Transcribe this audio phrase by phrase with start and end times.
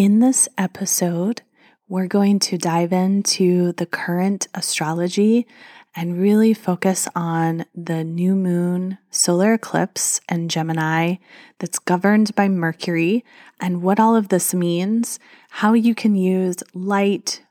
[0.00, 1.42] In this episode,
[1.86, 5.46] we're going to dive into the current astrology
[5.94, 11.16] and really focus on the new moon solar eclipse and Gemini
[11.58, 13.26] that's governed by Mercury
[13.60, 15.18] and what all of this means,
[15.50, 17.42] how you can use light,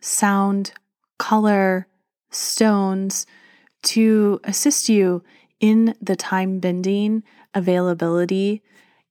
[0.00, 0.72] sound,
[1.18, 1.88] color,
[2.30, 3.26] stones
[3.82, 5.24] to assist you
[5.58, 7.24] in the time bending
[7.54, 8.62] availability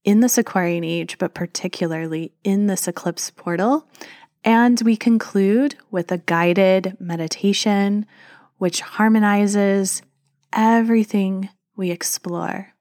[0.04, 3.88] in this Aquarian age, but particularly in this eclipse portal.
[4.44, 8.06] And we conclude with a guided meditation
[8.58, 10.02] which harmonizes
[10.54, 12.74] everything we explore.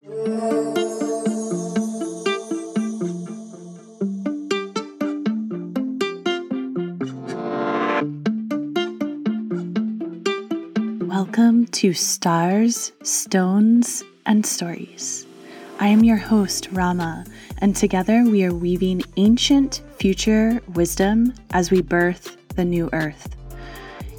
[11.09, 15.28] Welcome to Stars, Stones, and Stories.
[15.81, 17.25] I am your host, Rama,
[17.59, 23.37] and together we are weaving ancient future wisdom as we birth the new earth.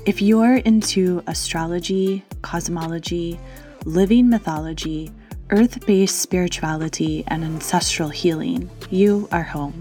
[0.06, 3.38] If you're into astrology, cosmology,
[3.84, 5.12] living mythology,
[5.50, 9.78] earth based spirituality, and ancestral healing, you are home.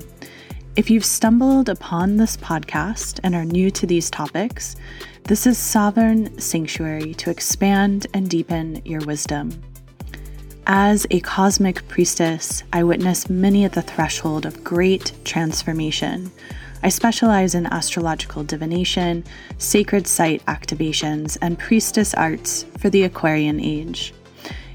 [0.75, 4.75] If you've stumbled upon this podcast and are new to these topics,
[5.23, 9.63] this is Sovereign Sanctuary to expand and deepen your wisdom.
[10.71, 16.31] As a cosmic priestess, I witness many at the threshold of great transformation.
[16.83, 19.25] I specialize in astrological divination,
[19.57, 24.13] sacred site activations, and priestess arts for the Aquarian age.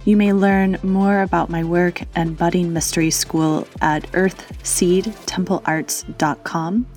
[0.03, 6.87] You may learn more about my work and budding mystery school at earthseedtemplearts.com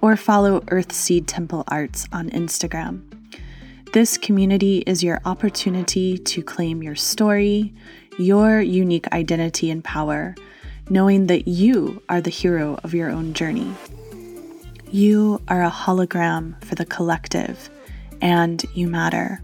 [0.00, 3.02] or follow Earthseed Temple Arts on Instagram.
[3.92, 7.72] This community is your opportunity to claim your story,
[8.18, 10.34] your unique identity and power,
[10.88, 13.74] knowing that you are the hero of your own journey.
[14.90, 17.68] You are a hologram for the collective,
[18.20, 19.42] and you matter.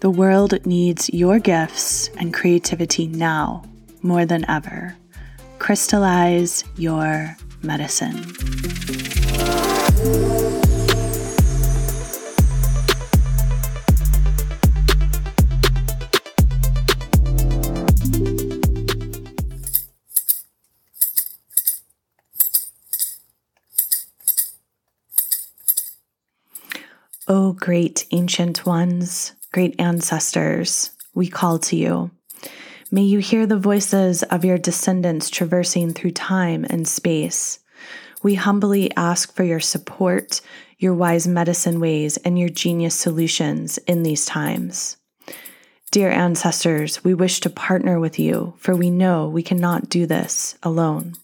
[0.00, 3.64] The world needs your gifts and creativity now
[4.02, 4.96] more than ever.
[5.58, 8.24] Crystallize your medicine.
[27.28, 32.12] O oh, great ancient ones, great ancestors, we call to you.
[32.92, 37.58] May you hear the voices of your descendants traversing through time and space.
[38.22, 40.40] We humbly ask for your support,
[40.78, 44.96] your wise medicine ways, and your genius solutions in these times.
[45.90, 50.56] Dear ancestors, we wish to partner with you, for we know we cannot do this
[50.62, 51.14] alone.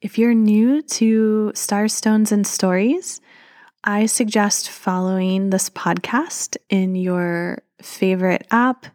[0.00, 3.20] If you're new to Starstones and Stories,
[3.84, 8.86] I suggest following this podcast in your favorite app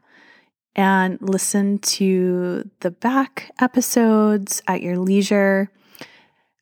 [0.76, 5.72] and listen to the back episodes at your leisure.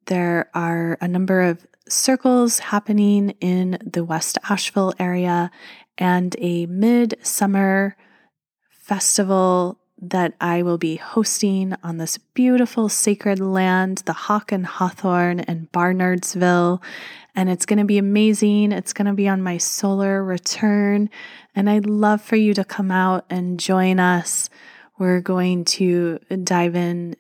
[0.05, 5.49] There are a number of circles happening in the West Asheville area
[5.97, 7.97] and a midsummer
[8.87, 15.41] festival that I will be hosting on this beautiful sacred land, the Hawk and Hawthorne
[15.41, 16.81] in Barnardsville.
[17.35, 18.71] And it's going to be amazing.
[18.71, 21.09] It's going to be on my solar return.
[21.53, 24.49] And I'd love for you to come out and join us.
[24.97, 27.17] We're going to dive in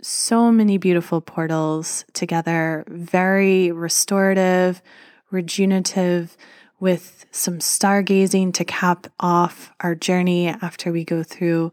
[0.00, 4.80] so many beautiful portals together, very restorative,
[5.30, 6.36] rejuvenative
[6.84, 11.72] with some stargazing to cap off our journey after we go through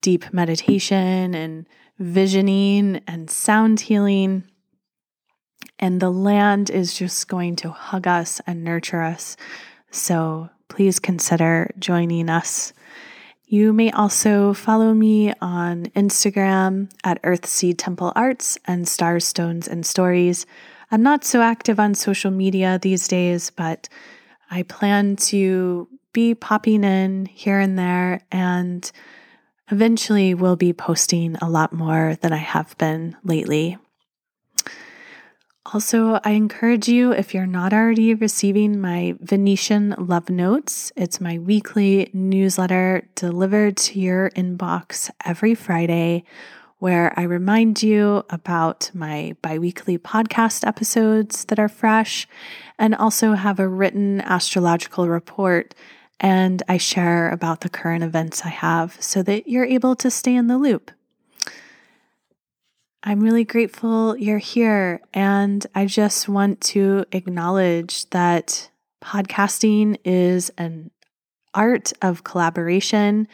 [0.00, 1.66] deep meditation and
[1.98, 4.44] visioning and sound healing.
[5.80, 9.36] And the land is just going to hug us and nurture us.
[9.90, 12.72] So please consider joining us.
[13.46, 20.46] You may also follow me on Instagram at Earthseed Temple Arts and Starstones and Stories.
[20.92, 23.88] I'm not so active on social media these days, but
[24.50, 28.90] I plan to be popping in here and there and
[29.70, 33.78] eventually will be posting a lot more than I have been lately.
[35.72, 41.38] Also, I encourage you, if you're not already receiving my Venusian Love Notes, it's my
[41.38, 46.24] weekly newsletter delivered to your inbox every Friday
[46.78, 52.28] where I remind you about my biweekly podcast episodes that are fresh
[52.78, 55.74] and also have a written astrological report.
[56.20, 60.34] And I share about the current events I have so that you're able to stay
[60.34, 60.90] in the loop.
[63.02, 65.02] I'm really grateful you're here.
[65.12, 68.70] And I just want to acknowledge that
[69.02, 70.90] podcasting is an
[71.52, 73.28] art of collaboration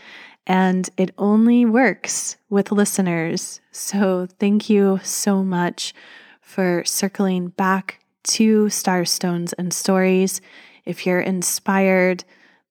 [0.46, 3.60] and it only works with listeners.
[3.70, 5.94] So, thank you so much
[6.40, 10.40] for circling back to Starstones and Stories.
[10.84, 12.25] If you're inspired,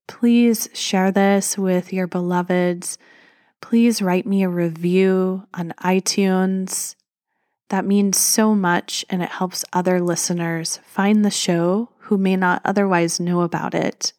[0.08, 2.98] please share this with your beloveds.
[3.62, 6.96] Please write me a review on iTunes.
[7.70, 12.62] That means so much and it helps other listeners find the show who may not
[12.66, 14.14] otherwise know about it.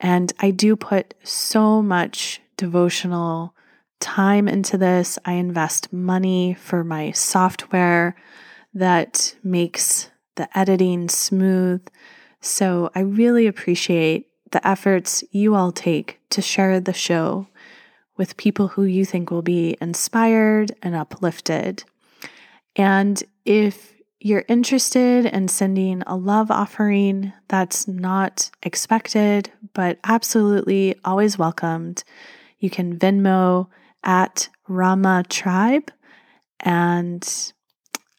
[0.00, 3.54] And I do put so much devotional
[4.00, 5.18] time into this.
[5.24, 8.16] I invest money for my software
[8.74, 11.86] that makes the editing smooth.
[12.40, 17.48] So I really appreciate the efforts you all take to share the show
[18.16, 21.84] with people who you think will be inspired and uplifted.
[22.76, 31.38] And if you're interested in sending a love offering that's not expected, but absolutely always
[31.38, 32.04] welcomed,
[32.58, 33.68] you can Venmo
[34.02, 35.90] at Rama Tribe,
[36.60, 37.52] and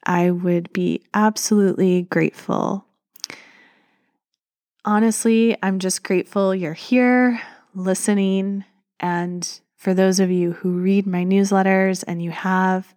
[0.07, 2.85] I would be absolutely grateful.
[4.85, 7.41] Honestly, I'm just grateful you're here
[7.75, 8.63] listening.
[9.01, 12.95] And for those of you who read my newsletters and you have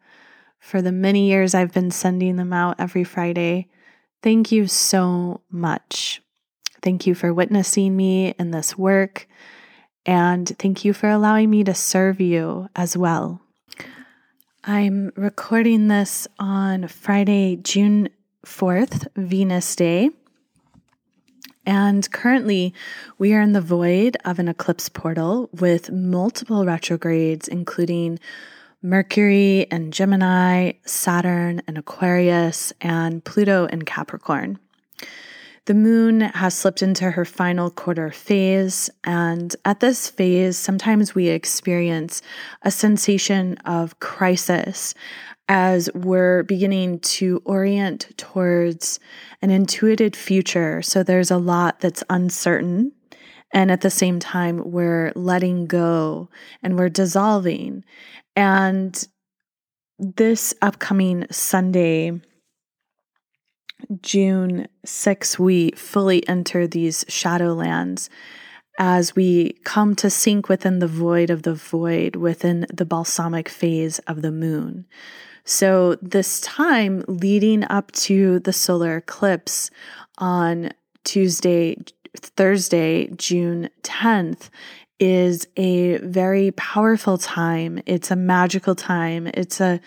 [0.60, 3.66] for the many years I've been sending them out every Friday,
[4.22, 6.22] thank you so much.
[6.80, 9.26] Thank you for witnessing me in this work.
[10.06, 13.42] And thank you for allowing me to serve you as well.
[14.62, 18.10] I'm recording this on Friday, June
[18.44, 20.10] 4th, Venus Day.
[21.64, 22.74] And currently,
[23.16, 28.18] we are in the void of an eclipse portal with multiple retrogrades, including
[28.82, 34.58] Mercury and Gemini, Saturn and Aquarius, and Pluto and Capricorn.
[35.70, 41.28] The moon has slipped into her final quarter phase, and at this phase, sometimes we
[41.28, 42.22] experience
[42.62, 44.96] a sensation of crisis
[45.48, 48.98] as we're beginning to orient towards
[49.42, 50.82] an intuited future.
[50.82, 52.90] So there's a lot that's uncertain.
[53.52, 56.30] And at the same time, we're letting go
[56.64, 57.84] and we're dissolving.
[58.34, 59.06] And
[60.00, 62.20] this upcoming Sunday,
[64.02, 68.08] June 6, we fully enter these shadowlands.
[68.78, 73.98] as we come to sink within the void of the void within the balsamic phase
[74.00, 74.86] of the moon.
[75.44, 79.70] So, this time leading up to the solar eclipse
[80.16, 80.70] on
[81.04, 81.76] Tuesday,
[82.16, 84.48] Thursday, June 10th,
[84.98, 87.82] is a very powerful time.
[87.86, 89.26] It's a magical time.
[89.26, 89.80] It's a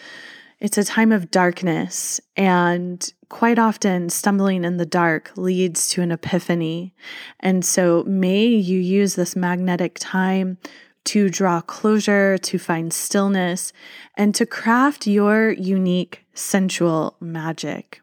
[0.59, 6.11] it's a time of darkness and quite often stumbling in the dark leads to an
[6.11, 6.93] epiphany.
[7.39, 10.59] And so may you use this magnetic time
[11.05, 13.73] to draw closure, to find stillness,
[14.15, 18.01] and to craft your unique sensual magic.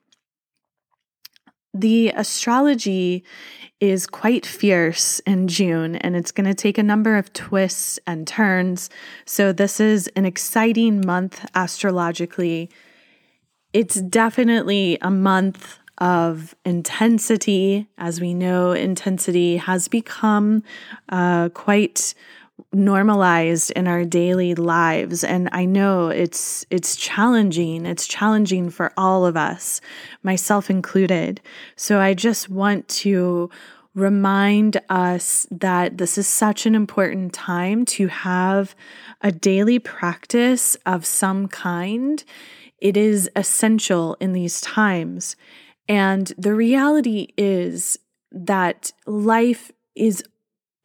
[1.73, 3.23] The astrology
[3.79, 8.27] is quite fierce in June and it's going to take a number of twists and
[8.27, 8.91] turns.
[9.27, 12.69] So, this is an exciting month astrologically.
[13.73, 17.89] It's definitely a month of intensity.
[17.99, 20.65] As we know, intensity has become
[21.09, 22.15] uh, quite
[22.73, 25.25] normalized in our daily lives.
[25.25, 27.87] And i know it's it's challenging.
[27.87, 29.81] It's challenging for all of us
[30.23, 31.41] myself included.
[31.77, 33.51] So i just want to
[33.95, 38.75] remind us that this is such an important time to have
[39.21, 42.23] a daily practice of some kind
[42.81, 45.37] it is essential in these times
[45.91, 47.99] and the reality is
[48.31, 50.23] that life is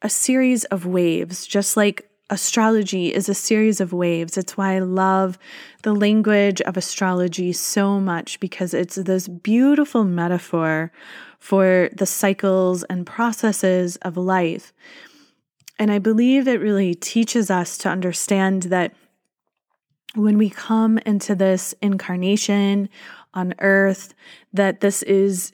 [0.02, 4.36] a series of waves, just like astrology is a series of waves.
[4.36, 5.38] It's why I love
[5.84, 10.90] the language of astrology so much because it's this beautiful metaphor
[11.38, 14.72] for the cycles and processes of life.
[15.78, 18.92] And I believe it really teaches us to understand that
[20.16, 22.88] when we come into this incarnation
[23.34, 24.14] on earth,
[24.52, 25.52] that this is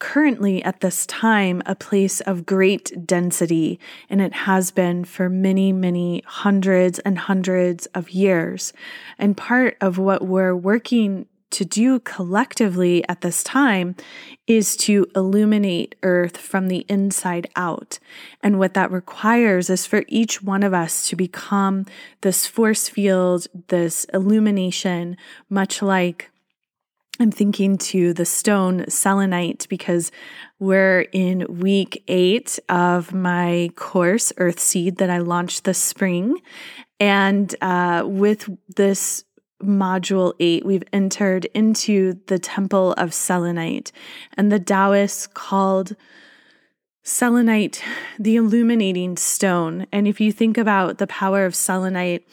[0.00, 5.72] currently at this time a place of great density, and it has been for many,
[5.72, 8.72] many hundreds and hundreds of years.
[9.18, 13.96] And part of what we're working to do collectively at this time
[14.46, 17.98] is to illuminate Earth from the inside out.
[18.42, 21.86] And what that requires is for each one of us to become
[22.20, 25.16] this force field, this illumination,
[25.48, 26.30] much like
[27.20, 30.10] I'm thinking to the stone selenite because
[30.58, 36.40] we're in week eight of my course, Earth Seed, that I launched this spring.
[36.98, 39.24] And uh, with this
[39.62, 43.92] module eight, we've entered into the temple of selenite.
[44.36, 45.96] And the Taoists called
[47.02, 47.82] selenite
[48.18, 49.86] the illuminating stone.
[49.92, 52.26] And if you think about the power of selenite,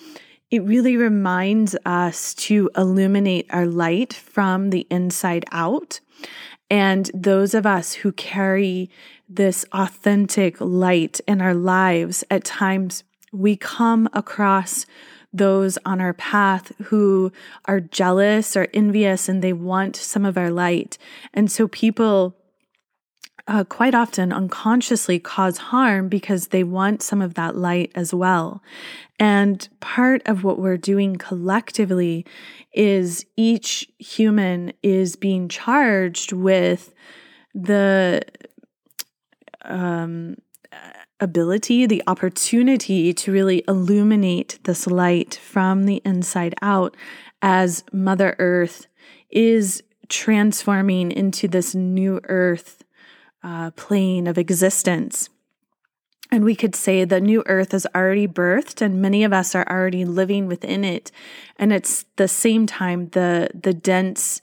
[0.50, 6.00] it really reminds us to illuminate our light from the inside out.
[6.69, 8.89] And those of us who carry
[9.29, 14.86] this authentic light in our lives, at times we come across
[15.38, 17.32] those on our path who
[17.65, 20.98] are jealous or envious and they want some of our light.
[21.34, 22.36] And so people
[23.48, 28.62] uh, quite often unconsciously cause harm because they want some of that light as well.
[29.20, 32.25] And part of what we're doing collectively
[32.74, 36.94] is each human is being charged with
[37.56, 38.22] the
[39.63, 40.36] um,
[41.19, 46.95] ability, the opportunity to really illuminate this light from the inside out
[47.41, 48.88] as Mother Earth
[49.29, 52.83] is transforming into this new earth
[53.43, 55.29] uh, plane of existence.
[56.31, 59.65] And we could say the new earth is already birthed, and many of us are
[59.69, 61.12] already living within it.
[61.57, 64.41] And it's the same time the the dense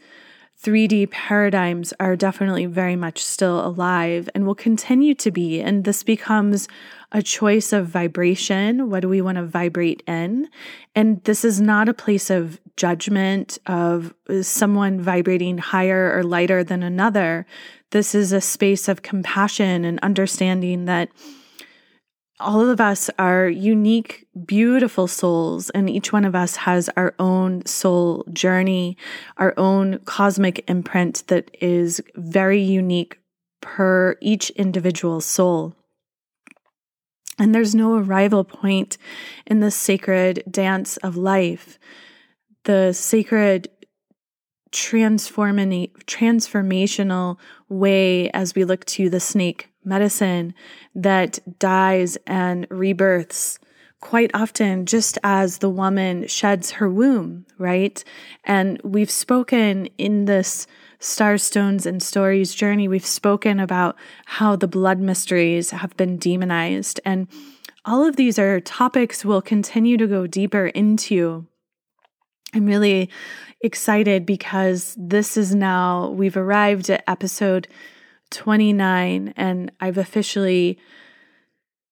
[0.64, 5.60] 3D paradigms are definitely very much still alive and will continue to be.
[5.60, 6.68] And this becomes
[7.12, 8.88] a choice of vibration.
[8.88, 10.48] What do we want to vibrate in?
[10.94, 16.64] And this is not a place of judgment of uh, someone vibrating higher or lighter
[16.64, 17.44] than another.
[17.90, 21.10] This is a space of compassion and understanding that
[22.44, 27.64] all of us are unique, beautiful souls, and each one of us has our own
[27.66, 28.96] soul journey,
[29.38, 33.18] our own cosmic imprint that is very unique
[33.60, 35.74] per each individual soul.
[37.38, 38.98] And there's no arrival point
[39.46, 41.78] in the sacred dance of life.
[42.64, 43.70] The sacred
[44.70, 50.54] transformational way as we look to the snake medicine
[50.94, 53.58] that dies and rebirths
[54.00, 58.04] quite often, just as the woman sheds her womb, right?
[58.44, 60.66] And we've spoken in this
[61.00, 67.00] Starstones and Stories journey, we've spoken about how the blood mysteries have been demonized.
[67.04, 67.28] And
[67.84, 71.46] all of these are topics we'll continue to go deeper into.
[72.54, 73.10] I'm really
[73.62, 77.68] excited because this is now, we've arrived at episode
[78.34, 80.78] 29, and I've officially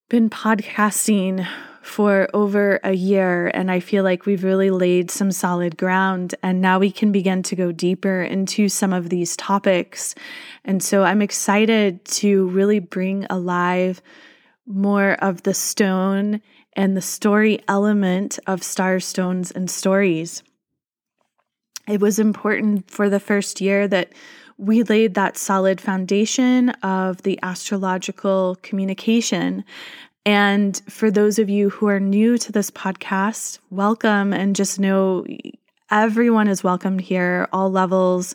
[0.09, 1.47] been podcasting
[1.81, 3.47] for over a year.
[3.47, 6.33] And I feel like we've really laid some solid ground.
[6.41, 10.15] And now we can begin to go deeper into some of these topics.
[10.63, 14.01] And so I'm excited to really bring alive
[14.65, 16.41] more of the stone
[16.73, 20.41] and the story element of star stones and stories.
[21.87, 24.13] It was important for the first year that
[24.57, 29.63] we laid that solid foundation of the astrological communication
[30.25, 35.25] and for those of you who are new to this podcast, welcome and just know
[35.91, 38.33] everyone is welcomed here, all levels.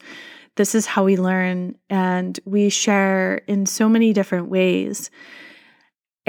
[0.57, 5.11] This is how we learn and we share in so many different ways.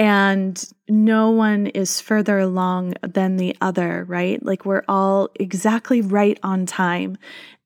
[0.00, 4.42] And no one is further along than the other, right?
[4.42, 7.18] Like we're all exactly right on time.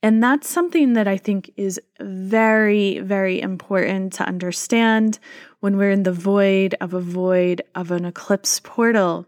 [0.02, 5.20] And that's something that I think is very, very important to understand
[5.60, 9.26] when we're in the void of a void of an eclipse portal.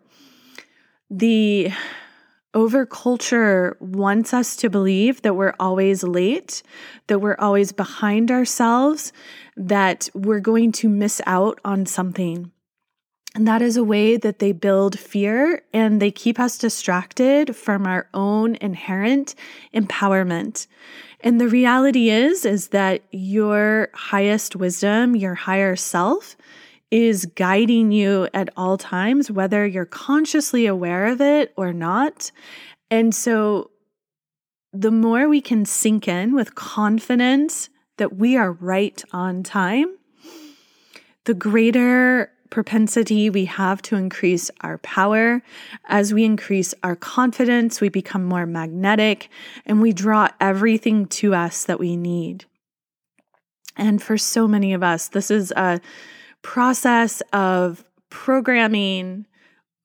[1.09, 1.71] The
[2.55, 6.65] overculture wants us to believe that we're always late,
[7.07, 9.13] that we're always behind ourselves,
[9.57, 12.51] that we're going to miss out on something.
[13.37, 17.87] And that is a way that they build fear and they keep us distracted from
[17.87, 19.35] our own inherent
[19.75, 20.67] empowerment.
[21.21, 26.35] And the reality is is that your highest wisdom, your higher self
[26.91, 32.31] is guiding you at all times whether you're consciously aware of it or not.
[32.91, 33.71] And so
[34.73, 39.95] the more we can sink in with confidence that we are right on time,
[41.25, 45.43] the greater propensity we have to increase our power.
[45.87, 49.29] As we increase our confidence, we become more magnetic
[49.65, 52.45] and we draw everything to us that we need.
[53.77, 55.81] And for so many of us, this is a
[56.43, 59.27] process of programming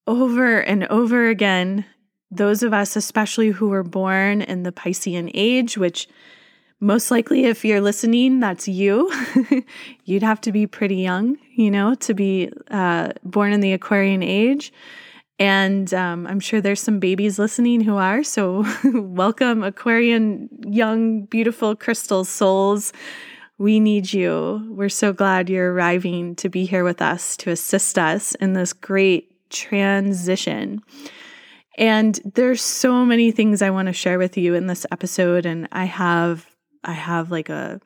[0.08, 1.86] over and over again.
[2.30, 6.08] Those of us, especially who were born in the Piscean age, which
[6.82, 9.12] most likely, if you're listening, that's you.
[10.06, 14.24] You'd have to be pretty young, you know, to be uh, born in the Aquarian
[14.24, 14.74] age.
[15.38, 18.24] And um, I'm sure there's some babies listening who are.
[18.24, 22.94] So, welcome, Aquarian, young, beautiful crystal souls.
[23.60, 24.67] We need you.
[24.72, 28.74] We're so glad you're arriving to be here with us to assist us in this
[28.74, 30.82] great transition.
[31.78, 35.67] And there's so many things I want to share with you in this episode, and
[35.72, 36.51] I have
[36.84, 37.80] I have like a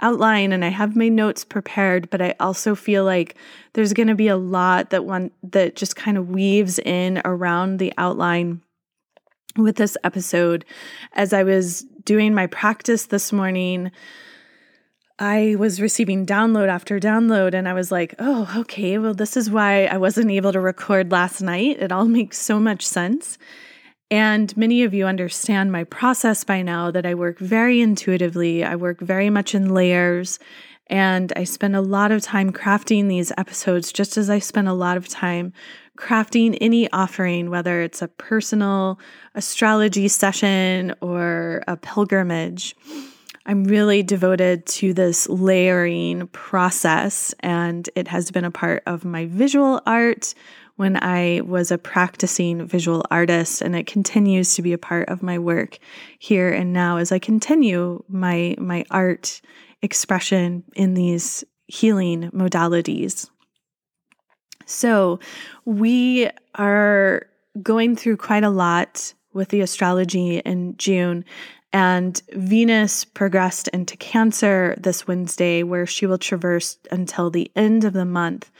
[0.00, 3.36] outline and I have my notes prepared, but I also feel like
[3.72, 7.78] there's going to be a lot that one that just kind of weaves in around
[7.78, 8.62] the outline
[9.56, 10.64] with this episode.
[11.14, 13.90] As I was doing my practice this morning,
[15.18, 19.50] I was receiving download after download, and I was like, oh, okay, well, this is
[19.50, 21.78] why I wasn't able to record last night.
[21.80, 23.36] It all makes so much sense.
[24.10, 28.64] And many of you understand my process by now that I work very intuitively.
[28.64, 30.38] I work very much in layers.
[30.86, 34.72] And I spend a lot of time crafting these episodes, just as I spend a
[34.72, 35.52] lot of time
[35.98, 38.98] crafting any offering, whether it's a personal
[39.34, 42.74] astrology session or a pilgrimage.
[43.44, 49.26] I'm really devoted to this layering process, and it has been a part of my
[49.26, 50.34] visual art,
[50.78, 55.24] when I was a practicing visual artist, and it continues to be a part of
[55.24, 55.78] my work
[56.20, 59.40] here and now as I continue my my art
[59.82, 63.28] expression in these healing modalities.
[64.66, 65.18] So,
[65.64, 67.26] we are
[67.60, 71.24] going through quite a lot with the astrology in June.
[71.72, 77.94] And Venus progressed into Cancer this Wednesday, where she will traverse until the end of
[77.94, 78.50] the month.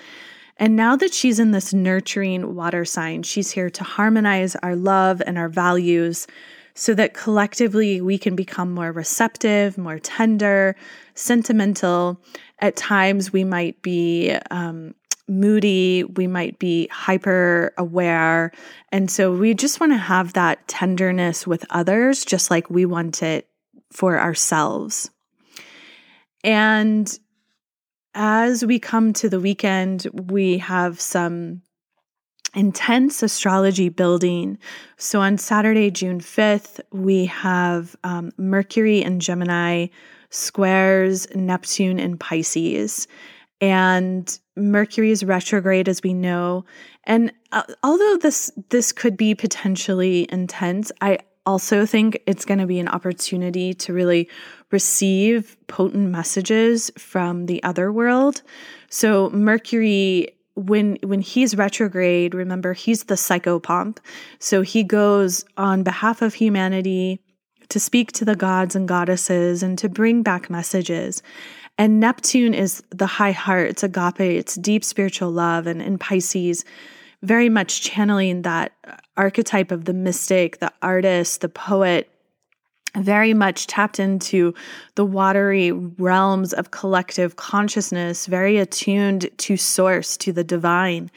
[0.58, 5.22] And now that she's in this nurturing water sign, she's here to harmonize our love
[5.26, 6.26] and our values
[6.74, 10.76] so that collectively we can become more receptive, more tender,
[11.14, 12.20] sentimental.
[12.60, 14.94] At times we might be um,
[15.28, 18.52] moody, we might be hyper aware.
[18.90, 23.22] And so we just want to have that tenderness with others, just like we want
[23.22, 23.48] it
[23.92, 25.10] for ourselves.
[26.44, 27.18] And
[28.18, 31.62] as we come to the weekend, we have some
[32.52, 34.58] intense astrology building.
[34.96, 39.86] So on Saturday, June 5th, we have um, Mercury and Gemini
[40.30, 43.06] squares Neptune and Pisces.
[43.60, 46.64] And Mercury is retrograde, as we know.
[47.04, 52.66] And uh, although this this could be potentially intense, I also think it's going to
[52.66, 54.28] be an opportunity to really
[54.70, 58.42] receive potent messages from the other world.
[58.90, 63.98] So Mercury when when he's retrograde, remember he's the psychopomp.
[64.40, 67.20] So he goes on behalf of humanity
[67.68, 71.22] to speak to the gods and goddesses and to bring back messages.
[71.76, 75.66] And Neptune is the high heart, it's agape, it's deep spiritual love.
[75.66, 76.64] And in Pisces,
[77.22, 78.72] very much channeling that
[79.16, 82.10] archetype of the mystic, the artist, the poet,
[82.96, 84.54] very much tapped into
[84.94, 91.10] the watery realms of collective consciousness, very attuned to source, to the divine.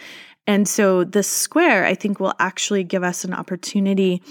[0.47, 4.21] And so the square, I think, will actually give us an opportunity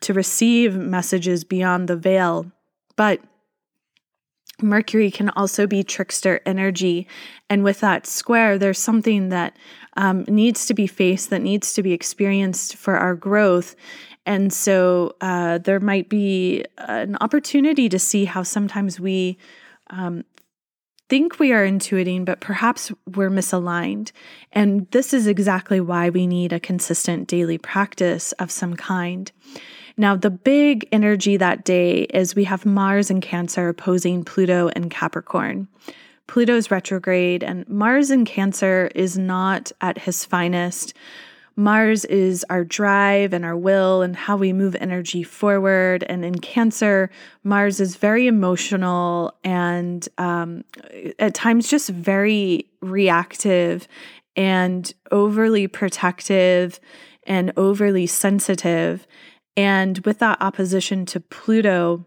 [0.00, 2.50] to receive messages beyond the veil.
[2.96, 3.20] But
[4.60, 7.06] Mercury can also be trickster energy.
[7.48, 9.56] And with that square, there's something that
[9.96, 13.76] um, needs to be faced, that needs to be experienced for our growth.
[14.28, 19.38] And so uh, there might be an opportunity to see how sometimes we
[19.88, 20.22] um,
[21.08, 24.12] think we are intuiting, but perhaps we're misaligned.
[24.52, 29.32] And this is exactly why we need a consistent daily practice of some kind.
[29.96, 34.90] Now, the big energy that day is we have Mars in Cancer opposing Pluto and
[34.90, 35.68] Capricorn.
[36.26, 40.92] Pluto's retrograde, and Mars in Cancer is not at his finest.
[41.58, 46.04] Mars is our drive and our will and how we move energy forward.
[46.08, 47.10] And in Cancer,
[47.42, 50.62] Mars is very emotional and um,
[51.18, 53.88] at times just very reactive
[54.36, 56.78] and overly protective
[57.26, 59.04] and overly sensitive.
[59.56, 62.06] And with that opposition to Pluto,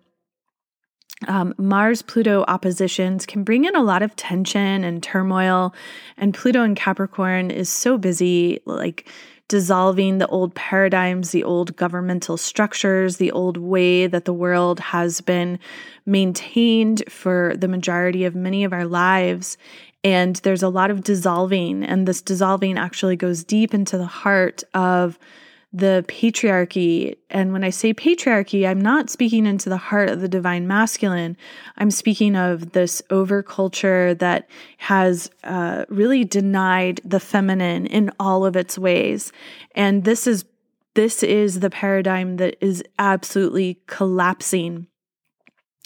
[1.27, 5.75] um, Mars Pluto oppositions can bring in a lot of tension and turmoil.
[6.15, 9.09] And Pluto in Capricorn is so busy, like
[9.51, 15.19] dissolving the old paradigms, the old governmental structures, the old way that the world has
[15.19, 15.59] been
[16.05, 19.57] maintained for the majority of many of our lives.
[20.05, 24.63] And there's a lot of dissolving, and this dissolving actually goes deep into the heart
[24.73, 25.19] of
[25.73, 27.15] the patriarchy.
[27.29, 31.37] And when I say patriarchy, I'm not speaking into the heart of the divine masculine.
[31.77, 38.55] I'm speaking of this overculture that has uh, really denied the feminine in all of
[38.55, 39.31] its ways.
[39.73, 40.45] And this is
[40.93, 44.87] this is the paradigm that is absolutely collapsing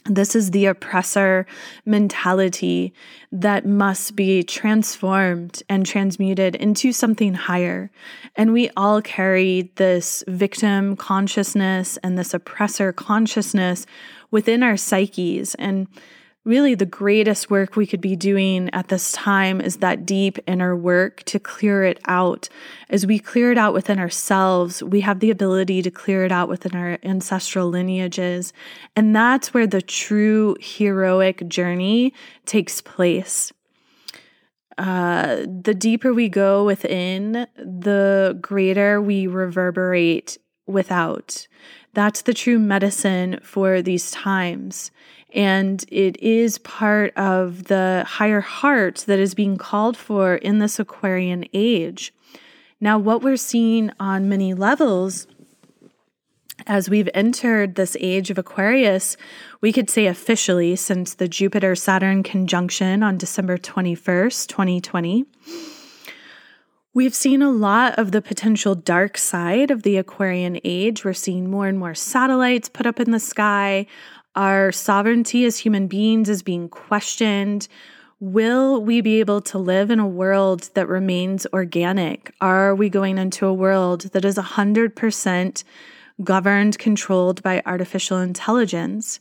[0.06, 1.48] this is the oppressor
[1.86, 2.94] mentality
[3.32, 7.90] that must be transformed and transmuted into something higher.
[8.36, 13.88] And we all carry this victim consciousness and this oppressor consciousness
[14.30, 15.56] within our psyches.
[15.56, 15.88] And
[16.46, 20.76] really the greatest work we could be doing at this time is that deep inner
[20.76, 22.48] work to clear it out.
[22.90, 26.48] As we clear it out within ourselves, we have the ability to clear it out
[26.48, 28.54] within our ancestral lineages.
[28.96, 32.14] And that's where the true heroic journey
[32.46, 33.52] takes place.
[34.78, 41.48] Uh, the deeper we go within, the greater we reverberate without.
[41.94, 44.92] That's the true medicine for these times.
[45.36, 50.80] And it is part of the higher heart that is being called for in this
[50.80, 52.14] Aquarian age.
[52.80, 55.28] Now, what we're seeing on many levels
[56.68, 59.18] as we've entered this age of Aquarius,
[59.62, 65.26] we could say officially since the Jupiter Saturn conjunction on December 21st, 2020.
[66.94, 71.04] We've seen a lot of the potential dark side of the Aquarian age.
[71.04, 73.86] We're seeing more and more satellites put up in the sky.
[74.36, 77.68] Our sovereignty as human beings is being questioned.
[78.20, 82.34] Will we be able to live in a world that remains organic?
[82.42, 85.64] Are we going into a world that is 100%
[86.24, 89.20] governed, controlled by artificial intelligence?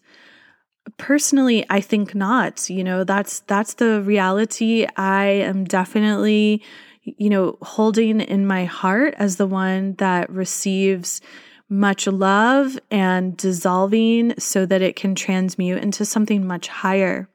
[0.96, 2.68] Personally, I think not.
[2.68, 6.62] You know, that's that's the reality I am definitely,
[7.02, 11.20] you know, holding in my heart as the one that receives
[11.68, 17.28] much love and dissolving so that it can transmute into something much higher.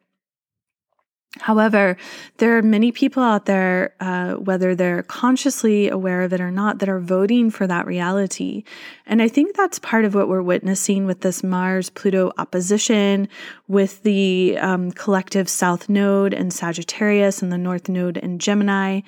[1.38, 1.96] However,
[2.38, 6.80] there are many people out there, uh, whether they're consciously aware of it or not,
[6.80, 8.63] that are voting for that reality.
[9.06, 13.30] And I think that's part of what we're witnessing with this Mars Pluto opposition,
[13.68, 19.02] with the um, collective South Node and Sagittarius and the North Node and Gemini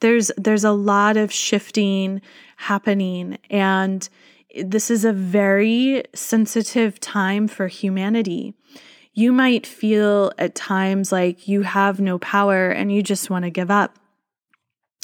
[0.00, 2.22] There's there's a lot of shifting
[2.56, 4.08] happening and
[4.64, 8.54] this is a very sensitive time for humanity.
[9.14, 13.50] You might feel at times like you have no power and you just want to
[13.50, 13.98] give up.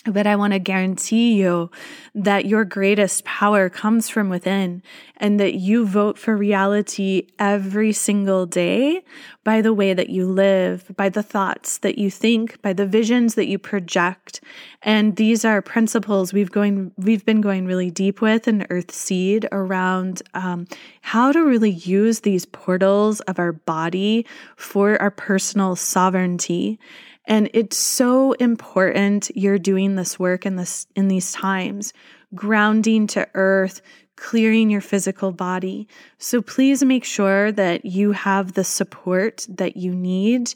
[0.05, 1.71] But I want to guarantee you
[2.15, 4.83] that your greatest power comes from within
[5.17, 9.05] and that you vote for reality every single day
[9.45, 13.37] by the way that you live, by the thoughts that you think, by the visions
[13.37, 14.41] that you project.
[14.83, 19.49] And these are principles we've going, we've been going really deep with in Earth Seed
[19.53, 20.67] around um,
[21.03, 26.81] how to really use these portals of our body for our personal sovereignty
[27.25, 31.93] and it's so important you're doing this work in this in these times,
[32.35, 33.81] grounding to earth,
[34.17, 35.89] clearing your physical body.
[36.19, 40.55] So please make sure that you have the support that you need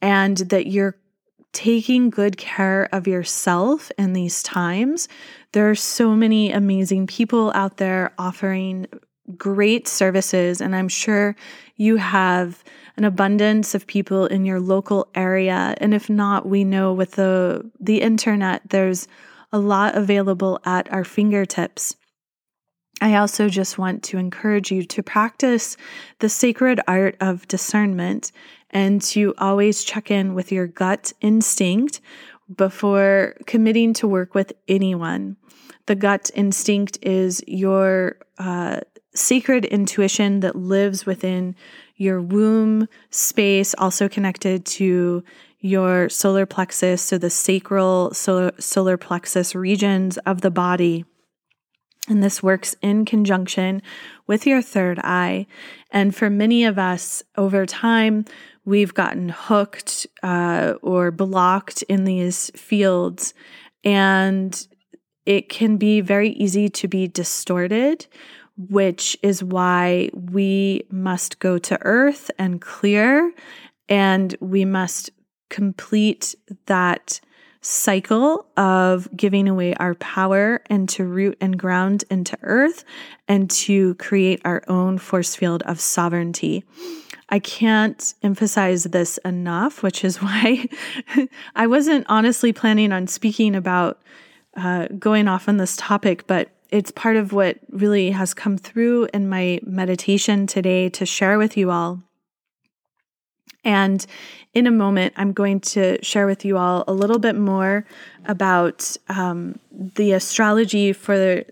[0.00, 0.96] and that you're
[1.52, 5.08] taking good care of yourself in these times.
[5.52, 8.86] There are so many amazing people out there offering
[9.36, 11.36] great services, and I'm sure
[11.76, 12.62] you have
[12.96, 15.74] an abundance of people in your local area.
[15.78, 19.08] And if not, we know with the, the internet, there's
[19.52, 21.96] a lot available at our fingertips.
[23.00, 25.76] I also just want to encourage you to practice
[26.20, 28.30] the sacred art of discernment
[28.70, 32.00] and to always check in with your gut instinct
[32.54, 35.36] before committing to work with anyone.
[35.86, 38.80] The gut instinct is your uh,
[39.14, 41.54] sacred intuition that lives within
[41.96, 45.22] your womb space, also connected to
[45.60, 51.04] your solar plexus, so the sacral solar, solar plexus regions of the body.
[52.08, 53.80] And this works in conjunction
[54.26, 55.46] with your third eye.
[55.92, 58.24] And for many of us over time,
[58.64, 63.34] we've gotten hooked uh, or blocked in these fields.
[63.84, 64.66] And
[65.26, 68.06] it can be very easy to be distorted
[68.56, 73.32] which is why we must go to earth and clear,
[73.88, 75.10] and we must
[75.48, 76.34] complete
[76.66, 77.20] that
[77.62, 82.84] cycle of giving away our power and to root and ground into earth
[83.28, 86.64] and to create our own force field of sovereignty.
[87.28, 90.68] I can't emphasize this enough, which is why
[91.54, 94.02] I wasn't honestly planning on speaking about
[94.56, 99.06] uh, going off on this topic, but it's part of what really has come through
[99.12, 102.02] in my meditation today to share with you all.
[103.62, 104.04] And
[104.54, 107.86] in a moment, I'm going to share with you all a little bit more
[108.24, 111.44] about um, the astrology for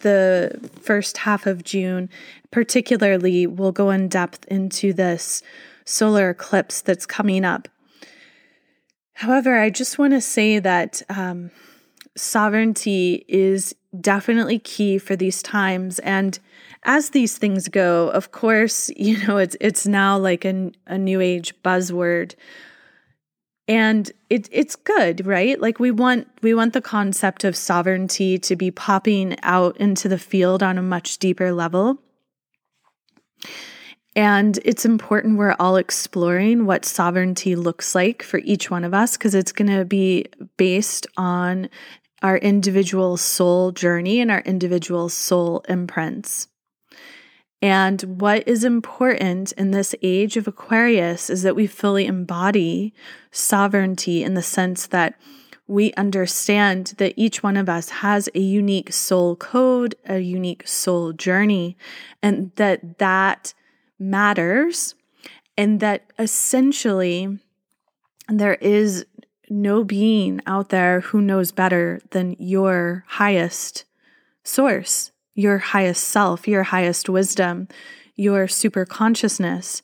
[0.00, 2.08] the first half of June.
[2.50, 5.42] Particularly, we'll go in depth into this
[5.84, 7.68] solar eclipse that's coming up.
[9.12, 11.50] However, I just want to say that um,
[12.16, 15.98] sovereignty is definitely key for these times.
[16.00, 16.38] And
[16.84, 21.20] as these things go of course you know it's it's now like a, a new
[21.20, 22.34] age buzzword.
[23.66, 25.60] And it it's good right?
[25.60, 30.18] Like we want we want the concept of sovereignty to be popping out into the
[30.18, 31.98] field on a much deeper level.
[34.16, 39.16] And it's important we're all exploring what sovereignty looks like for each one of us
[39.16, 41.68] because it's going to be based on
[42.24, 46.48] our individual soul journey and our individual soul imprints.
[47.60, 52.94] And what is important in this age of Aquarius is that we fully embody
[53.30, 55.20] sovereignty in the sense that
[55.66, 61.12] we understand that each one of us has a unique soul code, a unique soul
[61.12, 61.76] journey,
[62.22, 63.52] and that that
[63.98, 64.94] matters,
[65.58, 67.38] and that essentially
[68.28, 69.04] there is
[69.54, 73.84] no being out there who knows better than your highest
[74.42, 77.68] source, your highest self, your highest wisdom,
[78.16, 79.82] your super consciousness.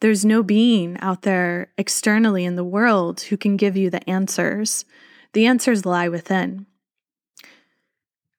[0.00, 4.84] There's no being out there externally in the world who can give you the answers.
[5.32, 6.66] The answers lie within.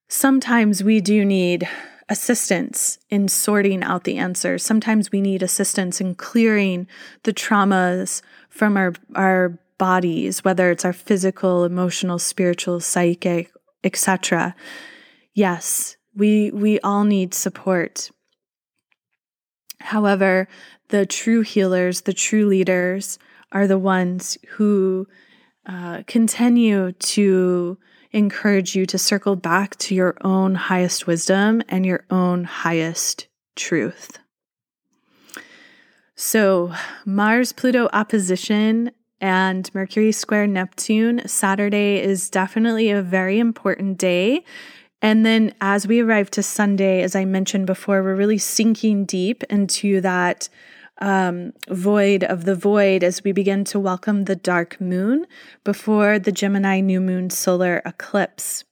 [0.07, 1.67] Sometimes we do need
[2.07, 4.63] assistance in sorting out the answers.
[4.63, 6.87] Sometimes we need assistance in clearing
[7.23, 13.51] the traumas from our, our bodies, whether it's our physical, emotional, spiritual, psychic,
[13.83, 14.55] etc.
[15.33, 18.11] Yes, we we all need support.
[19.79, 20.47] However,
[20.89, 23.17] the true healers, the true leaders,
[23.51, 25.07] are the ones who
[25.65, 27.77] uh, continue to
[28.11, 34.19] encourage you to circle back to your own highest wisdom and your own highest truth.
[36.15, 36.73] So,
[37.05, 41.21] Mars Pluto opposition and Mercury square Neptune.
[41.27, 44.43] Saturday is definitely a very important day.
[45.01, 49.43] And then as we arrive to Sunday, as I mentioned before, we're really sinking deep
[49.49, 50.49] into that
[51.01, 55.25] um, void of the void as we begin to welcome the dark moon
[55.63, 58.65] before the Gemini new moon solar eclipse.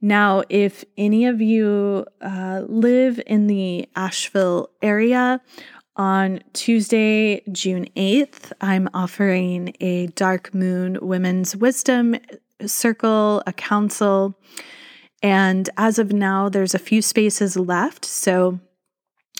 [0.00, 5.40] Now, if any of you uh, live in the Asheville area,
[5.96, 12.16] on Tuesday, June 8th, I'm offering a Dark Moon Women's Wisdom
[12.64, 14.38] Circle, a council.
[15.22, 18.04] And as of now, there's a few spaces left.
[18.04, 18.60] So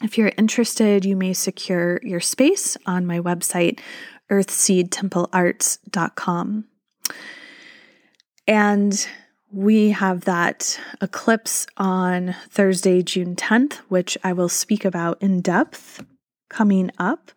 [0.03, 3.79] if you're interested, you may secure your space on my website,
[4.31, 6.64] earthseedtemplearts.com.
[8.49, 9.09] And
[9.51, 16.05] we have that eclipse on Thursday, June 10th, which I will speak about in depth
[16.48, 17.32] coming up.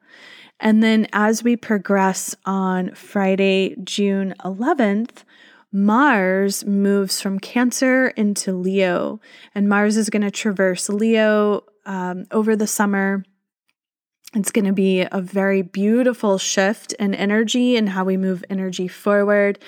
[0.60, 5.24] And then as we progress on Friday, June 11th,
[5.72, 9.22] Mars moves from Cancer into Leo,
[9.54, 13.24] and Mars is going to traverse Leo um, over the summer.
[14.34, 18.88] It's going to be a very beautiful shift in energy and how we move energy
[18.88, 19.60] forward.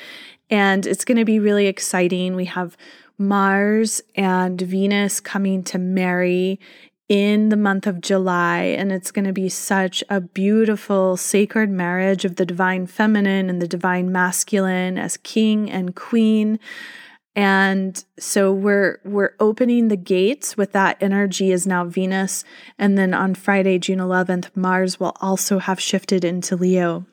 [0.50, 2.36] And it's going to be really exciting.
[2.36, 2.76] We have
[3.18, 6.60] Mars and Venus coming to marry
[7.12, 8.60] in the month of July.
[8.60, 13.62] And it's going to be such a beautiful sacred marriage of the divine feminine and
[13.62, 16.58] the divine masculine as king and queen.
[17.36, 22.46] And so we're we're opening the gates with that energy is now Venus
[22.78, 27.06] and then on Friday June 11th Mars will also have shifted into Leo.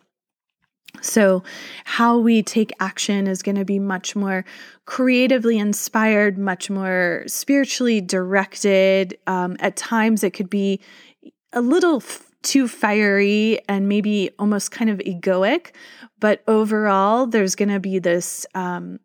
[1.01, 1.44] So,
[1.85, 4.44] how we take action is going to be much more
[4.85, 9.16] creatively inspired, much more spiritually directed.
[9.27, 10.81] Um, at times, it could be
[11.53, 15.72] a little f- too fiery and maybe almost kind of egoic.
[16.18, 18.98] But overall, there's going to be this um,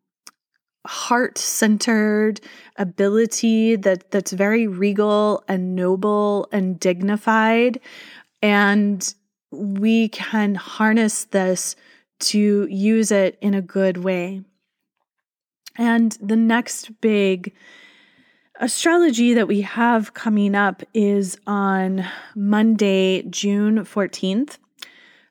[0.86, 2.42] heart centered
[2.78, 7.80] ability that, that's very regal and noble and dignified.
[8.42, 9.14] And
[9.54, 11.76] we can harness this
[12.20, 14.44] to use it in a good way.
[15.78, 17.54] And the next big
[18.60, 24.58] astrology that we have coming up is on Monday, June 14th.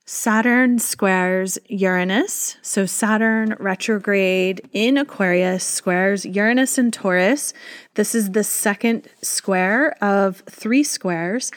[0.04, 2.56] Saturn squares Uranus.
[2.60, 7.54] So, Saturn retrograde in Aquarius squares Uranus and Taurus.
[7.94, 11.52] This is the second square of three squares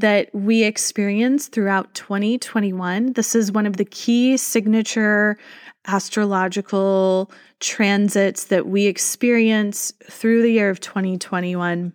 [0.00, 3.12] that we experienced throughout 2021.
[3.12, 5.38] This is one of the key signature
[5.86, 11.92] astrological transits that we experience through the year of 2021.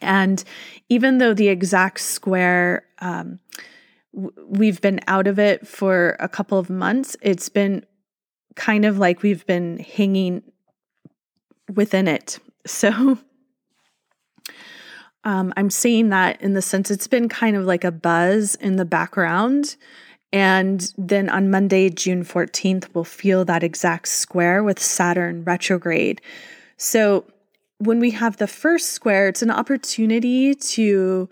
[0.00, 0.44] And
[0.88, 3.38] even though the exact square, um,
[4.12, 7.84] we've been out of it for a couple of months, it's been
[8.54, 10.42] kind of like we've been hanging
[11.74, 12.38] within it.
[12.66, 13.18] So
[15.24, 18.76] um, I'm saying that in the sense it's been kind of like a buzz in
[18.76, 19.76] the background.
[20.32, 26.20] And then on Monday, June 14th, we'll feel that exact square with Saturn retrograde.
[26.76, 27.24] So
[27.78, 31.28] when we have the first square, it's an opportunity to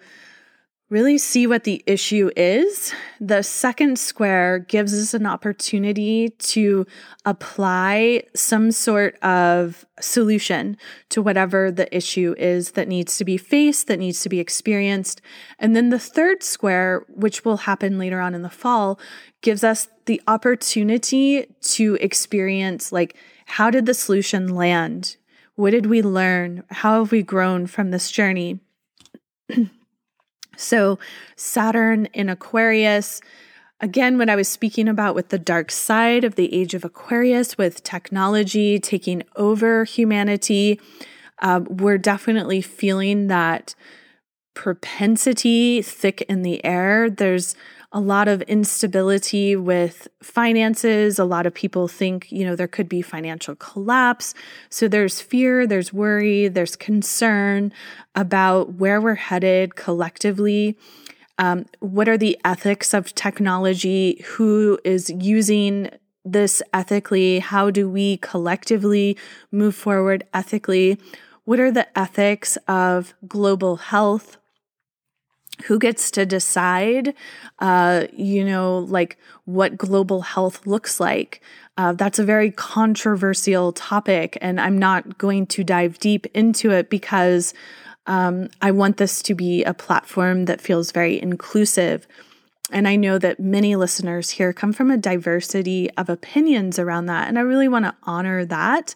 [0.93, 2.93] really see what the issue is.
[3.19, 6.87] The second square gives us an opportunity to
[7.25, 10.77] apply some sort of solution
[11.09, 15.23] to whatever the issue is that needs to be faced, that needs to be experienced.
[15.59, 19.01] And then the third square, which will happen later on in the fall,
[19.41, 25.17] gives us the opportunity to experience like, how did the solution land?
[25.55, 26.65] What did we learn?
[26.69, 28.61] How have we grown from this journey?
[30.63, 30.99] So,
[31.37, 33.21] Saturn in Aquarius,
[33.81, 37.59] again, what I was speaking about with the dark side of the age of Aquarius,
[37.59, 40.81] with technology taking over humanity,
[41.41, 43.75] uh, we're definitely feeling that
[44.55, 47.11] propensity thick in the air.
[47.11, 47.57] There's
[47.93, 51.19] a lot of instability with finances.
[51.19, 54.35] A lot of people think, you know, there could be financial collapse.
[54.71, 57.73] So there's fear, there's worry, there's concern
[58.15, 60.79] about where we're headed collectively.
[61.39, 64.25] Um, what are the ethics of technology?
[64.37, 65.91] Who is using
[66.25, 67.41] this ethically?
[67.41, 69.17] How do we collectively
[69.51, 70.99] move forward ethically?
[71.45, 74.39] What are the ethics of global health?
[75.65, 77.15] Who gets to decide
[77.59, 81.41] uh, you know like what global health looks like
[81.77, 86.91] uh, that's a very controversial topic and i'm not going to dive deep into it
[86.91, 87.55] because
[88.07, 92.07] um, i want this to be a platform that feels very inclusive
[92.73, 97.29] and I know that many listeners here come from a diversity of opinions around that.
[97.29, 98.95] And I really want to honor that.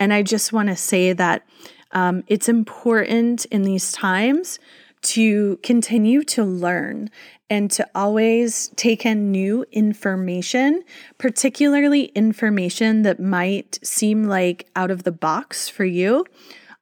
[0.00, 1.46] And I just want to say that
[1.92, 4.58] um, it's important in these times
[5.02, 7.10] to continue to learn
[7.50, 10.82] and to always take in new information,
[11.16, 16.24] particularly information that might seem like out of the box for you.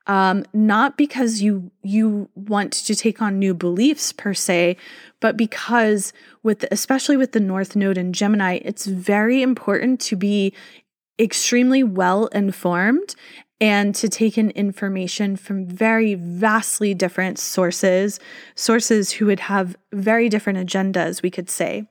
[0.09, 4.77] Um, not because you you want to take on new beliefs per se,
[5.21, 6.12] but because
[6.45, 10.55] with especially with the North Node in Gemini, it's very important to be
[11.19, 13.17] extremely well informed
[13.61, 18.21] and to take in information from very vastly different sources,
[18.55, 21.89] sources who would have very different agendas, we could say.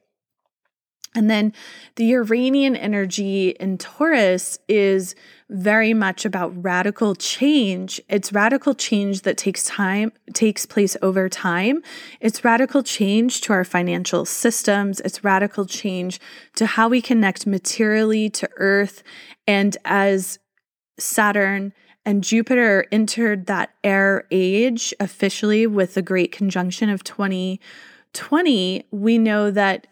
[1.16, 1.53] And then
[1.95, 5.16] the Uranian energy in Taurus is
[5.49, 8.01] very much about radical change.
[8.09, 11.82] It's radical change that takes time, takes place over time.
[12.20, 14.99] It's radical change to our financial systems.
[15.01, 16.20] It's radical change
[16.55, 19.01] to how we connect materially to Earth.
[19.47, 20.39] And as
[20.97, 21.73] Saturn
[22.05, 29.51] and Jupiter entered that air age officially with the great conjunction of 2020, we know
[29.51, 29.87] that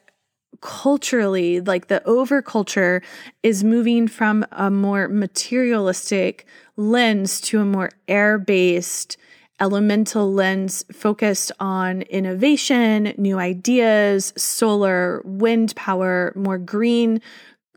[0.61, 3.03] culturally, like the overculture
[3.41, 6.45] is moving from a more materialistic
[6.77, 9.17] lens to a more air based,
[9.59, 17.21] elemental lens focused on innovation, new ideas, solar, wind power, more green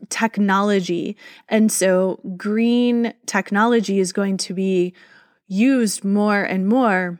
[0.09, 1.17] technology.
[1.49, 4.93] And so green technology is going to be
[5.47, 7.19] used more and more.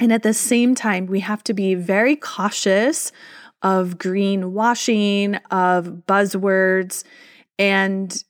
[0.00, 3.12] And at the same time, we have to be very cautious
[3.62, 7.04] of green washing, of buzzwords,
[7.58, 8.22] and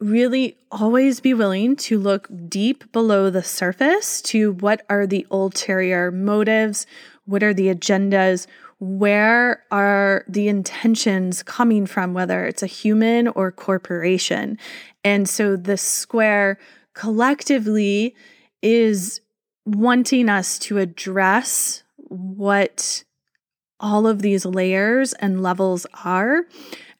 [0.00, 6.10] really always be willing to look deep below the surface to what are the ulterior
[6.10, 6.86] motives,
[7.24, 8.46] what are the agendas,
[8.78, 14.58] where are the intentions coming from, whether it's a human or corporation.
[15.02, 16.58] And so the square
[16.94, 18.14] collectively
[18.62, 19.20] is
[19.64, 23.04] wanting us to address what
[23.80, 26.44] all of these layers and levels are.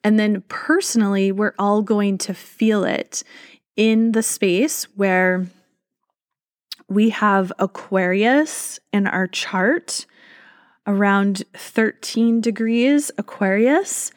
[0.02, 3.22] And then personally, we're all going to feel it
[3.76, 5.46] in the space where
[6.88, 10.06] we have Aquarius in our chart
[10.86, 14.12] around 13 degrees Aquarius,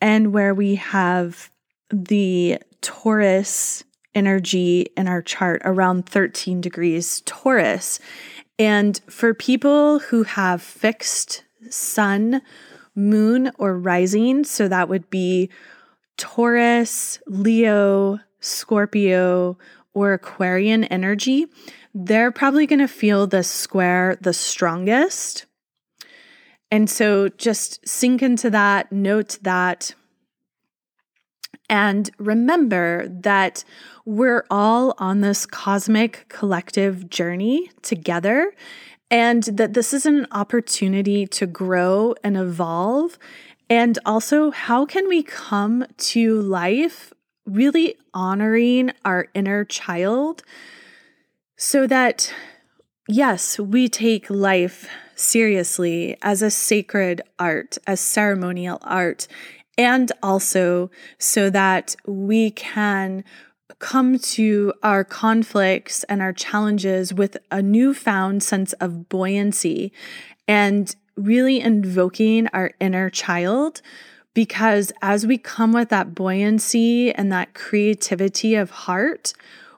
[0.00, 1.50] and where we have
[1.90, 3.84] the Taurus
[4.14, 7.98] energy in our chart around 13 degrees Taurus.
[8.58, 12.42] And for people who have fixed sun,
[12.94, 15.50] moon, or rising, so that would be
[16.16, 19.58] Taurus, Leo, Scorpio,
[19.94, 21.46] or Aquarian energy,
[21.94, 25.46] they're probably going to feel the square the strongest.
[26.70, 29.94] And so just sink into that, note that.
[31.68, 33.64] And remember that
[34.04, 38.54] we're all on this cosmic collective journey together,
[39.10, 43.18] and that this is an opportunity to grow and evolve.
[43.70, 47.12] And also, how can we come to life
[47.46, 50.42] really honoring our inner child
[51.56, 52.32] so that,
[53.08, 59.26] yes, we take life seriously as a sacred art, as ceremonial art,
[59.76, 63.24] and also so that we can
[63.78, 69.92] come to our conflicts and our challenges with a newfound sense of buoyancy
[70.46, 73.82] and really invoking our inner child.
[74.32, 79.32] Because as we come with that buoyancy and that creativity of heart,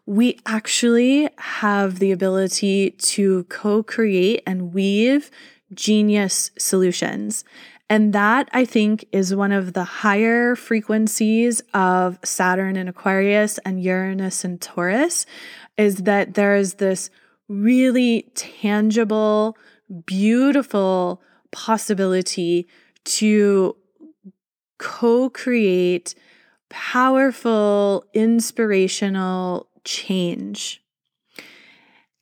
[0.06, 5.30] we actually have the ability to co create and weave
[5.74, 7.44] genius solutions.
[7.88, 13.82] And that I think is one of the higher frequencies of Saturn and Aquarius and
[13.82, 15.26] Uranus and Taurus
[15.76, 17.10] is that there is this
[17.48, 19.56] really tangible,
[20.04, 22.66] beautiful possibility
[23.04, 23.76] to
[24.78, 26.14] co create
[26.68, 30.82] powerful, inspirational change.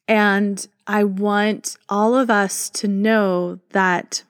[0.06, 4.22] And I want all of us to know that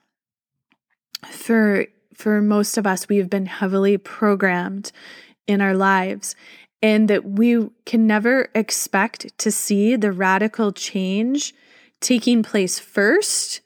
[1.29, 4.93] for for most of us we've been heavily programmed
[5.47, 6.37] in our lives
[6.81, 11.55] and that we can never expect to see the radical change
[12.01, 13.61] taking place first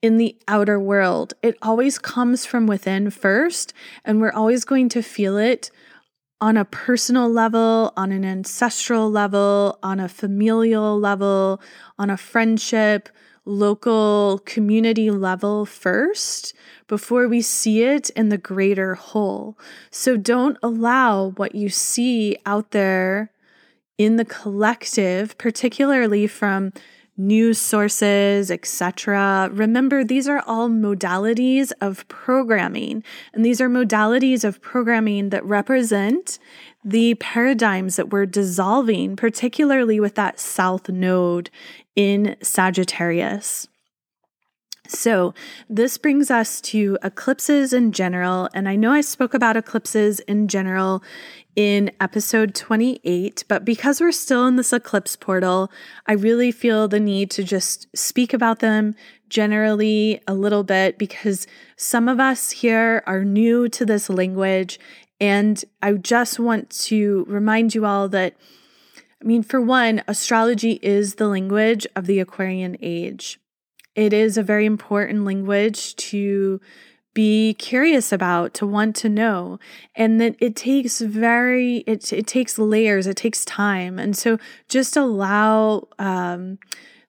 [0.00, 1.34] in the outer world.
[1.42, 3.72] It always comes from within first,
[4.04, 5.70] and we're always going to feel it
[6.42, 11.62] on a personal level, on an ancestral level, on a familial level,
[12.00, 13.08] on a friendship,
[13.44, 16.52] local community level first
[16.88, 19.56] before we see it in the greater whole.
[19.92, 23.30] So don't allow what you see out there
[23.96, 26.72] in the collective, particularly from
[27.26, 29.48] news sources, etc.
[29.52, 33.02] Remember, these are all modalities of programming,
[33.32, 36.38] and these are modalities of programming that represent
[36.84, 41.48] the paradigms that we're dissolving, particularly with that south node
[41.94, 43.68] in Sagittarius.
[44.88, 45.32] So,
[45.70, 48.48] this brings us to eclipses in general.
[48.52, 51.02] And I know I spoke about eclipses in general
[51.54, 55.70] in episode 28, but because we're still in this eclipse portal,
[56.06, 58.94] I really feel the need to just speak about them
[59.28, 64.80] generally a little bit because some of us here are new to this language.
[65.20, 68.34] And I just want to remind you all that,
[69.20, 73.38] I mean, for one, astrology is the language of the Aquarian age.
[73.94, 76.60] It is a very important language to
[77.14, 79.58] be curious about, to want to know.
[79.94, 83.98] And that it takes very, it, it takes layers, it takes time.
[83.98, 84.38] And so
[84.68, 86.58] just allow um,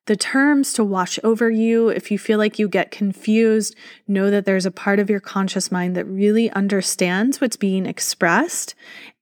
[0.06, 1.88] the terms to wash over you.
[1.88, 3.76] If you feel like you get confused,
[4.08, 8.76] know that there's a part of your conscious mind that really understands what's being expressed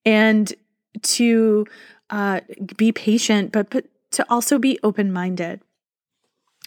[0.04, 0.52] and
[1.04, 1.66] to
[2.10, 2.42] uh,
[2.76, 5.62] be patient, but, but to also be open minded.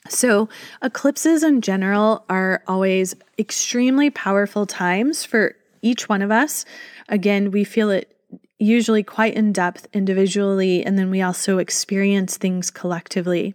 [0.08, 0.50] So,
[0.82, 6.66] eclipses in general are always extremely powerful times for each one of us.
[7.08, 8.14] Again, we feel it
[8.58, 13.54] usually quite in depth individually, and then we also experience things collectively.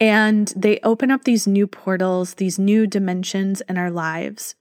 [0.00, 4.54] And they open up these new portals, these new dimensions in our lives.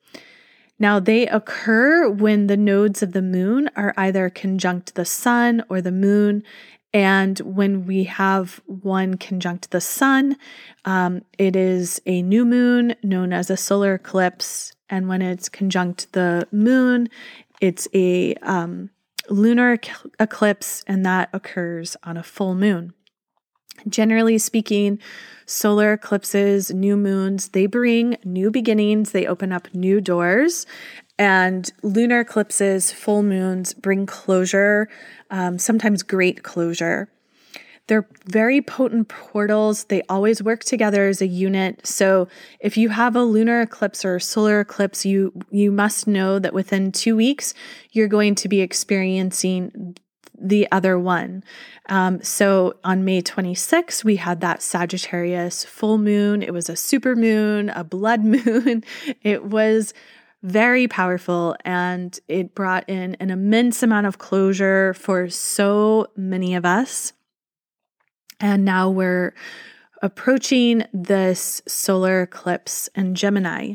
[0.77, 5.81] Now, they occur when the nodes of the moon are either conjunct the sun or
[5.81, 6.43] the moon,
[6.93, 10.37] and when we have one conjunct the sun,
[10.85, 14.73] um, it is a new moon known as a solar eclipse.
[14.89, 17.09] And when it's conjunct the moon,
[17.61, 18.89] it's a um,
[19.29, 19.77] lunar
[20.19, 22.93] eclipse, and that occurs on a full moon.
[23.87, 24.99] Generally speaking,
[25.45, 30.65] solar eclipses, new moons, they bring new beginnings, they open up new doors.
[31.17, 34.87] And lunar eclipses, full moons bring closure,
[35.29, 37.09] um, sometimes great closure.
[37.87, 39.85] They're very potent portals.
[39.85, 41.87] They always work together as a unit.
[41.87, 42.27] So
[42.59, 46.91] if you have a lunar eclipse or solar eclipse, you you must know that within
[46.91, 47.55] two weeks
[47.91, 49.97] you're going to be experiencing
[50.39, 51.43] the other one.
[51.89, 56.43] Um, so on May 26th, we had that Sagittarius full moon.
[56.43, 58.83] It was a super moon, a blood moon.
[59.23, 59.93] It was
[60.41, 66.65] very powerful and it brought in an immense amount of closure for so many of
[66.65, 67.13] us.
[68.39, 69.33] And now we're
[70.01, 73.73] approaching this solar eclipse in Gemini.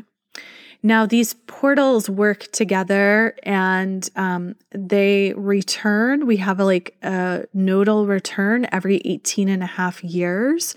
[0.81, 6.27] Now, these portals work together and um, they return.
[6.27, 10.75] We have a, like a nodal return every 18 and a half years.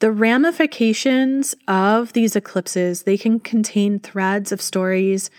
[0.00, 5.30] The ramifications of these eclipses, they can contain threads of stories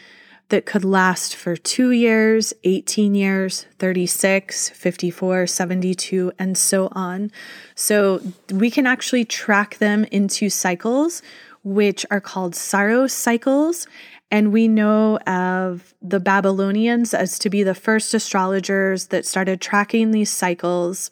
[0.49, 7.31] that could last for 2 years, 18 years, 36, 54, 72 and so on.
[7.73, 11.21] So we can actually track them into cycles
[11.63, 13.87] which are called Saros cycles
[14.29, 20.11] and we know of the Babylonians as to be the first astrologers that started tracking
[20.11, 21.11] these cycles.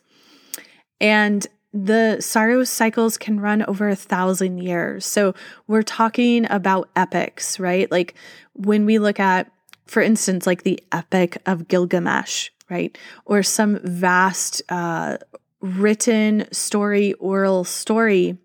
[1.02, 5.06] And the Saros cycles can run over a thousand years.
[5.06, 5.36] So
[5.68, 7.90] we're talking about epics, right?
[7.92, 8.16] Like
[8.54, 9.52] when we look at,
[9.86, 12.98] for instance, like the Epic of Gilgamesh, right?
[13.26, 15.18] Or some vast uh,
[15.62, 18.38] written story, oral story.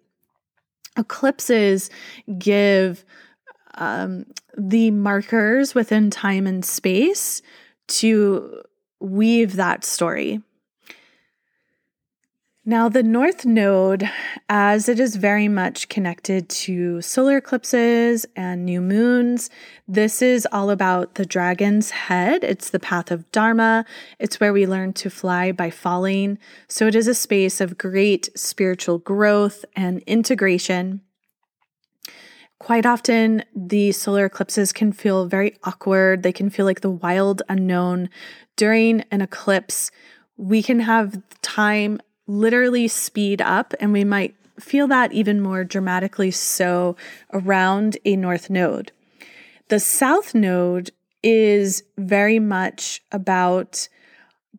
[0.96, 1.90] Eclipses
[2.38, 3.04] give
[3.76, 7.42] um, the markers within time and space
[7.86, 8.62] to
[9.00, 10.40] weave that story,
[12.66, 14.08] now, the North Node,
[14.48, 19.50] as it is very much connected to solar eclipses and new moons,
[19.86, 22.42] this is all about the dragon's head.
[22.42, 23.84] It's the path of Dharma.
[24.18, 26.38] It's where we learn to fly by falling.
[26.66, 31.02] So it is a space of great spiritual growth and integration.
[32.58, 36.22] Quite often, the solar eclipses can feel very awkward.
[36.22, 38.08] They can feel like the wild unknown.
[38.56, 39.90] During an eclipse,
[40.38, 46.30] we can have time literally speed up, and we might feel that even more dramatically
[46.30, 46.96] so
[47.32, 48.92] around a north node.
[49.68, 50.90] The south node
[51.22, 53.88] is very much about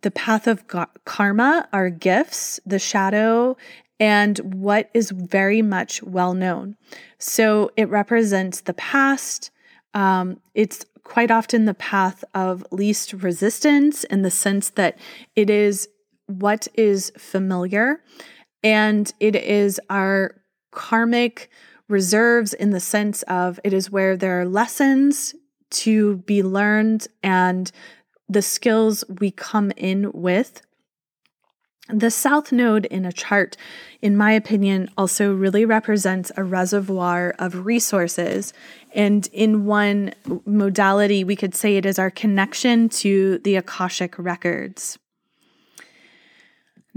[0.01, 0.65] the path of
[1.05, 3.55] karma, our gifts, the shadow,
[3.99, 6.75] and what is very much well known.
[7.17, 9.51] So it represents the past.
[9.93, 14.97] Um, it's quite often the path of least resistance in the sense that
[15.35, 15.87] it is
[16.27, 18.01] what is familiar
[18.63, 21.49] and it is our karmic
[21.87, 25.35] reserves in the sense of it is where there are lessons
[25.69, 27.71] to be learned and
[28.27, 30.61] the skills we come in with.
[31.89, 33.55] The south node in a chart,
[34.01, 38.53] in my opinion, also really represents a reservoir of resources.
[38.95, 40.15] And in one
[40.45, 44.97] modality, we could say it is our connection to the Akashic records.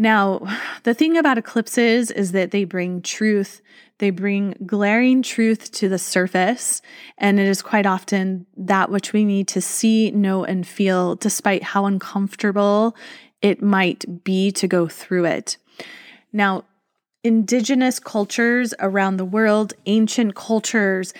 [0.00, 0.46] Now,
[0.84, 3.60] the thing about eclipses is that they bring truth,
[3.98, 6.80] they bring glaring truth to the surface,
[7.18, 11.64] and it is quite often that which we need to see, know, and feel, despite
[11.64, 12.94] how uncomfortable
[13.42, 15.56] it might be to go through it.
[16.32, 16.62] Now,
[17.24, 21.12] indigenous cultures around the world, ancient cultures,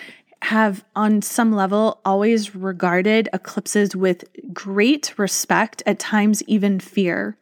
[0.43, 4.23] have on some level always regarded eclipses with
[4.53, 7.37] great respect, at times even fear.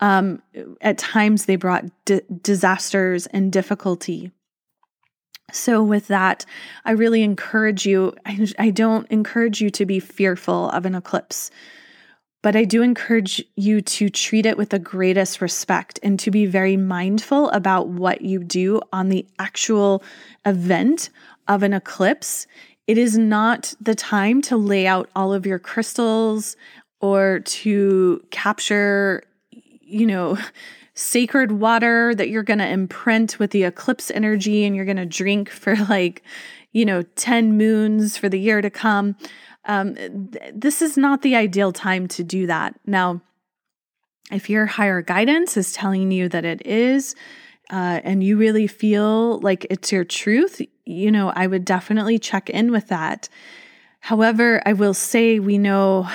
[0.00, 0.42] Um,
[0.80, 1.84] at times, they brought
[2.42, 4.30] disasters and difficulty.
[5.52, 6.44] So, with that,
[6.84, 8.14] I really encourage you.
[8.26, 11.50] I, I don't encourage you to be fearful of an eclipse,
[12.42, 16.46] but I do encourage you to treat it with the greatest respect and to be
[16.46, 20.02] very mindful about what you do on the actual
[20.44, 21.10] event
[21.48, 22.46] of an eclipse.
[22.86, 26.56] It is not the time to lay out all of your crystals
[27.00, 29.22] or to capture
[29.86, 30.36] you know,
[30.94, 35.06] sacred water that you're going to imprint with the eclipse energy and you're going to
[35.06, 36.22] drink for like,
[36.72, 39.16] you know, 10 moons for the year to come.
[39.66, 42.78] Um, th- this is not the ideal time to do that.
[42.86, 43.20] Now,
[44.32, 47.14] if your higher guidance is telling you that it is,
[47.70, 52.48] uh, and you really feel like it's your truth, you know, I would definitely check
[52.48, 53.28] in with that.
[54.00, 56.08] However, I will say we know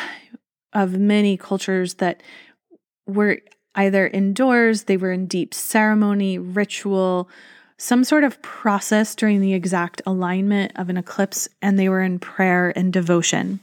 [0.73, 2.23] of many cultures that
[3.05, 3.39] were
[3.75, 7.29] either indoors, they were in deep ceremony, ritual,
[7.77, 12.19] some sort of process during the exact alignment of an eclipse, and they were in
[12.19, 13.59] prayer and devotion.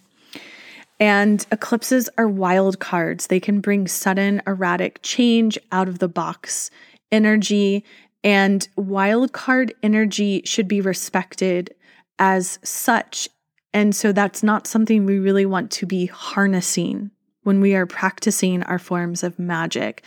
[1.00, 3.28] And eclipses are wild cards.
[3.28, 6.70] They can bring sudden, erratic change out of the box
[7.12, 7.84] energy,
[8.24, 11.74] and wild card energy should be respected
[12.18, 13.28] as such.
[13.72, 17.11] And so that's not something we really want to be harnessing
[17.43, 20.03] when we are practicing our forms of magic.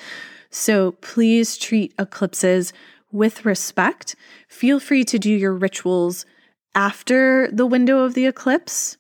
[0.50, 2.74] So please treat eclipses
[3.12, 4.16] with respect.
[4.48, 6.26] Feel free to do your rituals
[6.76, 8.98] after the window of the eclipse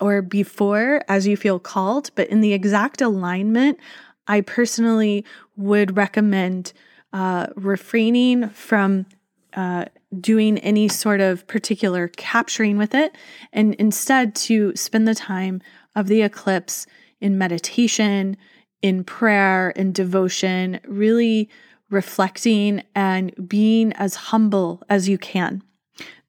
[0.00, 3.78] or before as you feel called, but in the exact alignment,
[4.26, 5.24] I personally
[5.56, 6.72] would recommend
[7.12, 9.06] uh, refraining from
[9.54, 9.86] uh,
[10.20, 13.16] doing any sort of particular capturing with it
[13.52, 15.62] and instead to spend the time
[15.94, 16.86] of the eclipse
[17.20, 18.36] in meditation,
[18.82, 21.48] in prayer, in devotion, really
[21.90, 25.62] reflecting and being as humble as you can.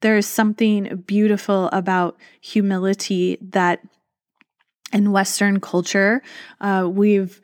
[0.00, 3.80] There is something beautiful about humility that
[4.92, 6.22] in Western culture,
[6.60, 7.40] uh, we've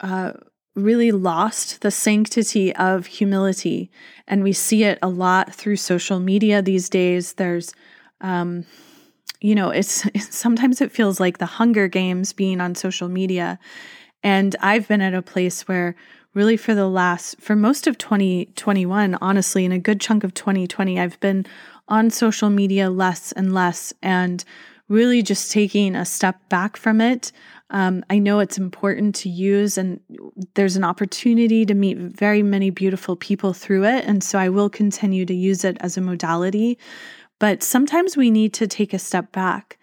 [0.00, 0.32] uh,
[0.76, 3.90] really lost the sanctity of humility.
[4.26, 7.34] And we see it a lot through social media these days.
[7.34, 7.74] There's
[8.20, 8.64] um,
[9.40, 10.04] you know, it's,
[10.34, 13.58] sometimes it feels like the Hunger Games being on social media.
[14.22, 15.94] And I've been at a place where
[16.34, 20.98] really for the last for most of 2021 honestly in a good chunk of 2020
[20.98, 21.46] i've been
[21.88, 24.44] on social media less and less and
[24.88, 27.32] really just taking a step back from it.
[27.70, 30.00] Um, i know it's important to use and
[30.54, 34.04] there's an opportunity to meet very many beautiful people through it.
[34.04, 36.78] And so i will continue to use it as a modality
[37.38, 39.78] but sometimes we need to take a step back.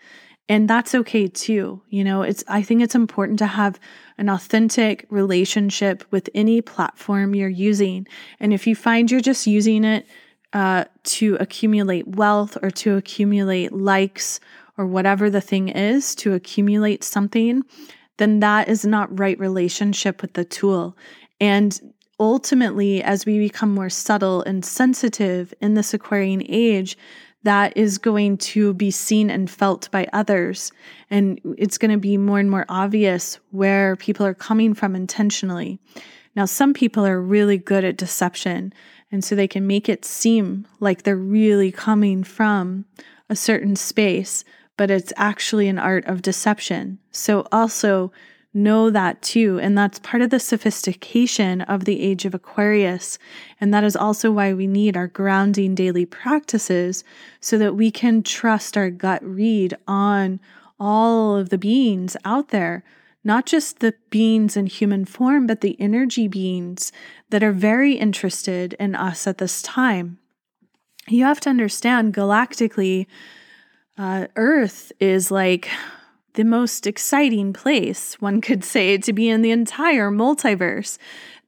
[0.49, 1.82] And that's okay too.
[1.89, 3.80] You know, it's I think it's important to have
[4.18, 8.08] an authentic relationship with any platform you're using.
[8.39, 10.06] And if you find you're just using it
[10.54, 14.39] uh, to accumulate wealth or to accumulate likes
[14.78, 17.64] or whatever the thing is, to accumulate something,
[18.18, 20.97] then that is not right relationship with the tool.
[21.39, 26.97] And ultimately, as we become more subtle and sensitive in this Aquarian age,
[27.43, 30.71] that is going to be seen and felt by others.
[31.09, 35.79] And it's going to be more and more obvious where people are coming from intentionally.
[36.35, 38.73] Now, some people are really good at deception,
[39.11, 42.85] and so they can make it seem like they're really coming from
[43.29, 44.45] a certain space,
[44.77, 46.99] but it's actually an art of deception.
[47.11, 48.13] So, also
[48.54, 49.60] know that too.
[49.60, 53.18] And that's part of the sophistication of the age of Aquarius.
[53.60, 57.04] And that is also why we need our grounding daily practices
[57.39, 60.39] so that we can trust our gut read on
[60.80, 62.84] all of the beings out there,
[63.24, 66.91] not just the beings in human form, but the energy beings
[67.30, 70.18] that are very interested in us at this time.
[71.08, 73.08] You have to understand galactically,
[73.97, 75.70] uh, Earth is like
[76.34, 80.97] the most exciting place, one could say, to be in the entire multiverse.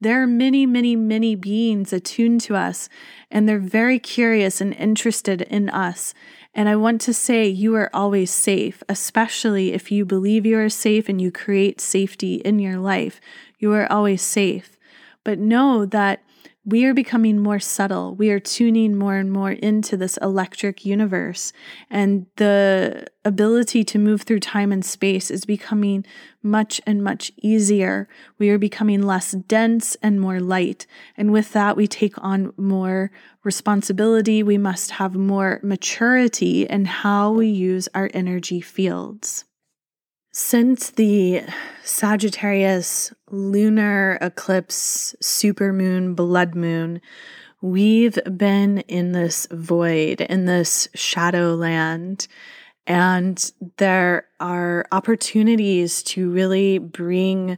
[0.00, 2.88] There are many, many, many beings attuned to us,
[3.30, 6.12] and they're very curious and interested in us.
[6.54, 10.68] And I want to say you are always safe, especially if you believe you are
[10.68, 13.20] safe and you create safety in your life.
[13.58, 14.76] You are always safe.
[15.24, 16.22] But know that
[16.66, 18.14] we are becoming more subtle.
[18.14, 21.52] We are tuning more and more into this electric universe.
[21.90, 26.06] And the ability to move through time and space is becoming
[26.42, 28.08] much and much easier.
[28.38, 30.86] We are becoming less dense and more light.
[31.18, 33.10] And with that, we take on more
[33.42, 34.42] responsibility.
[34.42, 39.44] We must have more maturity in how we use our energy fields.
[40.36, 41.42] Since the
[41.84, 47.00] Sagittarius lunar eclipse, supermoon, blood moon,
[47.60, 52.26] we've been in this void, in this shadow land.
[52.84, 57.56] And there are opportunities to really bring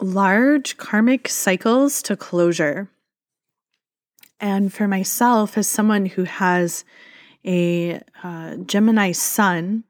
[0.00, 2.88] large karmic cycles to closure.
[4.38, 6.84] And for myself, as someone who has
[7.44, 9.82] a uh, Gemini sun,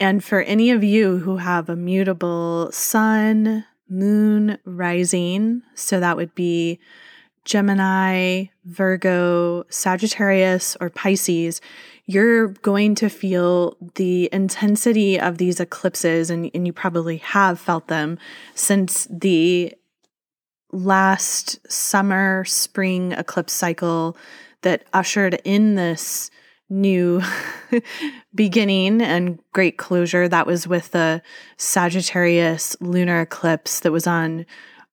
[0.00, 6.34] and for any of you who have a mutable sun, moon, rising, so that would
[6.34, 6.78] be
[7.44, 11.60] Gemini, Virgo, Sagittarius, or Pisces,
[12.06, 17.88] you're going to feel the intensity of these eclipses, and, and you probably have felt
[17.88, 18.18] them
[18.54, 19.74] since the
[20.72, 24.16] last summer spring eclipse cycle
[24.62, 26.30] that ushered in this
[26.68, 27.22] new
[28.34, 30.28] beginning and great closure.
[30.28, 31.22] That was with the
[31.56, 34.46] Sagittarius lunar eclipse that was on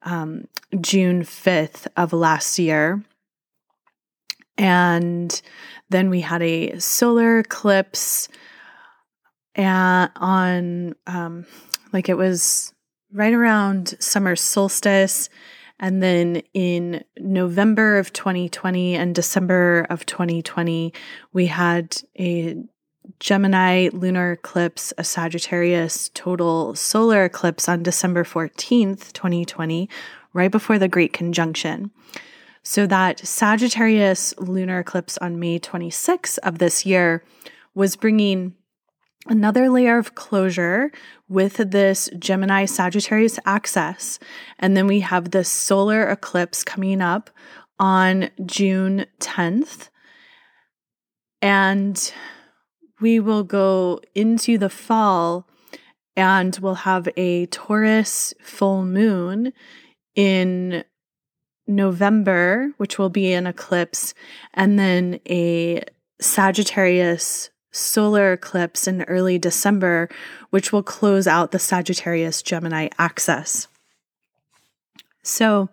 [0.04, 0.48] um,
[0.80, 3.04] June 5th of last year.
[4.58, 5.42] And
[5.90, 8.28] then we had a solar eclipse
[9.56, 11.46] and on um,
[11.92, 12.74] like it was
[13.12, 15.30] right around summer solstice
[15.82, 20.94] and then in November of 2020 and December of 2020,
[21.34, 22.56] we had a
[23.20, 29.90] Gemini lunar eclipse, a Sagittarius total solar eclipse on December 14th, 2020,
[30.34, 31.90] right before the Great Conjunction.
[32.62, 37.24] So that Sagittarius lunar eclipse on May 26th of this year
[37.74, 38.54] was bringing
[39.28, 40.92] another layer of closure
[41.30, 44.20] with this Gemini Sagittarius axis.
[44.60, 47.30] And then we have this solar eclipse coming up
[47.80, 49.90] on June 10th.
[51.42, 52.14] And
[53.00, 55.48] we will go into the fall
[56.16, 59.54] and we'll have a Taurus full moon
[60.16, 60.84] in
[61.68, 64.14] November, which will be an eclipse,
[64.54, 65.84] and then a
[66.20, 70.10] Sagittarius solar eclipse in early December,
[70.50, 73.68] which will close out the Sagittarius Gemini axis.
[75.24, 75.70] So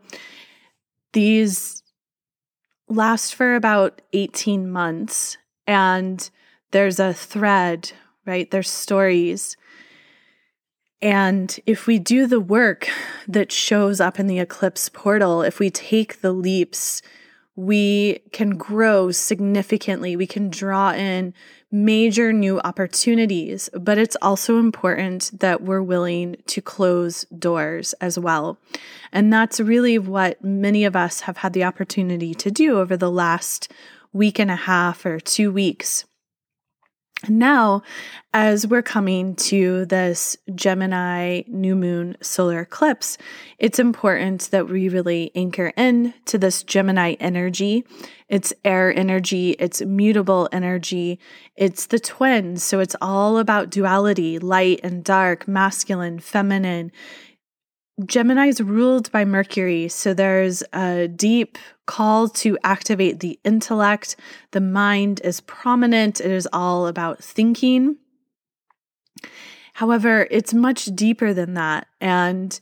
[1.12, 1.82] these
[2.88, 5.36] last for about 18 months,
[5.66, 6.28] and
[6.70, 7.92] there's a thread,
[8.26, 8.50] right?
[8.50, 9.56] There's stories.
[11.00, 12.88] And if we do the work
[13.26, 17.02] that shows up in the eclipse portal, if we take the leaps,
[17.54, 20.16] we can grow significantly.
[20.16, 21.34] We can draw in
[21.70, 28.58] major new opportunities, but it's also important that we're willing to close doors as well.
[29.12, 33.10] And that's really what many of us have had the opportunity to do over the
[33.10, 33.70] last
[34.12, 36.04] week and a half or two weeks.
[37.28, 37.82] Now,
[38.32, 43.18] as we're coming to this Gemini new moon solar eclipse,
[43.58, 47.84] it's important that we really anchor in to this Gemini energy.
[48.28, 51.18] It's air energy, it's mutable energy,
[51.56, 52.62] it's the twins.
[52.62, 56.92] So it's all about duality, light and dark, masculine, feminine.
[58.04, 64.14] Gemini is ruled by Mercury, so there's a deep call to activate the intellect.
[64.52, 67.96] The mind is prominent, it is all about thinking.
[69.74, 71.86] However, it's much deeper than that.
[72.00, 72.58] And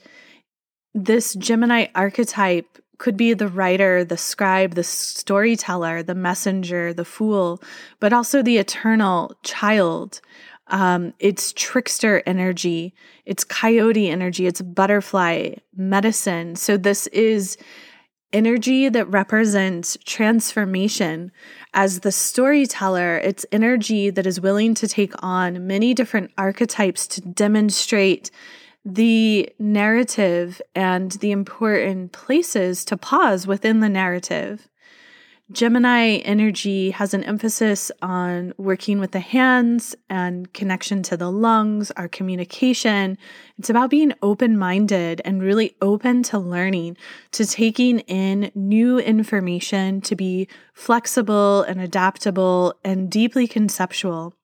[0.94, 7.62] this Gemini archetype could be the writer, the scribe, the storyteller, the messenger, the fool,
[8.00, 10.20] but also the eternal child.
[10.68, 12.92] Um, it's trickster energy,
[13.24, 16.56] it's coyote energy, it's butterfly medicine.
[16.56, 17.56] So, this is
[18.32, 21.30] energy that represents transformation.
[21.72, 27.20] As the storyteller, it's energy that is willing to take on many different archetypes to
[27.20, 28.30] demonstrate
[28.86, 34.68] the narrative and the important places to pause within the narrative.
[35.50, 41.90] Gemini energy has an emphasis on working with the hands and connection to the lungs,
[41.92, 43.18] our communication.
[43.58, 46.96] It's about being open minded and really open to learning,
[47.32, 54.34] to taking in new information, to be flexible and adaptable and deeply conceptual.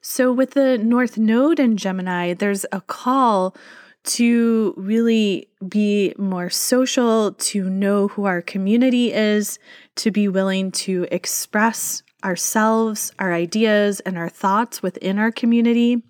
[0.00, 3.56] So, with the North Node in Gemini, there's a call
[4.04, 9.58] to really be more social, to know who our community is,
[9.96, 16.02] to be willing to express ourselves, our ideas, and our thoughts within our community.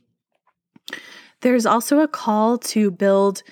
[1.40, 3.42] There's also a call to build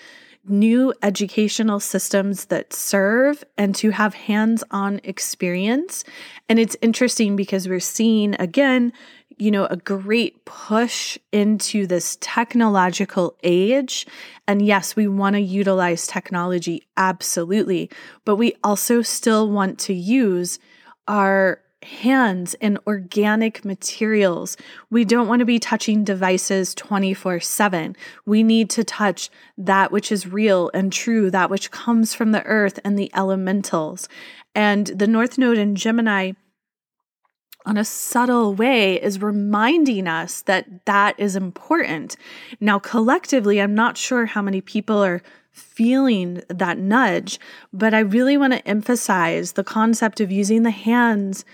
[0.49, 6.05] new educational systems that serve and to have hands on experience.
[6.49, 8.93] And it's interesting because we're seeing again
[9.39, 14.07] you know, a great push into this technological age.
[14.49, 17.91] And yes, we want to utilize technology, absolutely.
[18.25, 20.59] But we also still want to use
[21.07, 24.57] our hands and organic materials.
[24.91, 27.97] We don't want to be touching devices 24 7.
[28.25, 32.43] We need to touch that which is real and true, that which comes from the
[32.45, 34.09] earth and the elementals.
[34.55, 36.33] And the North Node in Gemini
[37.67, 42.17] on a subtle way is reminding us that that is important.
[42.61, 47.41] Now, collectively, I'm not sure how many people are feeling that nudge,
[47.73, 51.45] but I really want to emphasize the concept of using the hands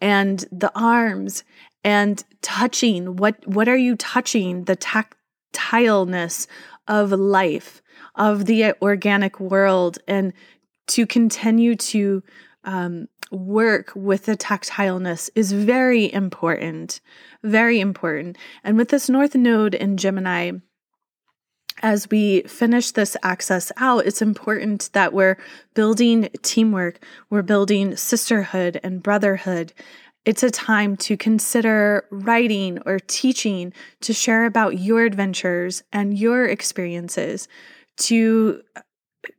[0.00, 1.42] and the arms
[1.82, 3.16] and touching.
[3.16, 4.64] What, what are you touching?
[4.64, 6.46] The tactileness
[6.86, 7.82] of life,
[8.14, 10.32] of the organic world, and
[10.88, 12.22] to continue to
[12.64, 17.00] um, work with the tactileness is very important,
[17.42, 18.36] very important.
[18.62, 20.52] And with this North Node in Gemini,
[21.82, 25.38] as we finish this access out, it's important that we're
[25.74, 29.72] building teamwork, we're building sisterhood and brotherhood.
[30.24, 33.72] It's a time to consider writing or teaching,
[34.02, 37.48] to share about your adventures and your experiences,
[37.96, 38.62] to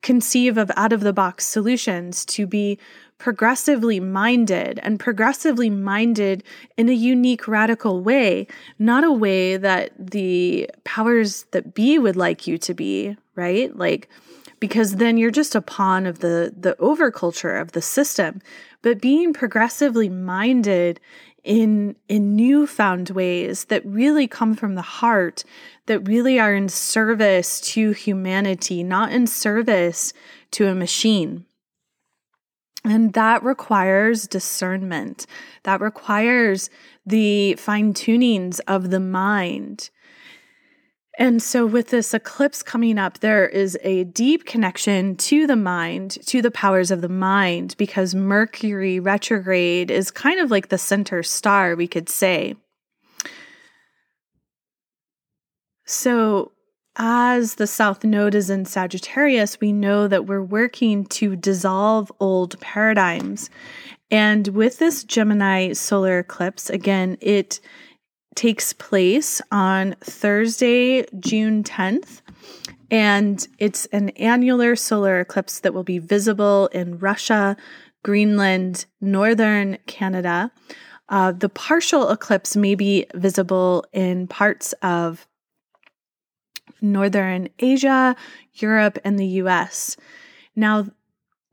[0.02, 2.80] conceive of out of the box solutions, to be
[3.18, 6.43] progressively minded and progressively minded
[6.78, 8.47] in a unique, radical way,
[8.80, 13.76] not a way that the powers that be would like you to be, right?
[13.76, 14.09] Like,
[14.64, 18.41] because then you're just a pawn of the the overculture of the system
[18.82, 21.01] but being progressively minded
[21.43, 25.43] in in newfound ways that really come from the heart
[25.88, 30.14] that really are in service to humanity not in service
[30.51, 31.45] to a machine
[32.84, 35.26] and that requires discernment.
[35.64, 36.70] That requires
[37.06, 39.90] the fine tunings of the mind.
[41.20, 46.18] And so, with this eclipse coming up, there is a deep connection to the mind,
[46.26, 51.22] to the powers of the mind, because Mercury retrograde is kind of like the center
[51.22, 52.56] star, we could say.
[55.86, 56.52] So,
[56.96, 62.60] as the South Node is in Sagittarius, we know that we're working to dissolve old
[62.60, 63.50] paradigms.
[64.12, 67.60] And with this Gemini solar eclipse, again, it
[68.36, 72.22] takes place on Thursday, June 10th.
[72.91, 77.58] And it's an annular solar eclipse that will be visible in Russia,
[78.04, 80.52] Greenland, northern Canada.
[81.10, 85.28] Uh, the partial eclipse may be visible in parts of
[86.84, 88.16] Northern Asia,
[88.54, 89.98] Europe, and the US.
[90.56, 90.86] Now,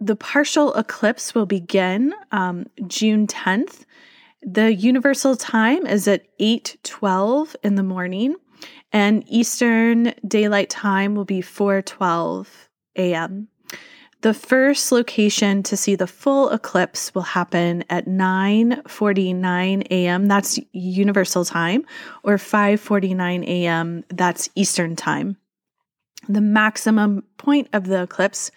[0.01, 3.85] the partial eclipse will begin um, June 10th.
[4.43, 8.35] The universal time is at 8:12 in the morning,
[8.93, 12.47] and Eastern Daylight Time will be 4:12
[12.97, 13.49] a.m.
[14.23, 20.27] The first location to see the full eclipse will happen at 9:49 a.m.
[20.27, 21.87] That's universal time
[22.23, 24.05] or 5:49 a.m.
[24.09, 25.37] That's eastern time.
[26.29, 28.51] The maximum point of the eclipse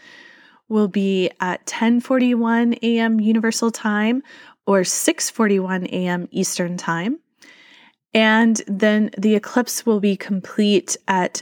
[0.67, 3.21] will be at 10:41 a.m.
[3.21, 4.21] universal time
[4.67, 6.27] or 6:41 a.m.
[6.31, 7.19] eastern time.
[8.13, 11.41] And then the eclipse will be complete at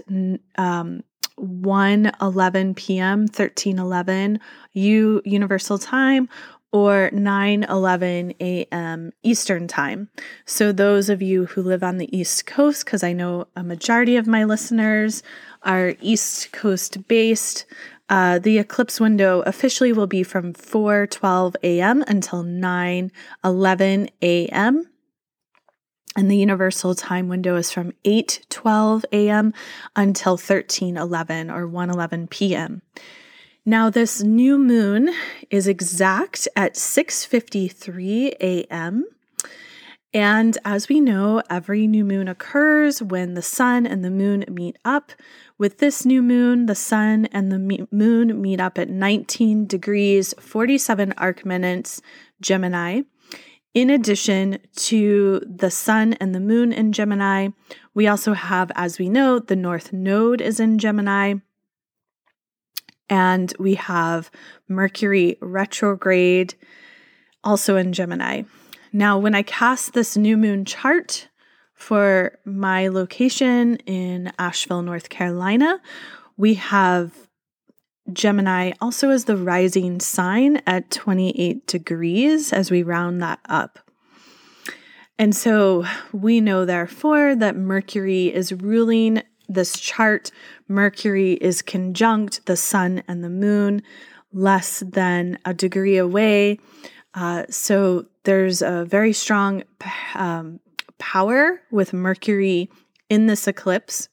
[0.58, 1.04] um,
[1.42, 4.39] 1 11 p.m., 13 11
[4.74, 6.30] U Universal Time,
[6.72, 9.12] or 9 11 a.m.
[9.24, 10.10] Eastern Time.
[10.46, 14.16] So, those of you who live on the East Coast, because I know a majority
[14.16, 15.24] of my listeners
[15.64, 17.66] are East Coast based,
[18.10, 22.04] uh, the eclipse window officially will be from 4 12 a.m.
[22.08, 23.12] until 9
[23.44, 24.91] 11 a.m.
[26.16, 29.53] And the universal time window is from 8 12 a.m.
[29.95, 32.82] until 13 11 or 1 11 p.m.
[33.66, 35.14] Now this new moon
[35.49, 39.05] is exact at 6:53 a.m.
[40.14, 44.78] And as we know, every new moon occurs when the sun and the moon meet
[44.84, 45.14] up.
[45.57, 51.14] With this new moon, the sun and the moon meet up at 19 degrees 47
[51.18, 52.01] arc minutes
[52.41, 53.03] Gemini.
[53.74, 57.50] In addition to the sun and the moon in Gemini,
[57.94, 61.36] we also have, as we know, the North Node is in Gemini.
[63.10, 64.30] And we have
[64.68, 66.56] Mercury retrograde
[67.44, 68.44] also in Gemini.
[68.92, 71.30] Now, when I cast this new moon chart
[71.74, 75.80] for my location in Asheville, North Carolina,
[76.36, 77.30] we have
[78.14, 83.80] Gemini also as the rising sign at 28 degrees as we round that up.
[85.18, 90.32] And so we know, therefore, that Mercury is ruling this chart.
[90.68, 93.84] Mercury is conjunct the sun and the moon,
[94.34, 96.59] less than a degree away.
[97.14, 99.64] Uh, so there's a very strong
[100.16, 100.59] um,
[100.97, 102.70] power with Mercury
[103.09, 104.07] in this eclipse.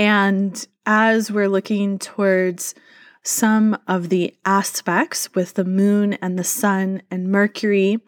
[0.00, 2.74] And as we're looking towards
[3.22, 7.98] some of the aspects with the moon and the sun and Mercury,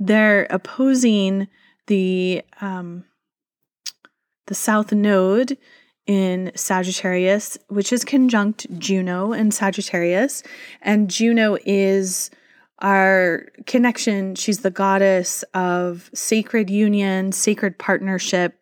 [0.00, 1.46] they're opposing
[1.86, 3.04] the um,
[4.48, 5.56] the south node
[6.08, 10.42] in Sagittarius, which is conjunct Juno in Sagittarius.
[10.82, 12.32] And Juno is
[12.80, 14.34] our connection.
[14.34, 18.57] She's the goddess of sacred union, sacred partnership.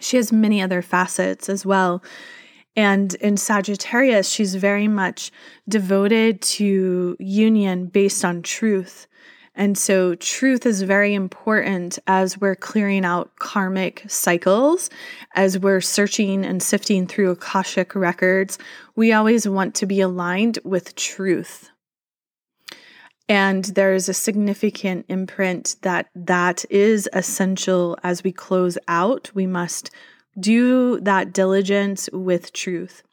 [0.00, 2.02] She has many other facets as well.
[2.76, 5.32] And in Sagittarius, she's very much
[5.68, 9.06] devoted to union based on truth.
[9.56, 14.88] And so, truth is very important as we're clearing out karmic cycles,
[15.34, 18.58] as we're searching and sifting through Akashic records.
[18.94, 21.70] We always want to be aligned with truth.
[23.30, 29.30] And there is a significant imprint that that is essential as we close out.
[29.32, 29.92] We must
[30.40, 33.04] do that diligence with truth.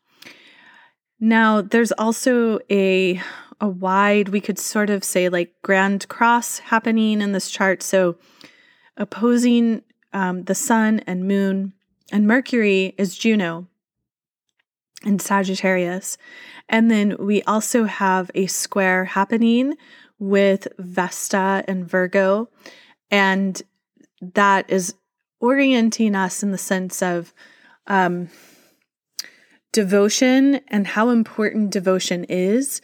[1.19, 3.21] Now, there's also a
[3.61, 7.83] a wide, we could sort of say like grand cross happening in this chart.
[7.83, 8.17] So,
[8.97, 11.73] opposing um, the sun and moon
[12.11, 13.67] and Mercury is Juno
[15.05, 16.17] and Sagittarius.
[16.69, 19.75] And then we also have a square happening
[20.19, 22.49] with Vesta and Virgo.
[23.11, 23.61] And
[24.21, 24.95] that is
[25.39, 27.33] orienting us in the sense of
[27.85, 28.29] um,
[29.71, 32.81] devotion and how important devotion is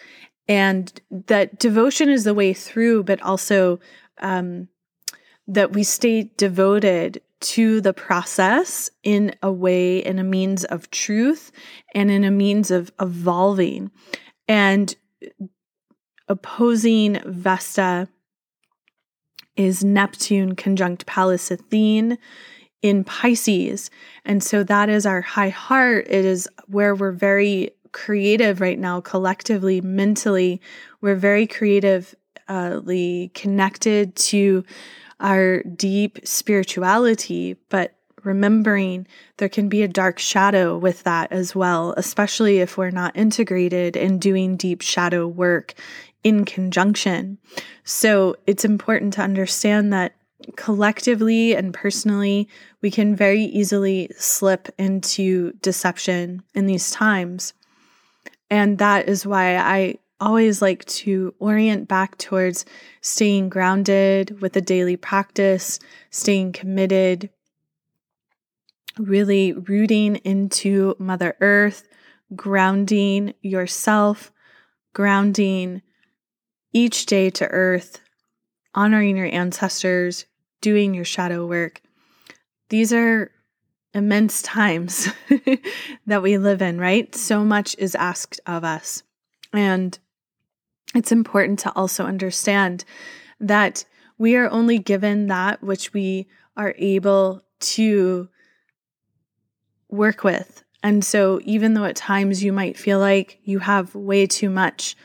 [0.48, 3.80] and that devotion is the way through, but also
[4.20, 4.68] um,
[5.48, 11.52] that we stay devoted to the process in a way, in a means of truth,
[11.94, 13.92] and in a means of evolving.
[14.48, 14.96] And
[16.28, 18.08] opposing Vesta
[19.56, 22.18] is Neptune conjunct Pallas Athene
[22.82, 23.90] in Pisces.
[24.26, 26.08] And so that is our high heart.
[26.10, 30.62] It is where we're very creative right now, collectively, mentally.
[31.02, 32.18] We're very creatively
[32.48, 34.66] uh, connected to
[35.20, 39.08] our deep spirituality, but remembering
[39.38, 43.96] there can be a dark shadow with that as well, especially if we're not integrated
[43.96, 45.74] in doing deep shadow work
[46.24, 47.38] in conjunction.
[47.84, 50.16] So it's important to understand that
[50.56, 52.50] collectively and personally,
[52.82, 57.54] we can very easily slip into deception in these times.
[58.50, 62.66] And that is why I always like to orient back towards
[63.02, 65.80] staying grounded with a daily practice,
[66.12, 67.30] staying committed,
[68.98, 71.88] really rooting into Mother Earth,
[72.36, 74.32] grounding yourself,
[74.94, 75.82] grounding
[76.74, 78.00] each day to Earth,
[78.76, 80.26] honoring your ancestors,
[80.62, 81.82] doing your shadow work.
[82.70, 83.32] These are
[83.94, 85.08] immense times
[86.08, 87.14] that we live in, right?
[87.14, 89.04] So much is asked of us.
[89.54, 89.98] And
[90.96, 92.84] it's important to also understand
[93.40, 93.86] that
[94.18, 98.30] we are only given that which we are able to
[99.90, 104.28] work with And so, even though at times you might feel like you have way
[104.28, 104.98] too much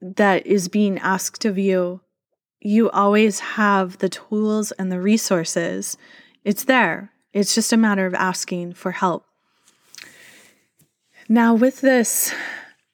[0.00, 2.00] that is being asked of you,
[2.60, 5.96] you always have the tools and the resources.
[6.44, 7.12] It's there.
[7.32, 9.24] It's just a matter of asking for help.
[11.28, 12.32] Now, with this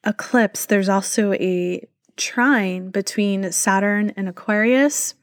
[0.05, 1.87] eclipse, there's also a
[2.17, 5.15] trine between Saturn and Aquarius.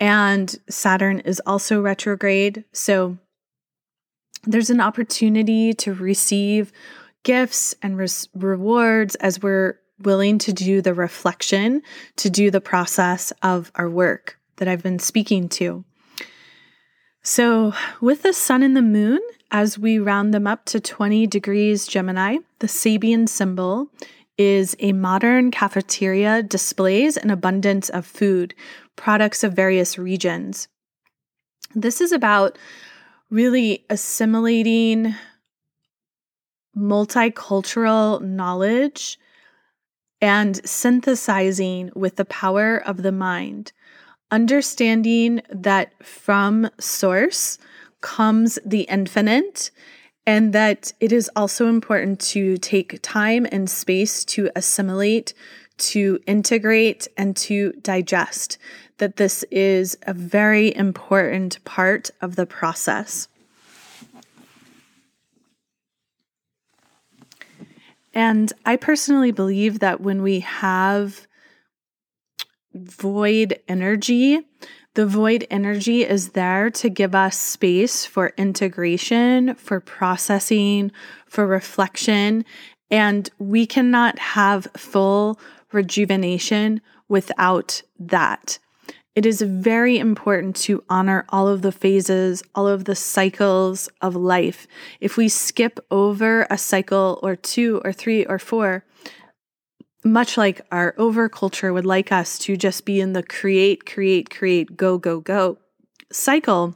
[0.00, 2.64] And Saturn is also retrograde.
[2.72, 3.18] So
[4.44, 6.72] there's an opportunity to receive
[7.22, 11.82] gifts and res- rewards as we're willing to do the reflection,
[12.16, 15.84] to do the process of our work that I've been speaking to.
[17.22, 19.20] So, with the sun and the moon,
[19.50, 23.88] as we round them up to 20 degrees Gemini, the Sabian symbol
[24.36, 28.54] is a modern cafeteria displays an abundance of food,
[28.96, 30.68] products of various regions.
[31.74, 32.58] This is about
[33.30, 35.14] really assimilating
[36.76, 39.18] multicultural knowledge
[40.24, 43.72] and synthesizing with the power of the mind,
[44.30, 47.58] understanding that from source
[48.00, 49.70] comes the infinite
[50.26, 55.34] and that it is also important to take time and space to assimilate,
[55.76, 58.56] to integrate, and to digest
[58.96, 63.28] that this is a very important part of the process.
[68.14, 71.26] And I personally believe that when we have
[72.72, 74.40] void energy,
[74.94, 80.92] the void energy is there to give us space for integration, for processing,
[81.26, 82.44] for reflection.
[82.90, 85.40] And we cannot have full
[85.72, 88.58] rejuvenation without that
[89.14, 94.16] it is very important to honor all of the phases, all of the cycles of
[94.16, 94.66] life.
[95.00, 98.84] If we skip over a cycle or two or three or four,
[100.04, 104.30] much like our over culture would like us to just be in the create, create,
[104.30, 105.58] create, go, go, go
[106.10, 106.74] cycle,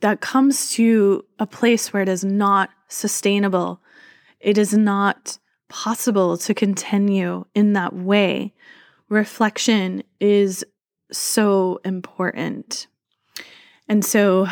[0.00, 3.80] that comes to a place where it is not sustainable.
[4.40, 5.38] It is not
[5.68, 8.54] possible to continue in that way
[9.08, 10.64] reflection is
[11.10, 12.86] so important.
[13.88, 14.46] And so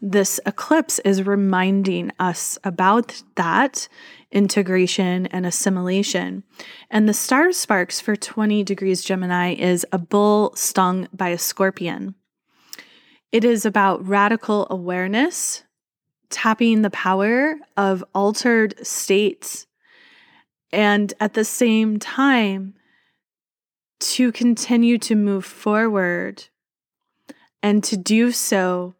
[0.00, 3.88] this eclipse is reminding us about that
[4.32, 6.42] integration and assimilation.
[6.90, 12.14] And the star sparks for 20 degrees Gemini is a bull stung by a scorpion.
[13.30, 15.62] It is about radical awareness,
[16.28, 19.66] tapping the power of altered states,
[20.72, 22.74] and at the same time,
[24.10, 26.44] to continue to move forward
[27.62, 28.94] and to do so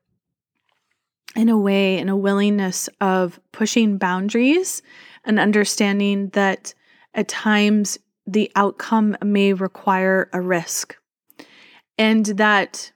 [1.35, 4.83] in a way, in a willingness of pushing boundaries
[5.25, 6.75] and understanding that
[7.15, 10.97] at times the outcome may require a risk.
[11.99, 12.93] And that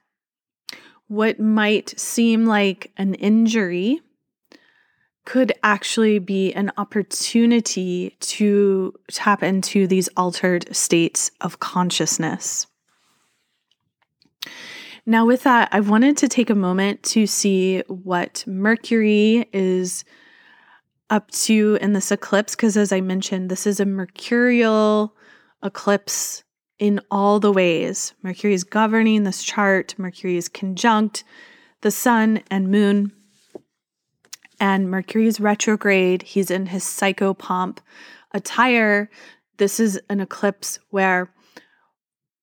[1.07, 4.01] what might seem like an injury
[5.27, 12.65] could actually be an opportunity to tap into these altered states of consciousness.
[15.05, 20.05] Now, with that, I wanted to take a moment to see what Mercury is
[21.09, 25.13] up to in this eclipse, because as I mentioned, this is a mercurial
[25.61, 26.45] eclipse
[26.79, 28.13] in all the ways.
[28.23, 31.25] Mercury is governing this chart, Mercury is conjunct
[31.81, 33.11] the sun and moon
[34.59, 36.23] and Mercury's retrograde.
[36.23, 37.79] He's in his psychopomp
[38.33, 39.09] attire.
[39.57, 41.31] This is an eclipse where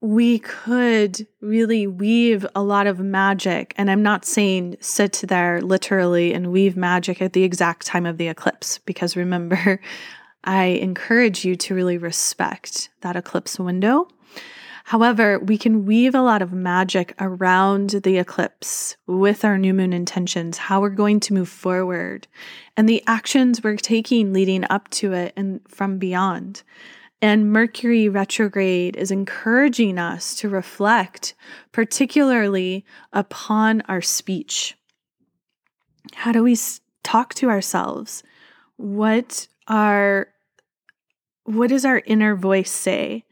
[0.00, 3.72] we could really weave a lot of magic.
[3.78, 8.18] And I'm not saying sit there literally and weave magic at the exact time of
[8.18, 9.80] the eclipse, because remember,
[10.44, 14.08] I encourage you to really respect that eclipse window
[14.84, 19.94] However, we can weave a lot of magic around the eclipse with our new moon
[19.94, 22.28] intentions, how we're going to move forward,
[22.76, 26.62] and the actions we're taking leading up to it and from beyond.
[27.22, 31.34] And Mercury retrograde is encouraging us to reflect,
[31.72, 34.76] particularly upon our speech.
[36.12, 36.58] How do we
[37.02, 38.22] talk to ourselves?
[38.76, 40.28] What are
[41.44, 43.24] what does our inner voice say?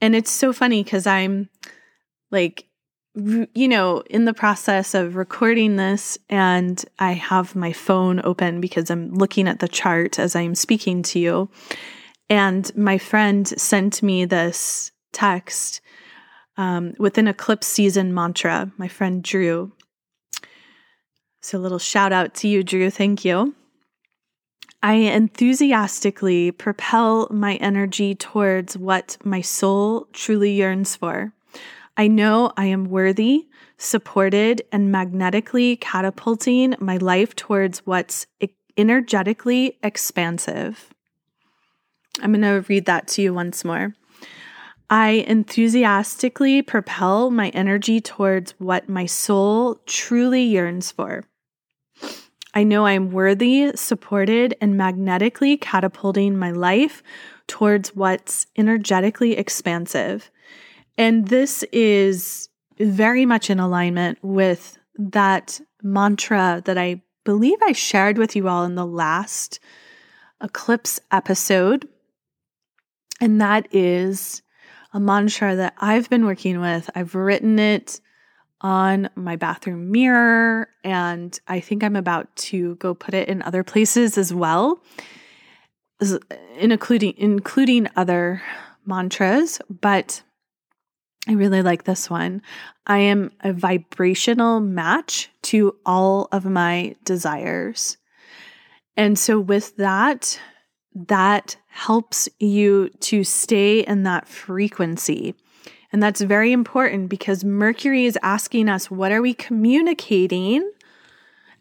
[0.00, 1.48] And it's so funny because I'm
[2.30, 2.66] like,
[3.14, 8.90] you know, in the process of recording this, and I have my phone open because
[8.90, 11.50] I'm looking at the chart as I'm speaking to you.
[12.30, 15.80] And my friend sent me this text
[16.56, 19.72] um, with an eclipse season mantra, my friend Drew.
[21.40, 22.90] So, a little shout out to you, Drew.
[22.90, 23.54] Thank you.
[24.82, 31.32] I enthusiastically propel my energy towards what my soul truly yearns for.
[31.96, 38.26] I know I am worthy, supported, and magnetically catapulting my life towards what's
[38.76, 40.94] energetically expansive.
[42.22, 43.94] I'm going to read that to you once more.
[44.88, 51.24] I enthusiastically propel my energy towards what my soul truly yearns for.
[52.54, 57.02] I know I'm worthy, supported, and magnetically catapulting my life
[57.46, 60.30] towards what's energetically expansive.
[60.96, 62.48] And this is
[62.78, 68.64] very much in alignment with that mantra that I believe I shared with you all
[68.64, 69.60] in the last
[70.42, 71.86] eclipse episode.
[73.20, 74.42] And that is
[74.92, 76.88] a mantra that I've been working with.
[76.94, 78.00] I've written it
[78.60, 83.62] on my bathroom mirror, and I think I'm about to go put it in other
[83.62, 84.82] places as well,
[86.58, 88.42] including including other
[88.84, 89.60] mantras.
[89.68, 90.22] But
[91.28, 92.42] I really like this one.
[92.86, 97.98] I am a vibrational match to all of my desires.
[98.96, 100.40] And so, with that,
[100.94, 105.34] that helps you to stay in that frequency.
[105.92, 110.70] And that's very important because Mercury is asking us what are we communicating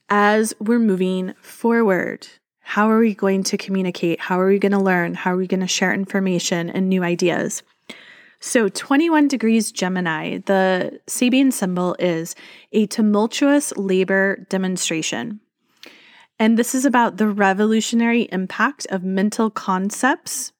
[0.09, 2.27] as we're moving forward?
[2.59, 4.19] How are we going to communicate?
[4.19, 5.13] How are we going to learn?
[5.13, 7.63] How are we going to share information and new ideas?
[8.39, 12.35] So, 21 degrees Gemini, the Sabian symbol is
[12.71, 15.39] a tumultuous labor demonstration.
[16.37, 20.51] And this is about the revolutionary impact of mental concepts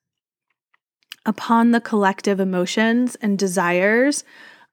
[1.27, 4.23] upon the collective emotions and desires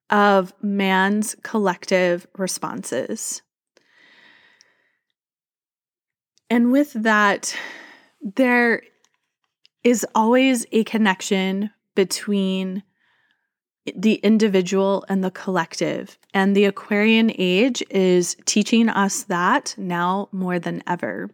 [0.08, 3.42] of man's collective responses.
[6.48, 7.54] And with that,
[8.22, 8.82] there
[9.82, 12.82] is always a connection between
[13.94, 16.16] the individual and the collective.
[16.32, 21.30] And the Aquarian age is teaching us that now more than ever.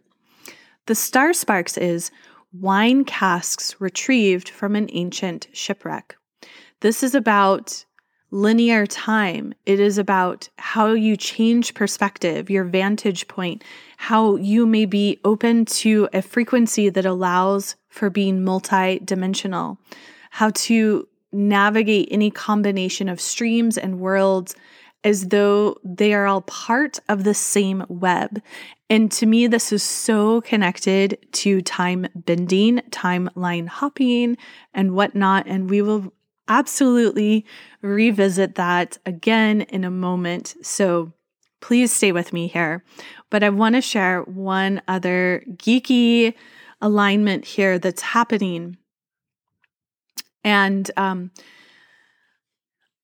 [0.87, 2.11] The star sparks is
[2.53, 6.15] wine casks retrieved from an ancient shipwreck.
[6.81, 7.85] This is about
[8.31, 9.53] linear time.
[9.65, 13.63] It is about how you change perspective, your vantage point,
[13.97, 19.77] how you may be open to a frequency that allows for being multi-dimensional,
[20.31, 24.55] how to navigate any combination of streams and worlds
[25.03, 28.41] as though they are all part of the same web.
[28.91, 34.35] And to me, this is so connected to time bending, timeline hopping,
[34.73, 35.47] and whatnot.
[35.47, 36.11] And we will
[36.49, 37.45] absolutely
[37.81, 40.55] revisit that again in a moment.
[40.61, 41.13] So
[41.61, 42.83] please stay with me here.
[43.29, 46.33] But I want to share one other geeky
[46.81, 48.75] alignment here that's happening.
[50.43, 51.31] And um,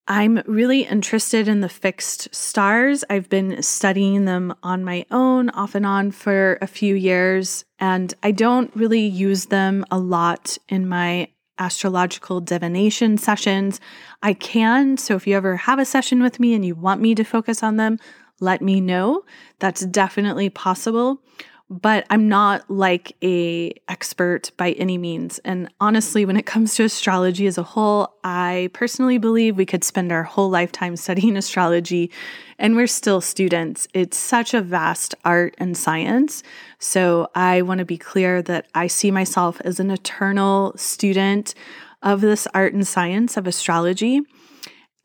[0.07, 3.03] I'm really interested in the fixed stars.
[3.09, 8.13] I've been studying them on my own, off and on, for a few years, and
[8.23, 11.29] I don't really use them a lot in my
[11.59, 13.81] astrological divination sessions.
[14.23, 17.13] I can, so if you ever have a session with me and you want me
[17.15, 17.99] to focus on them,
[18.39, 19.25] let me know.
[19.59, 21.21] That's definitely possible
[21.69, 25.39] but I'm not like a expert by any means.
[25.39, 29.83] And honestly, when it comes to astrology as a whole, I personally believe we could
[29.83, 32.09] spend our whole lifetime studying astrology
[32.57, 33.87] and we're still students.
[33.93, 36.41] It's such a vast art and science.
[36.79, 41.53] So I want to be clear that I see myself as an eternal student
[42.01, 44.21] of this art and science of astrology.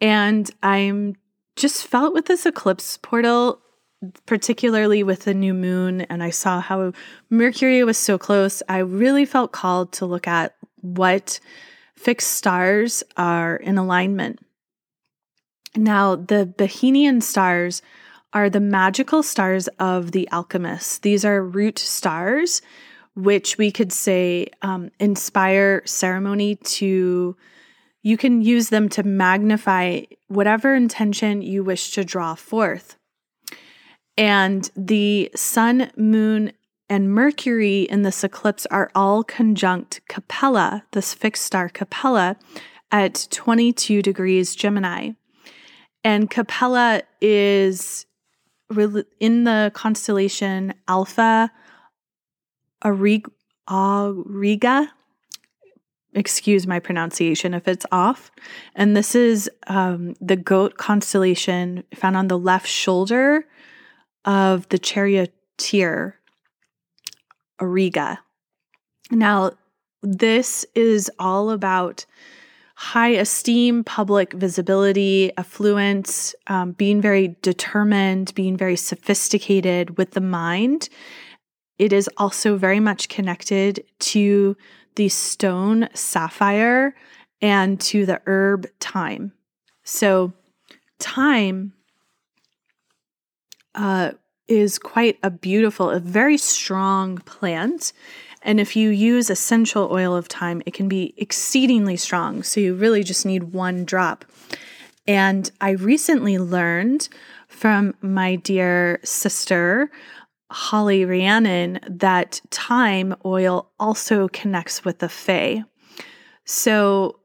[0.01, 1.17] And I'm
[1.57, 3.61] just felt with this eclipse portal
[4.27, 6.93] particularly with the new moon, and I saw how
[7.31, 11.41] Mercury was so close, I really felt called to look at what
[11.97, 14.41] fixed stars are in alignment.
[15.77, 17.83] Now, the Behenian stars
[18.33, 20.99] are the magical stars of the alchemists.
[20.99, 22.63] These are root stars,
[23.15, 27.37] which we could say um, inspire ceremony to.
[28.05, 32.97] You can use them to magnify whatever intention you wish to draw forth.
[34.17, 36.53] And the sun, moon,
[36.89, 42.37] and Mercury in this eclipse are all conjunct Capella, this fixed star Capella,
[42.91, 45.13] at 22 degrees Gemini.
[46.05, 48.07] And Capella is
[49.21, 51.51] in the constellation Alpha
[52.85, 54.89] Auriga.
[56.15, 58.31] Excuse my pronunciation if it's off.
[58.75, 63.47] And this is um, the goat constellation found on the left shoulder
[64.25, 66.19] of the charioteer,
[67.61, 68.19] Auriga.
[69.11, 69.53] Now,
[70.03, 72.07] this is all about
[72.75, 80.89] high esteem, public visibility, affluence, um, being very determined, being very sophisticated with the mind.
[81.79, 84.57] It is also very much connected to
[84.97, 86.95] the stone sapphire
[87.41, 89.33] and to the herb thyme.
[89.85, 90.33] So,
[90.99, 91.73] thyme
[93.75, 94.13] uh,
[94.49, 97.93] is quite a beautiful, a very strong plant.
[98.43, 102.43] And if you use essential oil of thyme, it can be exceedingly strong.
[102.43, 104.25] So you really just need one drop.
[105.07, 107.09] And I recently learned
[107.49, 109.91] from my dear sister,
[110.51, 115.65] Holly Rhiannon, that thyme oil also connects with the Fae.
[116.45, 117.21] So,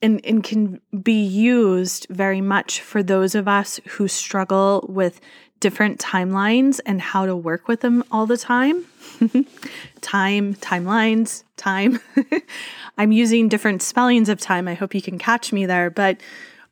[0.00, 5.20] and, and can be used very much for those of us who struggle with
[5.60, 8.86] different timelines and how to work with them all the time.
[10.00, 12.00] time, timelines, time.
[12.98, 14.68] I'm using different spellings of time.
[14.68, 16.20] I hope you can catch me there, but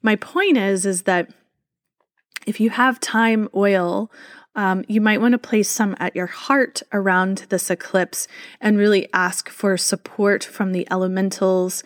[0.02, 1.30] my point is is that
[2.46, 4.10] if you have time oil,
[4.54, 8.26] um, you might want to place some at your heart around this eclipse
[8.60, 11.82] and really ask for support from the elementals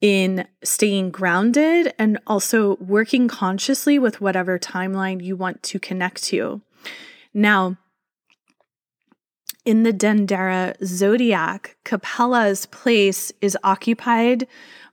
[0.00, 6.60] in staying grounded and also working consciously with whatever timeline you want to connect to.
[7.32, 7.76] Now,
[9.64, 14.46] in the Dendera zodiac, Capella's place is occupied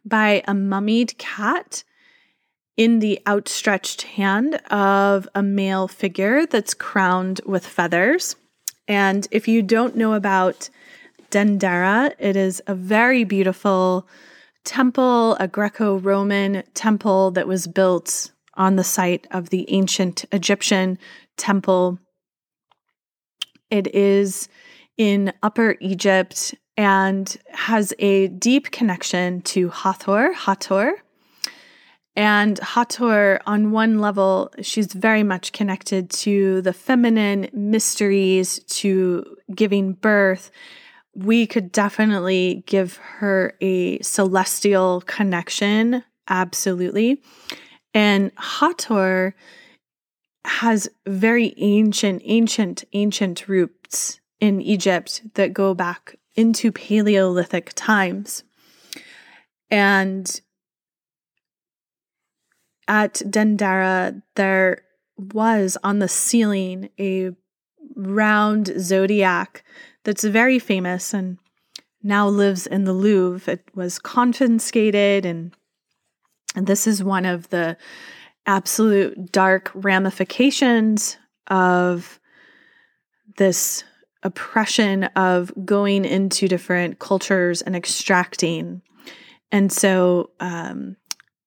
[0.03, 1.83] by a mummied cat
[2.75, 8.35] in the outstretched hand of a male figure that's crowned with feathers.
[8.87, 10.69] And if you don't know about
[11.29, 14.07] Dendera, it is a very beautiful
[14.63, 20.97] temple, a Greco Roman temple that was built on the site of the ancient Egyptian
[21.37, 21.99] temple.
[23.69, 24.47] It is
[24.97, 30.93] in Upper Egypt and has a deep connection to Hathor, Hathor.
[32.15, 39.93] And Hathor, on one level, she's very much connected to the feminine mysteries, to giving
[39.93, 40.51] birth,
[41.15, 46.03] we could definitely give her a celestial connection.
[46.27, 47.21] Absolutely.
[47.93, 49.35] And Hathor
[50.45, 58.43] has very ancient, ancient, ancient roots in Egypt that go back into Paleolithic times.
[59.69, 60.41] And
[62.87, 64.83] at Dendera, there
[65.17, 67.31] was on the ceiling a
[67.95, 69.63] round zodiac
[70.03, 71.37] that's very famous and
[72.03, 73.53] now lives in the Louvre.
[73.53, 75.55] It was confiscated, and,
[76.55, 77.77] and this is one of the
[78.45, 81.17] absolute dark ramifications
[81.47, 82.19] of
[83.37, 83.83] this
[84.23, 88.81] oppression of going into different cultures and extracting.
[89.51, 90.97] And so, um,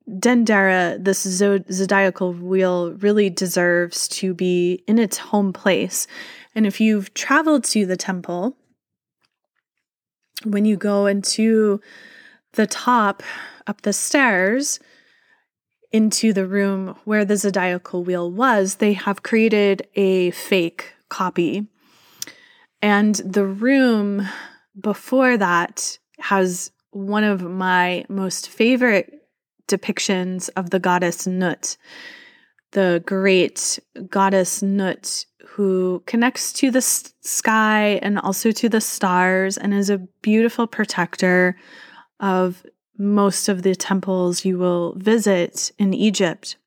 [0.08, 6.06] Dendera, this zodiacal wheel, really deserves to be in its home place.
[6.56, 8.56] And if you've traveled to the temple,
[10.42, 11.82] when you go into
[12.54, 13.22] the top,
[13.66, 14.80] up the stairs,
[15.92, 21.66] into the room where the zodiacal wheel was, they have created a fake copy.
[22.80, 24.26] And the room
[24.80, 29.12] before that has one of my most favorite
[29.68, 31.76] depictions of the goddess Nut,
[32.72, 33.78] the great
[34.08, 35.26] goddess Nut
[35.56, 41.56] who connects to the sky and also to the stars and is a beautiful protector
[42.20, 42.66] of
[42.98, 46.58] most of the temples you will visit in Egypt.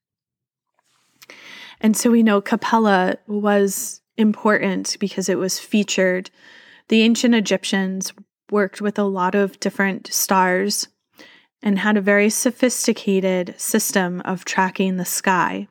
[1.80, 6.32] And so we know Capella was important because it was featured.
[6.88, 8.12] The ancient Egyptians
[8.50, 10.88] worked with a lot of different stars
[11.62, 15.68] and had a very sophisticated system of tracking the sky.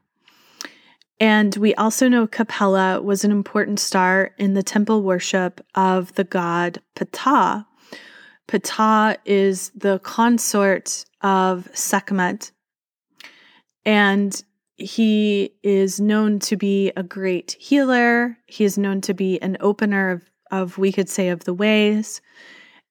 [1.20, 6.24] And we also know Capella was an important star in the temple worship of the
[6.24, 7.66] god Ptah.
[8.46, 12.52] Ptah is the consort of Sekhmet,
[13.84, 14.42] and
[14.76, 18.38] he is known to be a great healer.
[18.46, 22.20] He is known to be an opener of, of we could say, of the ways.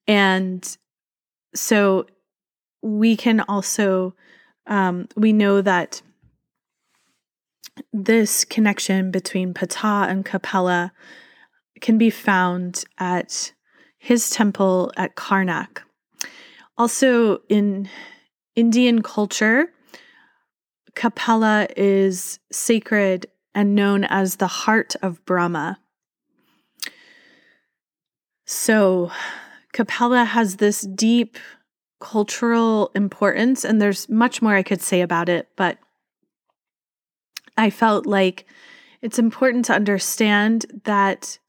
[0.06, 0.78] And
[1.56, 2.08] so
[2.82, 4.14] we can also,
[4.68, 6.02] um, we know that
[7.94, 10.92] this connection between Ptah and Capella
[11.82, 13.54] can be found at
[13.98, 15.80] his temple at Karnak.
[16.78, 17.90] Also, in
[18.56, 19.72] Indian culture,
[20.96, 25.80] Capella is sacred and known as the heart of Brahma.
[28.46, 29.12] So,
[29.74, 31.38] Capella has this deep
[32.00, 35.78] cultural importance, and there's much more I could say about it, but
[37.58, 38.46] I felt like
[39.02, 41.40] it's important to understand that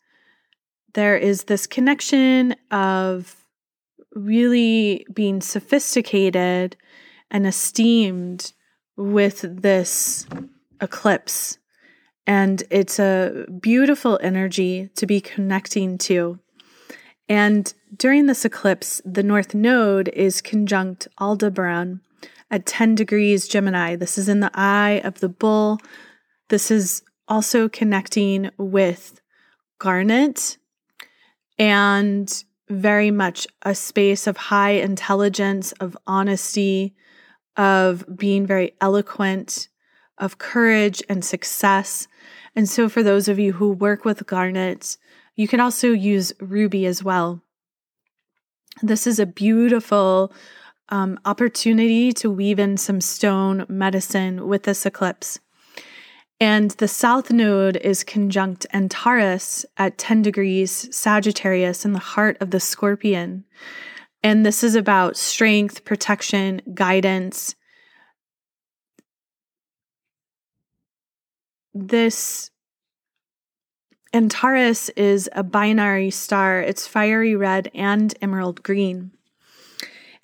[0.95, 3.37] there is this connection of
[4.15, 6.77] really being sophisticated
[7.31, 8.53] and esteemed
[8.97, 10.27] with this
[10.81, 11.59] eclipse.
[12.27, 16.39] And it's a beautiful energy to be connecting to.
[17.29, 22.01] And during this eclipse, the North Node is conjunct Aldebaran
[22.51, 23.97] at 10 degrees Gemini.
[23.97, 25.79] This is in the eye of the bull.
[26.49, 29.21] This is also connecting with
[29.79, 30.57] Garnet
[31.59, 36.95] and very much a space of high intelligence, of honesty,
[37.57, 39.69] of being very eloquent,
[40.19, 42.09] of courage and success.
[42.55, 44.97] And so, for those of you who work with Garnet,
[45.35, 47.43] you can also use ruby as well.
[48.83, 50.33] This is a beautiful
[50.91, 55.39] um, opportunity to weave in some stone medicine with this eclipse.
[56.41, 62.51] And the south node is conjunct Antares at 10 degrees Sagittarius in the heart of
[62.51, 63.45] the scorpion.
[64.23, 67.57] And this is about strength, protection, guidance.
[71.75, 72.51] This
[74.15, 76.61] Antares is a binary star.
[76.61, 79.11] It's fiery red and emerald green.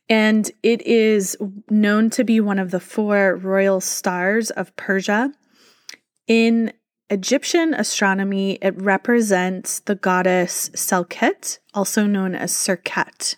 [0.09, 1.37] And it is
[1.71, 5.33] known to be one of the four royal stars of Persia.
[6.27, 6.73] In
[7.11, 13.37] Egyptian astronomy, it represents the goddess Selket, also known as Serket.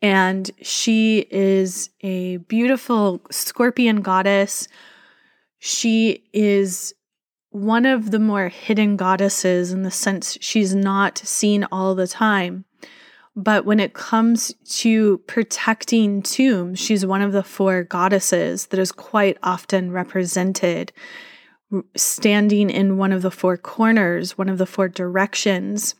[0.00, 4.66] And she is a beautiful scorpion goddess.
[5.60, 6.92] She is
[7.50, 12.64] one of the more hidden goddesses in the sense she's not seen all the time.
[13.34, 18.92] But when it comes to protecting tombs, she's one of the four goddesses that is
[18.92, 20.92] quite often represented,
[21.96, 25.94] standing in one of the four corners, one of the four directions.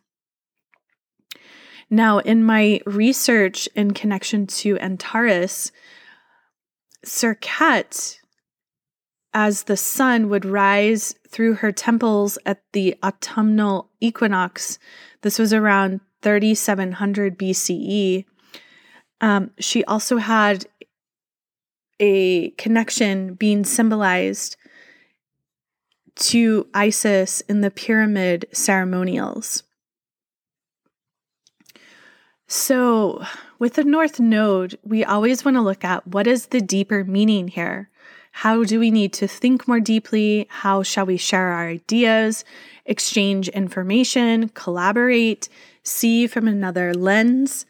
[1.88, 5.72] Now, in my research in connection to Antares,
[7.04, 8.18] Serket
[9.34, 14.78] as the sun would rise through her temples at the autumnal equinox.
[15.22, 18.24] This was around 3700 BCE.
[19.20, 20.66] Um, she also had
[22.00, 24.56] a connection being symbolized
[26.16, 29.62] to Isis in the pyramid ceremonials.
[32.48, 33.24] So,
[33.58, 37.48] with the North Node, we always want to look at what is the deeper meaning
[37.48, 37.88] here.
[38.32, 40.46] How do we need to think more deeply?
[40.50, 42.44] How shall we share our ideas,
[42.84, 45.48] exchange information, collaborate,
[45.82, 47.66] see from another lens?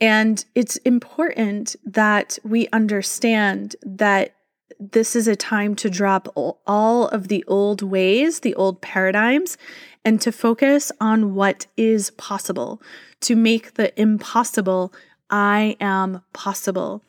[0.00, 4.34] And it's important that we understand that
[4.80, 9.56] this is a time to drop all of the old ways, the old paradigms,
[10.04, 12.82] and to focus on what is possible,
[13.20, 14.92] to make the impossible
[15.30, 17.02] I am possible,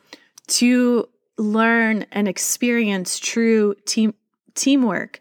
[0.48, 4.14] to learn and experience true team
[4.54, 5.20] teamwork.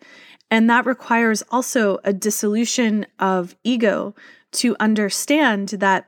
[0.49, 4.15] And that requires also a dissolution of ego
[4.55, 6.07] to understand that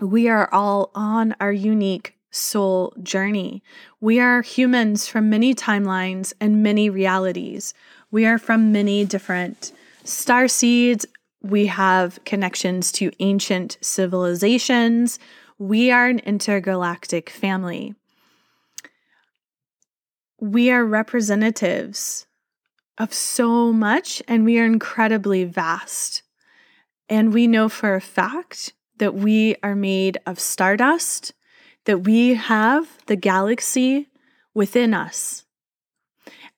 [0.00, 3.62] we are all on our unique soul journey.
[4.00, 7.74] We are humans from many timelines and many realities.
[8.10, 9.72] We are from many different
[10.04, 11.06] star seeds.
[11.42, 15.18] We have connections to ancient civilizations.
[15.58, 17.94] We are an intergalactic family
[20.40, 22.26] we are representatives
[22.96, 26.22] of so much and we are incredibly vast.
[27.08, 31.32] And we know for a fact that we are made of stardust,
[31.84, 34.08] that we have the galaxy
[34.54, 35.44] within us.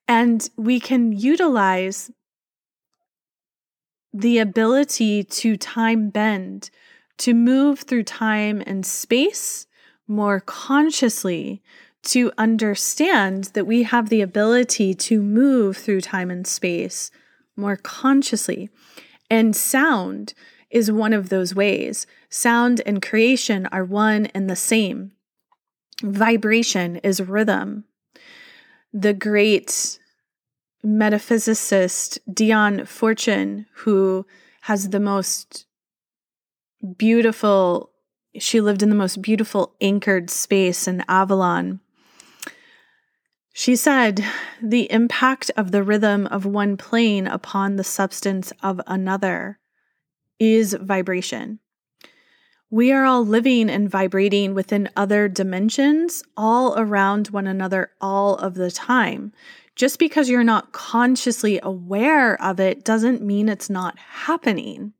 [0.07, 2.11] And we can utilize
[4.13, 6.69] the ability to time bend,
[7.19, 9.67] to move through time and space
[10.07, 11.61] more consciously,
[12.03, 17.11] to understand that we have the ability to move through time and space
[17.55, 18.69] more consciously.
[19.31, 20.33] And sound
[20.69, 22.05] is one of those ways.
[22.29, 25.13] Sound and creation are one and the same.
[26.03, 27.85] Vibration is rhythm.
[28.91, 29.99] The great
[30.85, 34.25] metaphysicist Dion Fortune, who
[34.63, 35.65] has the most
[36.97, 37.91] beautiful,
[38.37, 41.79] she lived in the most beautiful anchored space in Avalon
[43.53, 44.23] She said,
[44.61, 49.59] the impact of the rhythm of one plane upon the substance of another
[50.39, 51.59] is vibration.
[52.69, 58.53] We are all living and vibrating within other dimensions all around one another all of
[58.53, 59.33] the time.
[59.75, 64.93] Just because you're not consciously aware of it doesn't mean it's not happening.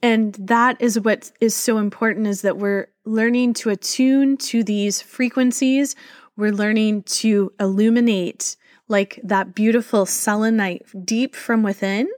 [0.00, 5.02] And that is what is so important is that we're learning to attune to these
[5.02, 5.96] frequencies.
[6.40, 8.56] We're learning to illuminate
[8.88, 12.08] like that beautiful selenite deep from within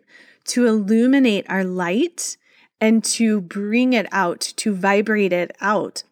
[0.44, 2.36] to illuminate our light
[2.80, 6.04] and to bring it out, to vibrate it out.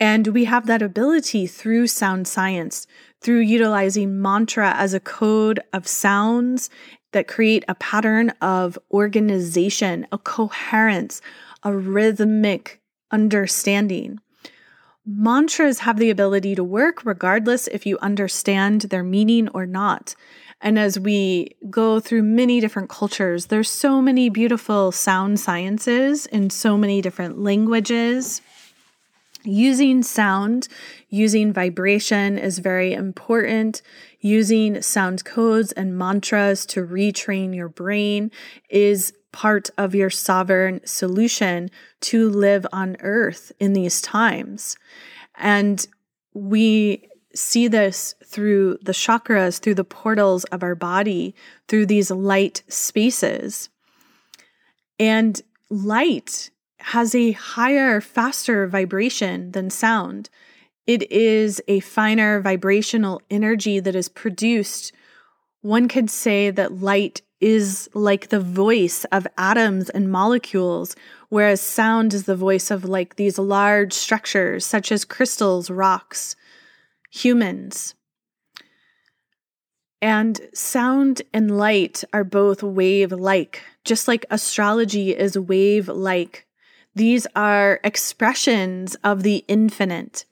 [0.00, 2.88] And we have that ability through sound science,
[3.20, 6.68] through utilizing mantra as a code of sounds
[7.12, 11.22] that create a pattern of organization, a coherence,
[11.62, 12.80] a rhythmic
[13.12, 14.18] understanding.
[15.04, 20.14] Mantras have the ability to work regardless if you understand their meaning or not.
[20.60, 26.50] And as we go through many different cultures, there's so many beautiful sound sciences in
[26.50, 28.42] so many different languages.
[29.44, 30.68] Using sound,
[31.08, 33.82] using vibration is very important.
[34.20, 38.30] Using sound codes and mantras to retrain your brain
[38.70, 44.76] is part of your sovereign solution to live on earth in these times.
[45.34, 45.86] And
[46.34, 51.34] we see this through the chakras, through the portals of our body,
[51.68, 53.70] through these light spaces.
[54.98, 55.40] And
[55.70, 60.28] light has a higher, faster vibration than sound.
[60.86, 64.92] It is a finer vibrational energy that is produced.
[65.60, 70.94] One could say that light is like the voice of atoms and molecules,
[71.28, 76.36] whereas sound is the voice of like these large structures such as crystals, rocks,
[77.10, 77.94] humans.
[80.00, 86.46] And sound and light are both wave like, just like astrology is wave like.
[86.94, 90.26] These are expressions of the infinite.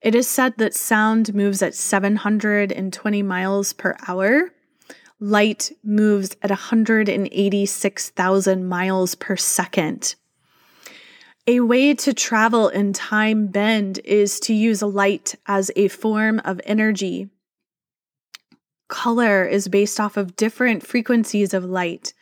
[0.00, 4.52] It is said that sound moves at 720 miles per hour.
[5.20, 10.14] Light moves at 186,000 miles per second.
[11.48, 16.60] A way to travel in time bend is to use light as a form of
[16.64, 17.30] energy.
[18.88, 22.14] Color is based off of different frequencies of light.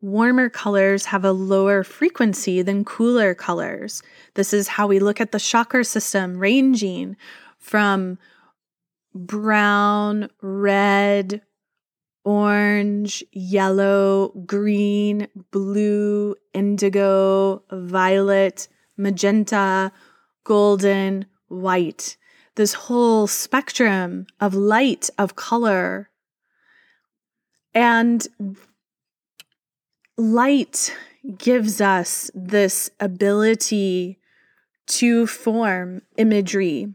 [0.00, 4.02] Warmer colors have a lower frequency than cooler colors.
[4.34, 7.16] This is how we look at the chakra system, ranging
[7.58, 8.18] from
[9.14, 11.40] brown, red,
[12.24, 19.92] orange, yellow, green, blue, indigo, violet, magenta,
[20.44, 22.16] golden, white.
[22.54, 26.10] This whole spectrum of light, of color.
[27.74, 28.26] And
[30.16, 30.94] light
[31.38, 34.18] gives us this ability
[34.86, 36.92] to form imagery.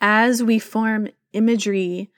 [0.00, 2.10] As we form imagery,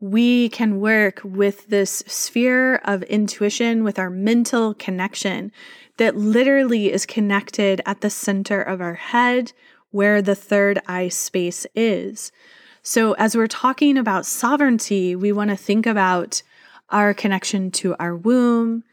[0.00, 5.52] we can work with this sphere of intuition, with our mental connection
[5.98, 9.52] that literally is connected at the center of our head
[9.90, 12.32] where the third eye space is.
[12.82, 16.42] So, as we're talking about sovereignty, we want to think about
[16.88, 18.84] our connection to our womb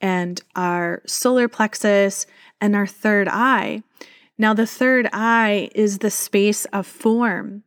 [0.00, 2.26] and our solar plexus
[2.60, 3.82] and our third eye.
[4.38, 7.64] Now, the third eye is the space of form.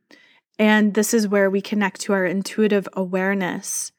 [0.58, 3.92] And this is where we connect to our intuitive awareness,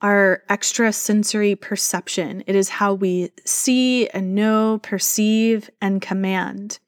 [0.00, 2.44] our extrasensory perception.
[2.46, 6.78] It is how we see and know, perceive, and command.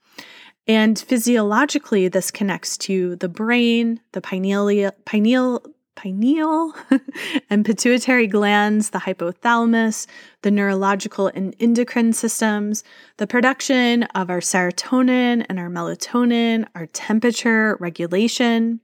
[0.68, 5.64] And physiologically, this connects to the brain, the pineal, pineal,
[5.96, 6.72] pineal
[7.50, 10.06] and pituitary glands, the hypothalamus,
[10.42, 12.84] the neurological and endocrine systems,
[13.16, 18.80] the production of our serotonin and our melatonin, our temperature regulation.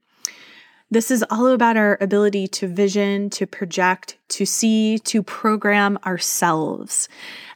[0.89, 7.09] This is all about our ability to vision, to project, to see, to program ourselves.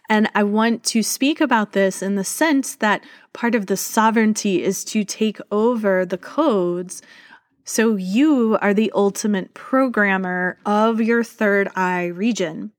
[0.09, 4.65] And I want to speak about this in the sense that part of the sovereignty
[4.65, 7.02] is to take over the codes.
[7.65, 12.73] So you are the ultimate programmer of your third eye region.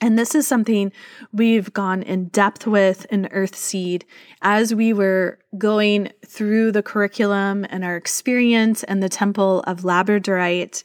[0.00, 0.92] And this is something
[1.32, 4.04] we've gone in depth with in Earthseed
[4.42, 10.84] as we were going through the curriculum and our experience and the Temple of Labradorite.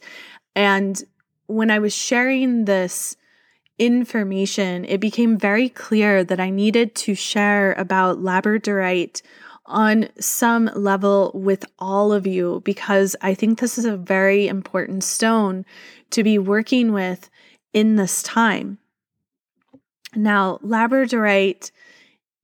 [0.56, 1.00] And
[1.46, 3.16] when I was sharing this
[3.78, 9.22] information, it became very clear that I needed to share about Labradorite
[9.66, 15.04] on some level with all of you because I think this is a very important
[15.04, 15.64] stone
[16.10, 17.30] to be working with
[17.72, 18.78] in this time.
[20.14, 21.70] Now, labradorite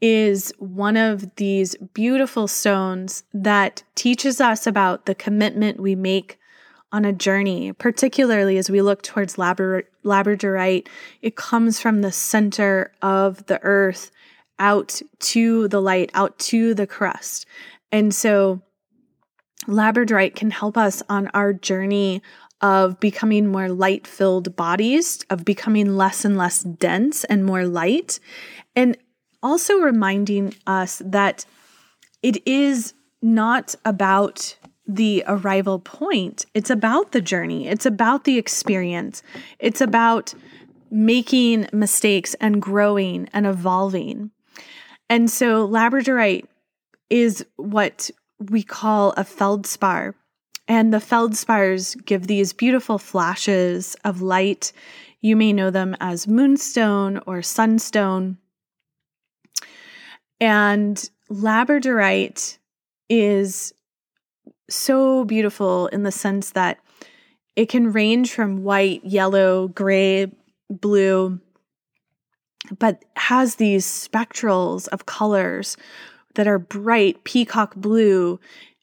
[0.00, 6.38] is one of these beautiful stones that teaches us about the commitment we make
[6.92, 10.88] on a journey, particularly as we look towards labrador- labradorite.
[11.22, 14.10] It comes from the center of the earth
[14.58, 17.46] out to the light, out to the crust.
[17.92, 18.62] And so
[19.66, 22.22] labradorite can help us on our journey
[22.60, 28.20] of becoming more light filled bodies, of becoming less and less dense and more light.
[28.76, 28.96] And
[29.42, 31.46] also reminding us that
[32.22, 34.56] it is not about
[34.86, 39.22] the arrival point, it's about the journey, it's about the experience,
[39.58, 40.34] it's about
[40.90, 44.30] making mistakes and growing and evolving.
[45.08, 46.46] And so labradorite
[47.08, 50.14] is what we call a feldspar.
[50.70, 54.72] And the feldspars give these beautiful flashes of light.
[55.20, 58.38] You may know them as moonstone or sunstone.
[60.40, 62.58] And labradorite
[63.08, 63.74] is
[64.68, 66.78] so beautiful in the sense that
[67.56, 70.30] it can range from white, yellow, gray,
[70.70, 71.40] blue,
[72.78, 75.76] but has these spectrals of colors
[76.36, 78.38] that are bright peacock blue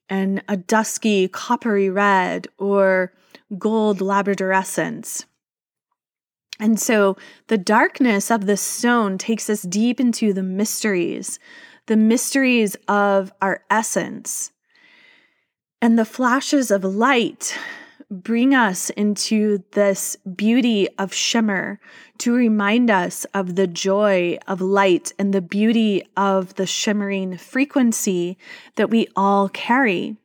[0.10, 3.14] and a dusky coppery red or
[3.58, 5.26] gold labradorescence.
[6.60, 7.18] And so
[7.48, 11.40] the darkness of the stone takes us deep into the mysteries,
[11.86, 14.52] the mysteries of our essence.
[15.82, 17.56] And the flashes of light
[18.10, 21.80] bring us into this beauty of shimmer
[22.20, 28.38] to remind us of the joy of light and the beauty of the shimmering frequency
[28.76, 30.16] that we all carry.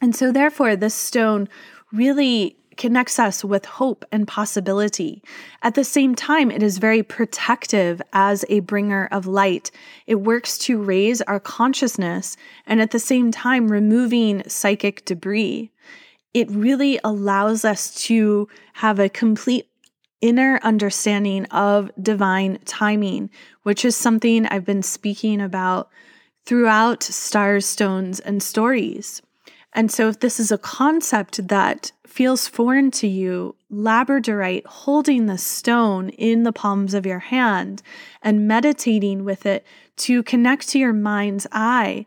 [0.00, 1.48] And so, therefore, this stone
[1.92, 5.22] really connects us with hope and possibility.
[5.62, 9.70] At the same time, it is very protective as a bringer of light.
[10.06, 12.36] It works to raise our consciousness
[12.66, 15.71] and at the same time removing psychic debris
[16.34, 19.68] it really allows us to have a complete
[20.20, 23.28] inner understanding of divine timing,
[23.64, 25.90] which is something I've been speaking about
[26.46, 29.20] throughout stars, stones, and stories.
[29.74, 35.38] And so, if this is a concept that feels foreign to you, labradorite, holding the
[35.38, 37.82] stone in the palms of your hand
[38.22, 39.64] and meditating with it
[39.96, 42.06] to connect to your mind's eye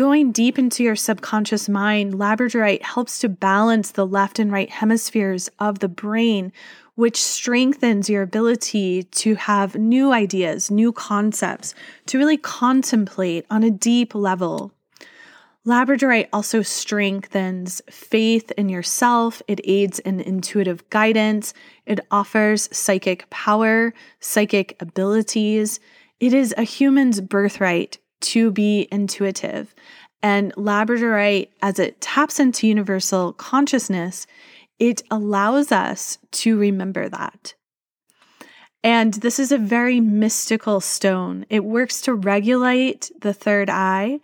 [0.00, 5.50] Going deep into your subconscious mind, labradorite helps to balance the left and right hemispheres
[5.58, 6.54] of the brain,
[6.94, 11.74] which strengthens your ability to have new ideas, new concepts,
[12.06, 14.72] to really contemplate on a deep level.
[15.66, 19.42] Labradorite also strengthens faith in yourself.
[19.46, 21.52] It aids in intuitive guidance.
[21.84, 25.78] It offers psychic power, psychic abilities.
[26.20, 29.74] It is a human's birthright to be intuitive.
[30.22, 34.26] And Labradorite, as it taps into universal consciousness,
[34.78, 37.54] it allows us to remember that.
[38.82, 41.44] And this is a very mystical stone.
[41.50, 44.20] It works to regulate the third eye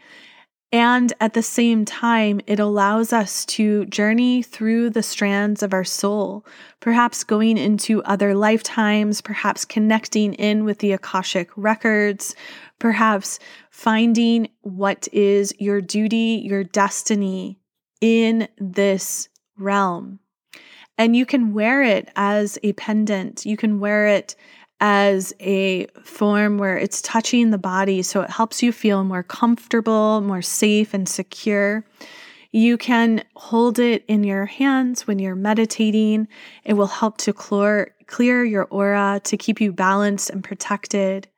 [0.73, 5.85] and at the same time, it allows us to journey through the strands of our
[5.85, 6.45] soul,
[6.81, 12.35] perhaps going into other lifetimes, perhaps connecting in with the Akashic records,
[12.79, 13.39] perhaps
[13.71, 17.59] finding what is your duty, your destiny
[18.01, 19.29] in this
[19.59, 20.19] realm.
[20.99, 23.45] And you can wear it as a pendant.
[23.45, 24.35] You can wear it
[24.81, 30.21] as a form where it's touching the body so it helps you feel more comfortable,
[30.21, 31.85] more safe, and secure.
[32.53, 36.29] You can hold it in your hands when you're meditating.
[36.65, 41.29] It will help to clear, clear your aura to keep you balanced and protected.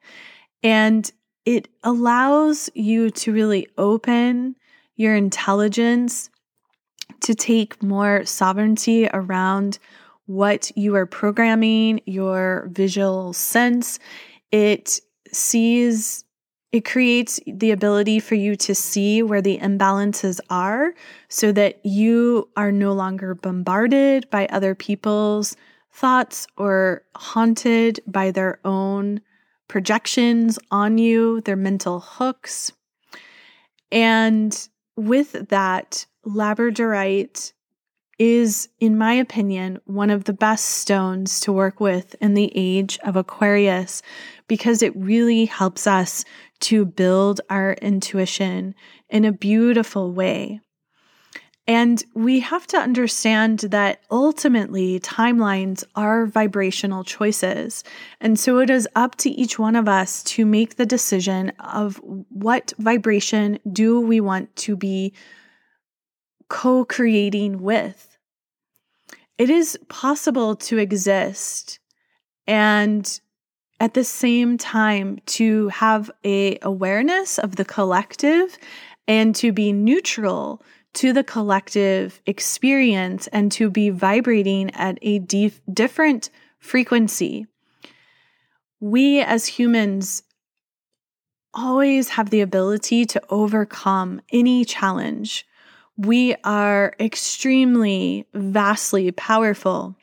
[0.62, 1.10] And
[1.48, 4.54] it allows you to really open
[4.96, 6.28] your intelligence
[7.22, 9.78] to take more sovereignty around
[10.26, 13.98] what you are programming, your visual sense.
[14.52, 15.00] It
[15.32, 16.22] sees,
[16.70, 20.92] it creates the ability for you to see where the imbalances are
[21.30, 25.56] so that you are no longer bombarded by other people's
[25.94, 29.22] thoughts or haunted by their own
[29.68, 32.72] projections on you, their mental hooks.
[33.92, 37.52] And with that, labradorite
[38.18, 42.98] is, in my opinion, one of the best stones to work with in the age
[43.04, 44.02] of Aquarius
[44.48, 46.24] because it really helps us
[46.60, 48.74] to build our intuition
[49.08, 50.60] in a beautiful way.
[51.68, 57.84] And we have to understand that ultimately timelines are vibrational choices.
[58.22, 62.00] And so it is up to each one of us to make the decision of
[62.30, 65.12] what vibration do we want to be
[66.48, 68.16] co creating with.
[69.36, 71.80] It is possible to exist
[72.46, 73.20] and
[73.78, 78.56] at the same time to have a awareness of the collective
[79.06, 80.62] and to be neutral
[80.94, 87.46] to the collective experience and to be vibrating at a dif- different frequency.
[88.80, 90.22] We as humans
[91.54, 95.46] always have the ability to overcome any challenge.
[95.96, 99.96] We are extremely, vastly powerful.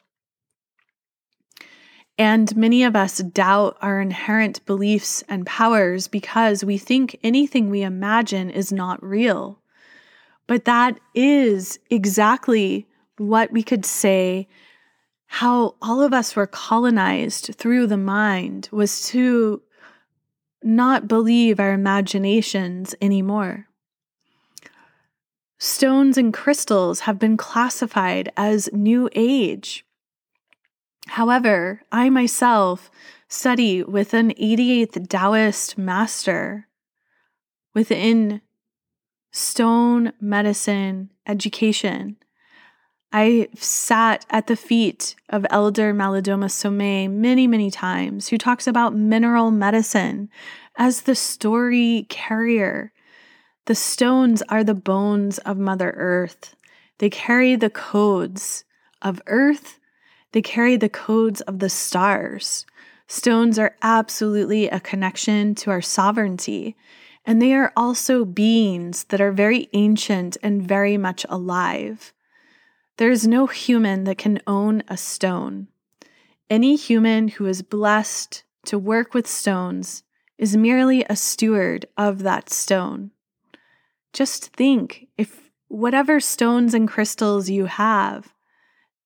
[2.18, 7.82] And many of us doubt our inherent beliefs and powers because we think anything we
[7.82, 9.60] imagine is not real.
[10.48, 14.48] But that is exactly what we could say
[15.28, 19.62] how all of us were colonized through the mind was to
[20.64, 23.68] not believe our imaginations anymore.
[25.58, 29.86] Stones and crystals have been classified as New Age.
[31.08, 32.90] However, I myself
[33.28, 36.68] study with an 88th Taoist master
[37.74, 38.42] within
[39.36, 42.16] stone medicine education.
[43.12, 48.96] I sat at the feet of Elder Malidoma Somé many, many times, who talks about
[48.96, 50.30] mineral medicine
[50.78, 52.94] as the story carrier.
[53.66, 56.56] The stones are the bones of Mother Earth.
[57.00, 58.64] They carry the codes
[59.02, 59.80] of Earth,
[60.32, 62.66] they carry the codes of the stars.
[63.08, 66.78] Stones are absolutely a connection to our sovereignty.
[67.26, 72.14] And they are also beings that are very ancient and very much alive.
[72.98, 75.68] There is no human that can own a stone.
[76.50, 80.04] Any human who is blessed to work with stones
[80.38, 83.12] is merely a steward of that stone.
[84.14, 88.34] Just think if whatever stones and crystals you have,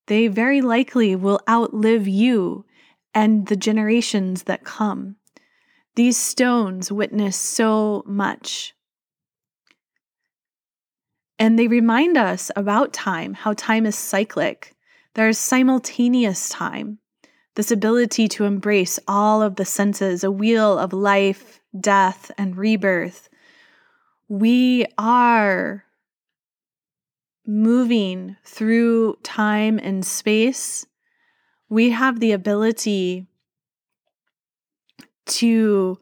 [0.07, 2.65] they very likely will outlive you
[3.13, 5.15] and the generations that come.
[5.99, 8.73] These stones witness so much.
[11.37, 14.77] And they remind us about time, how time is cyclic.
[15.15, 16.99] There is simultaneous time,
[17.55, 23.27] this ability to embrace all of the senses, a wheel of life, death, and rebirth.
[24.29, 25.83] We are
[27.45, 30.85] moving through time and space.
[31.67, 33.27] We have the ability
[35.29, 35.97] to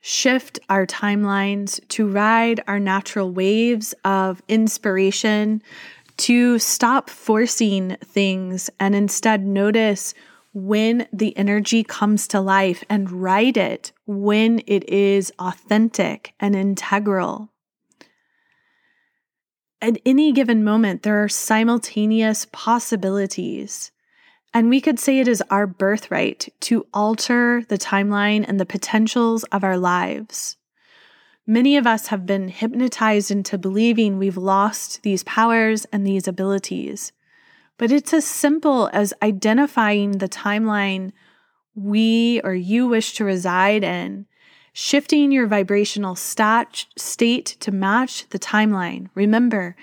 [0.00, 5.62] shift our timelines, to ride our natural waves of inspiration,
[6.16, 10.14] to stop forcing things and instead notice
[10.52, 17.48] when the energy comes to life and ride it when it is authentic and integral.
[19.82, 23.90] At any given moment, there are simultaneous possibilities
[24.54, 29.42] and we could say it is our birthright to alter the timeline and the potentials
[29.44, 30.56] of our lives.
[31.44, 37.12] Many of us have been hypnotized into believing we've lost these powers and these abilities.
[37.76, 41.10] But it's as simple as identifying the timeline
[41.74, 44.26] we or you wish to reside in,
[44.72, 49.08] shifting your vibrational stat- state to match the timeline.
[49.16, 49.74] Remember,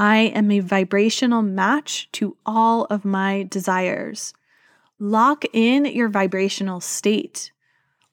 [0.00, 4.32] I am a vibrational match to all of my desires.
[4.98, 7.52] Lock in your vibrational state.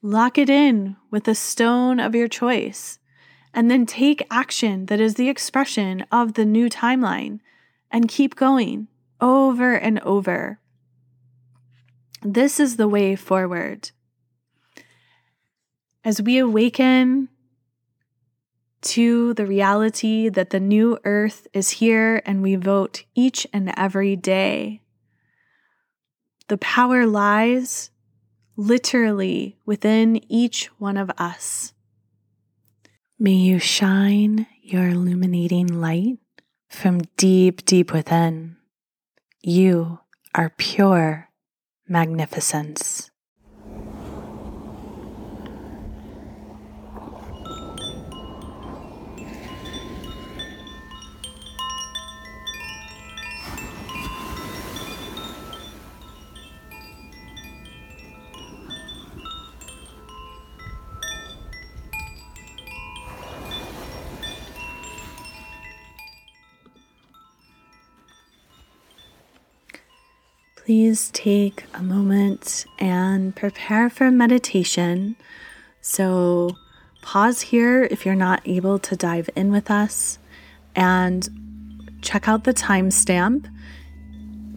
[0.02, 2.98] Lock it in with a stone of your choice.
[3.54, 7.40] And then take action that is the expression of the new timeline
[7.90, 8.88] and keep going
[9.18, 10.60] over and over.
[12.20, 13.92] This is the way forward.
[16.04, 17.30] As we awaken
[18.80, 24.16] to the reality that the new earth is here and we vote each and every
[24.16, 24.82] day.
[26.48, 27.90] The power lies
[28.56, 31.72] literally within each one of us.
[33.18, 36.18] May you shine your illuminating light
[36.68, 38.56] from deep, deep within.
[39.42, 40.00] You
[40.34, 41.30] are pure
[41.88, 43.10] magnificence.
[70.68, 75.16] Please take a moment and prepare for meditation.
[75.80, 76.58] So,
[77.00, 80.18] pause here if you're not able to dive in with us
[80.76, 81.26] and
[82.02, 83.50] check out the timestamp.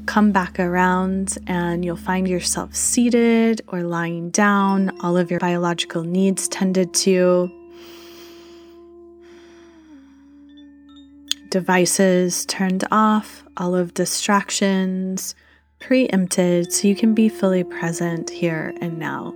[0.06, 6.04] Come back around, and you'll find yourself seated or lying down, all of your biological
[6.04, 7.50] needs tended to.
[11.48, 15.36] Devices turned off, all of distractions
[15.82, 19.36] preempted, so you can be fully present here and now.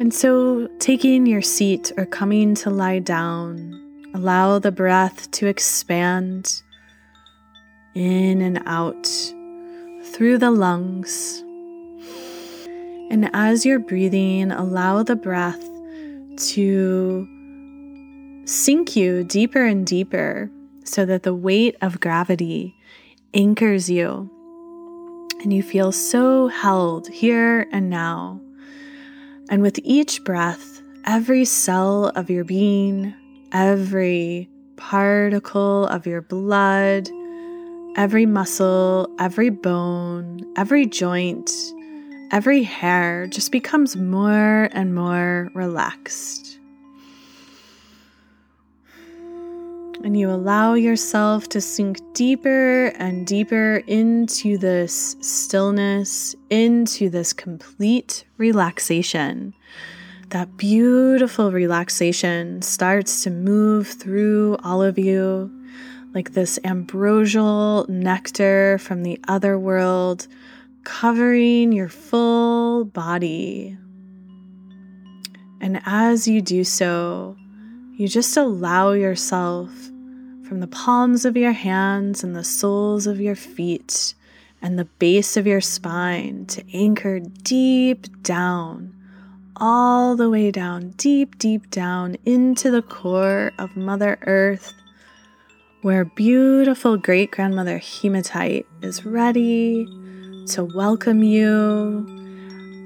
[0.00, 6.62] And so, taking your seat or coming to lie down, allow the breath to expand
[7.94, 9.06] in and out
[10.04, 11.42] through the lungs.
[13.10, 15.62] And as you're breathing, allow the breath
[16.54, 17.28] to
[18.46, 20.50] sink you deeper and deeper
[20.84, 22.74] so that the weight of gravity
[23.34, 24.30] anchors you
[25.40, 28.40] and you feel so held here and now.
[29.48, 33.14] And with each breath, every cell of your being,
[33.52, 37.10] every particle of your blood,
[37.96, 41.50] every muscle, every bone, every joint,
[42.30, 46.49] every hair just becomes more and more relaxed.
[50.02, 58.24] And you allow yourself to sink deeper and deeper into this stillness, into this complete
[58.38, 59.52] relaxation.
[60.30, 65.50] That beautiful relaxation starts to move through all of you
[66.14, 70.26] like this ambrosial nectar from the other world,
[70.84, 73.76] covering your full body.
[75.60, 77.36] And as you do so,
[77.96, 79.89] you just allow yourself
[80.50, 84.16] from the palms of your hands and the soles of your feet
[84.60, 88.92] and the base of your spine to anchor deep down,
[89.54, 94.72] all the way down, deep, deep down into the core of Mother Earth
[95.82, 99.86] where beautiful great grandmother Hematite is ready
[100.48, 102.04] to welcome you,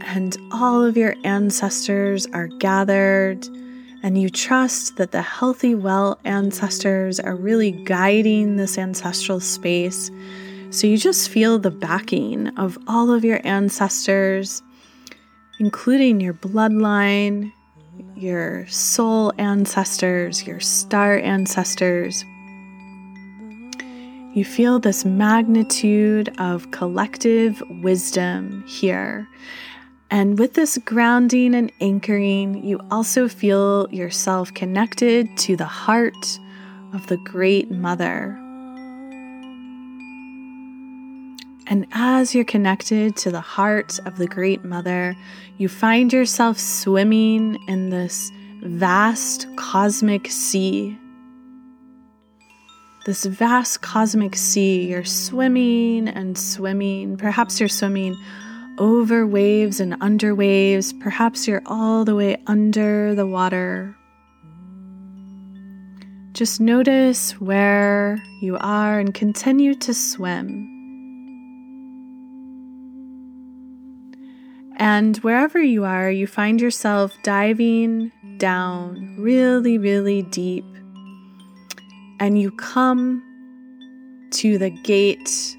[0.02, 3.48] and all of your ancestors are gathered,
[4.04, 10.10] and you trust that the healthy, well ancestors are really guiding this ancestral space.
[10.68, 14.62] So you just feel the backing of all of your ancestors,
[15.58, 17.50] including your bloodline,
[18.14, 22.24] your soul ancestors, your star ancestors
[24.34, 29.28] you feel this magnitude of collective wisdom here.
[30.14, 36.38] And with this grounding and anchoring, you also feel yourself connected to the heart
[36.92, 38.38] of the Great Mother.
[41.66, 45.16] And as you're connected to the heart of the Great Mother,
[45.58, 48.30] you find yourself swimming in this
[48.62, 50.96] vast cosmic sea
[53.04, 54.88] this vast cosmic sea.
[54.88, 57.18] You're swimming and swimming.
[57.18, 58.16] Perhaps you're swimming
[58.78, 60.92] over waves and under waves.
[60.92, 63.96] Perhaps you're all the way under the water.
[66.32, 70.70] Just notice where you are and continue to swim.
[74.76, 80.64] And wherever you are, you find yourself diving down really, really deep
[82.20, 83.22] and you come
[84.30, 85.56] to the gate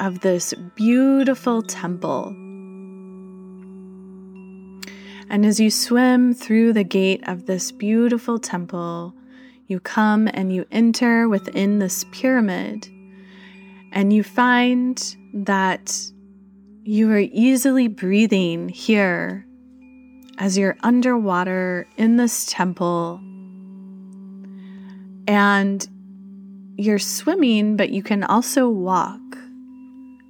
[0.00, 2.34] of this beautiful temple.
[5.30, 9.14] And as you swim through the gate of this beautiful temple,
[9.66, 12.88] you come and you enter within this pyramid,
[13.92, 15.94] and you find that
[16.84, 19.46] you are easily breathing here
[20.38, 23.20] as you're underwater in this temple
[25.28, 25.86] and
[26.78, 29.20] you're swimming, but you can also walk.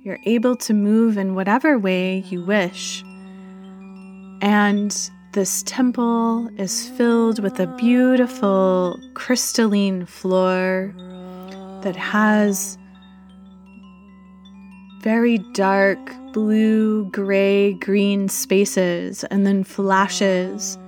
[0.03, 3.05] You're able to move in whatever way you wish.
[4.41, 10.95] And this temple is filled with a beautiful crystalline floor
[11.83, 12.79] that has
[15.01, 15.99] very dark
[16.33, 20.79] blue, gray, green spaces, and then flashes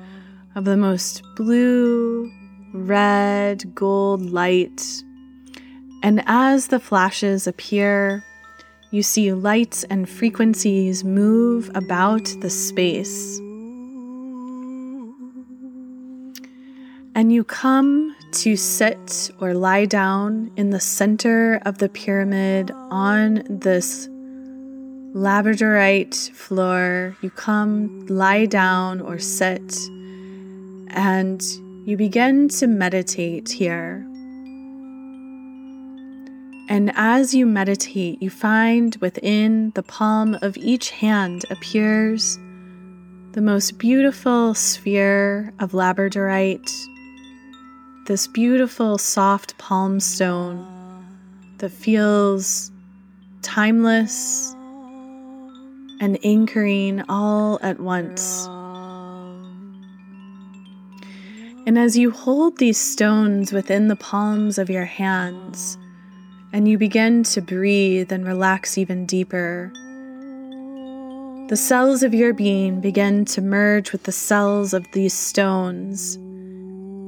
[0.54, 2.30] of the most blue,
[2.72, 5.02] red, gold light.
[6.02, 8.24] And as the flashes appear,
[8.90, 13.38] you see lights and frequencies move about the space.
[17.14, 23.42] And you come to sit or lie down in the center of the pyramid on
[23.48, 24.08] this
[25.14, 29.74] labradorite floor, you come lie down or sit
[30.88, 31.42] and
[31.84, 34.06] you begin to meditate here.
[36.70, 42.38] And as you meditate, you find within the palm of each hand appears
[43.32, 46.70] the most beautiful sphere of labradorite,
[48.06, 50.64] this beautiful soft palm stone
[51.58, 52.70] that feels
[53.42, 54.54] timeless
[56.00, 58.46] and anchoring all at once.
[61.66, 65.76] And as you hold these stones within the palms of your hands,
[66.52, 69.72] and you begin to breathe and relax even deeper,
[71.48, 76.14] the cells of your being begin to merge with the cells of these stones,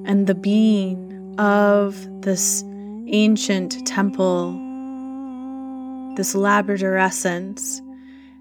[0.04, 2.64] and the being of this
[3.08, 4.52] ancient temple,
[6.16, 7.80] this Labrador essence,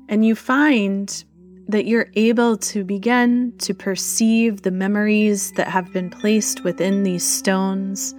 [0.10, 1.24] and you find
[1.68, 7.24] that you're able to begin to perceive the memories that have been placed within these
[7.24, 8.14] stones,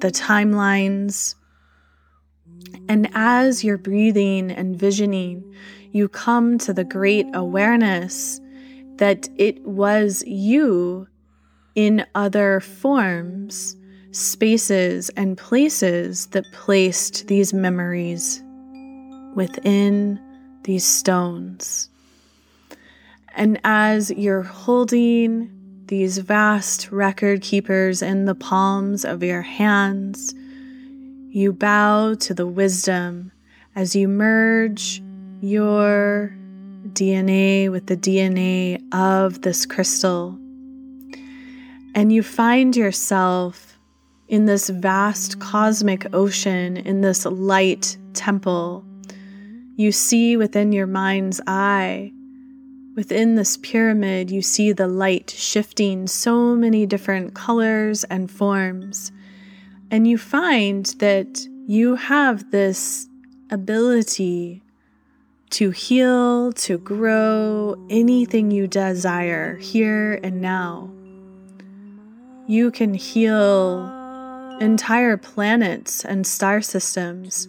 [0.00, 1.34] the timelines.
[2.88, 5.54] And as you're breathing and visioning,
[5.92, 8.40] you come to the great awareness
[8.96, 11.06] that it was you
[11.74, 13.76] in other forms,
[14.10, 18.42] spaces, and places that placed these memories
[19.34, 20.18] within
[20.64, 21.90] these stones.
[23.34, 25.50] And as you're holding
[25.86, 30.34] these vast record keepers in the palms of your hands,
[31.36, 33.30] you bow to the wisdom
[33.74, 35.02] as you merge
[35.42, 36.34] your
[36.94, 40.38] DNA with the DNA of this crystal.
[41.94, 43.78] And you find yourself
[44.28, 48.82] in this vast cosmic ocean, in this light temple.
[49.76, 52.12] You see within your mind's eye
[52.96, 59.12] Within this pyramid, you see the light shifting so many different colors and forms.
[59.90, 63.08] And you find that you have this
[63.50, 64.62] ability
[65.50, 70.90] to heal, to grow anything you desire here and now.
[72.48, 73.92] You can heal
[74.60, 77.48] entire planets and star systems.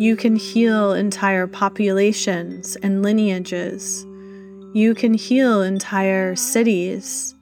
[0.00, 4.04] You can heal entire populations and lineages.
[4.72, 7.34] You can heal entire cities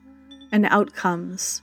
[0.51, 1.61] and outcomes.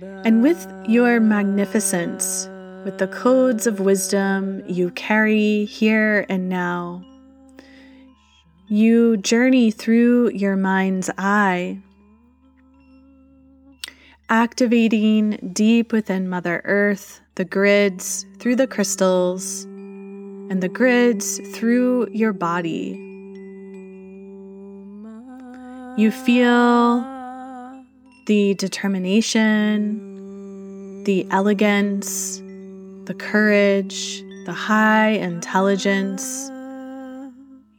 [0.00, 2.48] And with your magnificence,
[2.84, 7.04] with the codes of wisdom you carry here and now,
[8.68, 11.80] you journey through your mind's eye,
[14.28, 22.32] activating deep within Mother Earth the grids through the crystals and the grids through your
[22.32, 22.90] body.
[25.96, 27.17] You feel
[28.28, 30.04] the determination,
[31.04, 32.42] the elegance,
[33.06, 36.50] the courage, the high intelligence.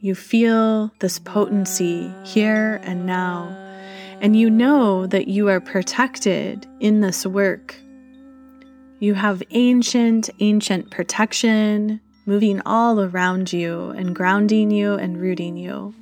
[0.00, 3.46] You feel this potency here and now,
[4.20, 7.76] and you know that you are protected in this work.
[8.98, 15.94] You have ancient, ancient protection moving all around you and grounding you and rooting you.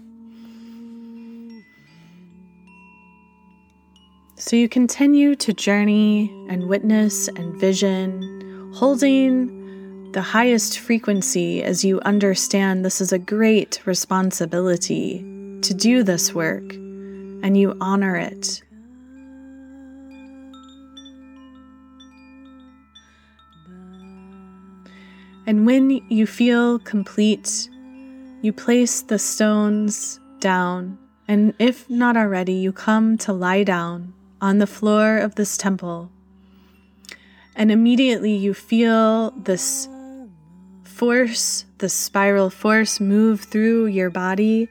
[4.48, 12.00] So you continue to journey and witness and vision, holding the highest frequency as you
[12.00, 15.18] understand this is a great responsibility
[15.60, 18.62] to do this work and you honor it.
[25.46, 27.68] And when you feel complete,
[28.40, 30.96] you place the stones down,
[31.28, 36.10] and if not already, you come to lie down on the floor of this temple.
[37.56, 39.89] And immediately you feel this
[40.85, 44.69] force, the spiral force, move through your body,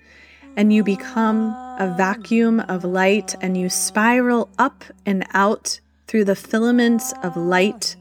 [0.56, 1.50] and you become
[1.80, 7.96] a vacuum of light and you spiral up and out through the filaments of light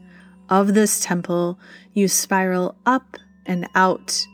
[0.49, 1.59] of this temple.
[1.93, 4.25] You spiral up and out.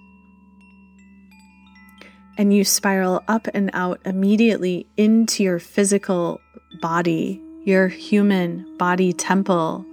[2.38, 6.42] And you spiral up and out immediately into your physical
[6.82, 9.86] body, your human body temple,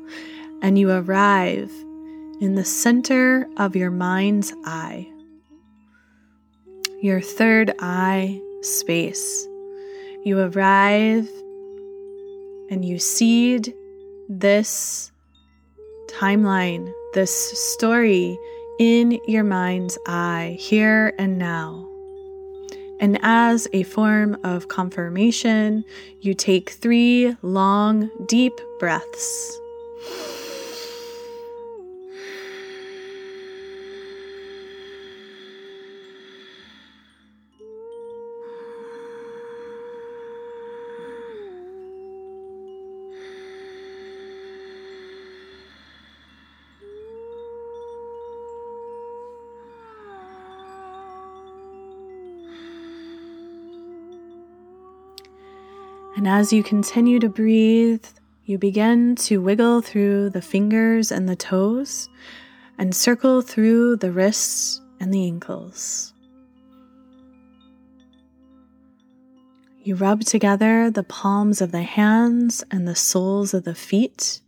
[0.62, 1.70] and you arrive
[2.40, 5.07] in the center of your mind's eye,
[7.02, 9.47] your third eye space.
[10.24, 11.28] You arrive
[12.70, 13.74] and you seed
[14.28, 15.11] this
[16.09, 17.32] timeline, this
[17.73, 18.39] story
[18.78, 21.90] in your mind's eye, here and now.
[23.01, 25.85] And as a form of confirmation,
[26.20, 29.59] you take three long, deep breaths.
[56.21, 58.05] And as you continue to breathe,
[58.45, 62.11] you begin to wiggle through the fingers and the toes
[62.77, 66.13] and circle through the wrists and the ankles.
[69.83, 74.43] You rub together the palms of the hands and the soles of the feet.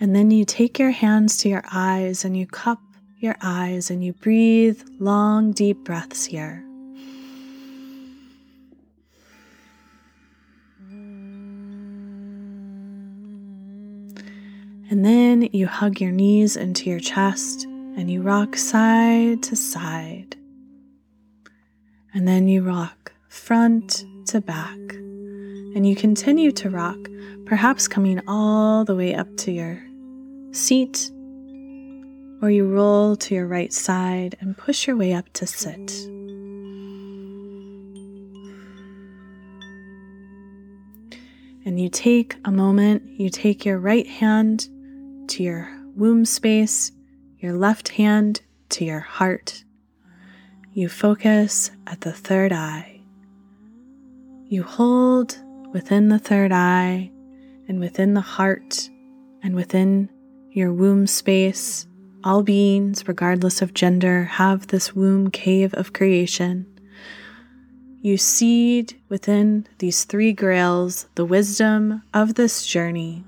[0.00, 2.80] And then you take your hands to your eyes and you cup
[3.18, 6.65] your eyes and you breathe long, deep breaths here.
[14.88, 20.36] And then you hug your knees into your chest and you rock side to side.
[22.14, 24.78] And then you rock front to back.
[24.78, 26.98] And you continue to rock,
[27.46, 29.82] perhaps coming all the way up to your
[30.52, 31.10] seat,
[32.40, 35.90] or you roll to your right side and push your way up to sit.
[41.66, 44.68] And you take a moment, you take your right hand
[45.28, 46.92] to your womb space,
[47.38, 48.40] your left hand
[48.70, 49.64] to your heart.
[50.72, 53.00] You focus at the third eye.
[54.48, 55.38] You hold
[55.72, 57.10] within the third eye
[57.68, 58.88] and within the heart
[59.42, 60.08] and within
[60.50, 61.86] your womb space.
[62.24, 66.66] All beings, regardless of gender, have this womb cave of creation.
[68.00, 73.24] You seed within these three grails the wisdom of this journey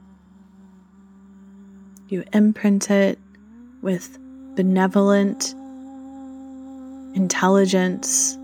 [2.08, 3.18] you imprint it
[3.82, 4.18] with
[4.54, 5.54] benevolent
[7.14, 8.34] intelligence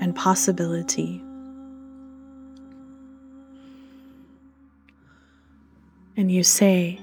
[0.00, 1.22] and possibility.
[6.16, 7.00] And you say,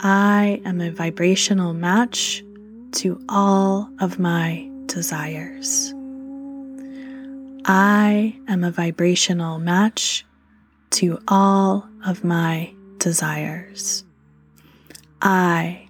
[0.00, 2.42] I am a vibrational match
[2.92, 5.92] to all of my desires.
[7.64, 10.24] I am a vibrational match
[10.90, 14.04] to all of my desires.
[15.22, 15.88] I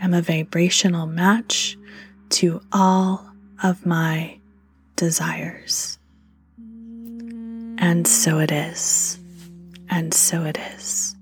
[0.00, 1.76] am a vibrational match
[2.30, 3.30] to all
[3.62, 4.38] of my
[4.96, 5.98] desires.
[7.78, 9.18] And so it is.
[9.88, 11.14] And so it is.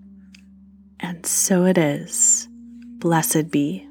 [1.00, 2.48] And so it is.
[2.98, 3.86] Blessed be.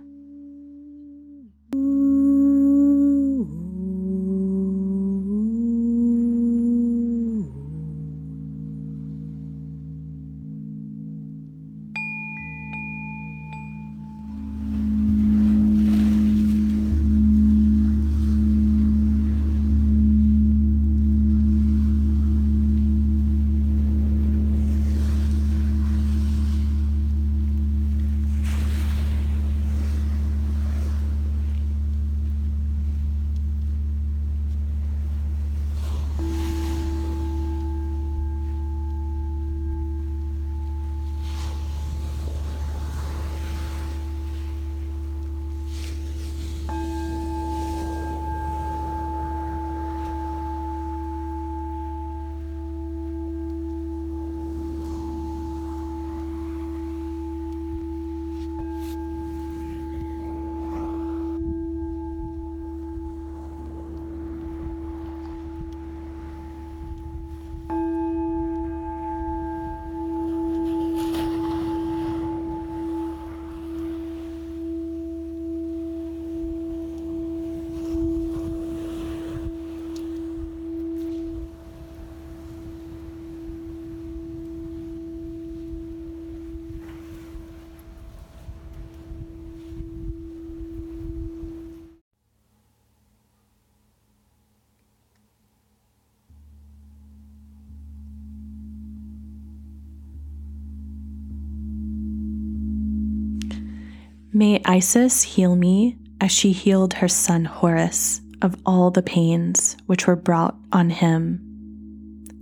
[104.65, 110.15] Isis heal me as she healed her son Horus of all the pains which were
[110.15, 111.40] brought on him.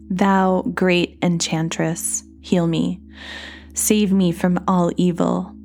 [0.09, 2.99] Thou, great enchantress, heal me.
[3.73, 5.55] Save me from all evil,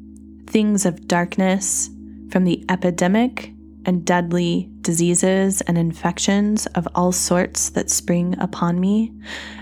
[0.47, 1.91] things of darkness,
[2.31, 3.53] from the epidemic
[3.85, 9.13] and deadly diseases and infections of all sorts that spring upon me,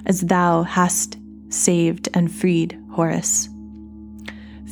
[0.06, 1.18] as thou hast
[1.48, 3.48] saved and freed Horus.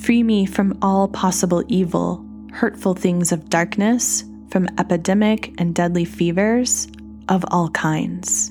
[0.02, 6.88] Free me from all possible evil, hurtful things of darkness, from epidemic and deadly fevers
[7.28, 8.50] of all kinds.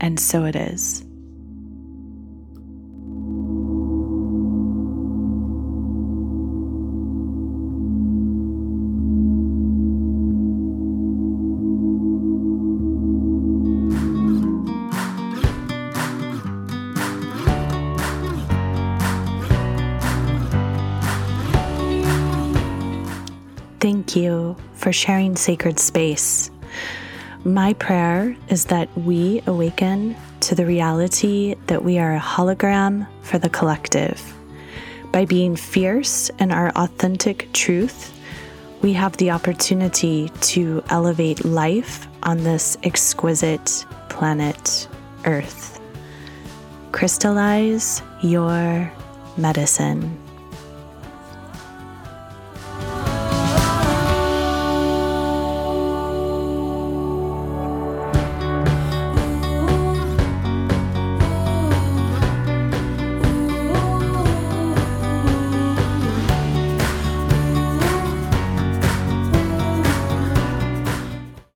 [0.00, 1.05] And so it is.
[24.96, 26.50] Sharing sacred space.
[27.44, 33.38] My prayer is that we awaken to the reality that we are a hologram for
[33.38, 34.20] the collective.
[35.12, 38.12] By being fierce in our authentic truth,
[38.82, 44.88] we have the opportunity to elevate life on this exquisite planet
[45.24, 45.80] Earth.
[46.92, 48.90] Crystallize your
[49.36, 50.25] medicine.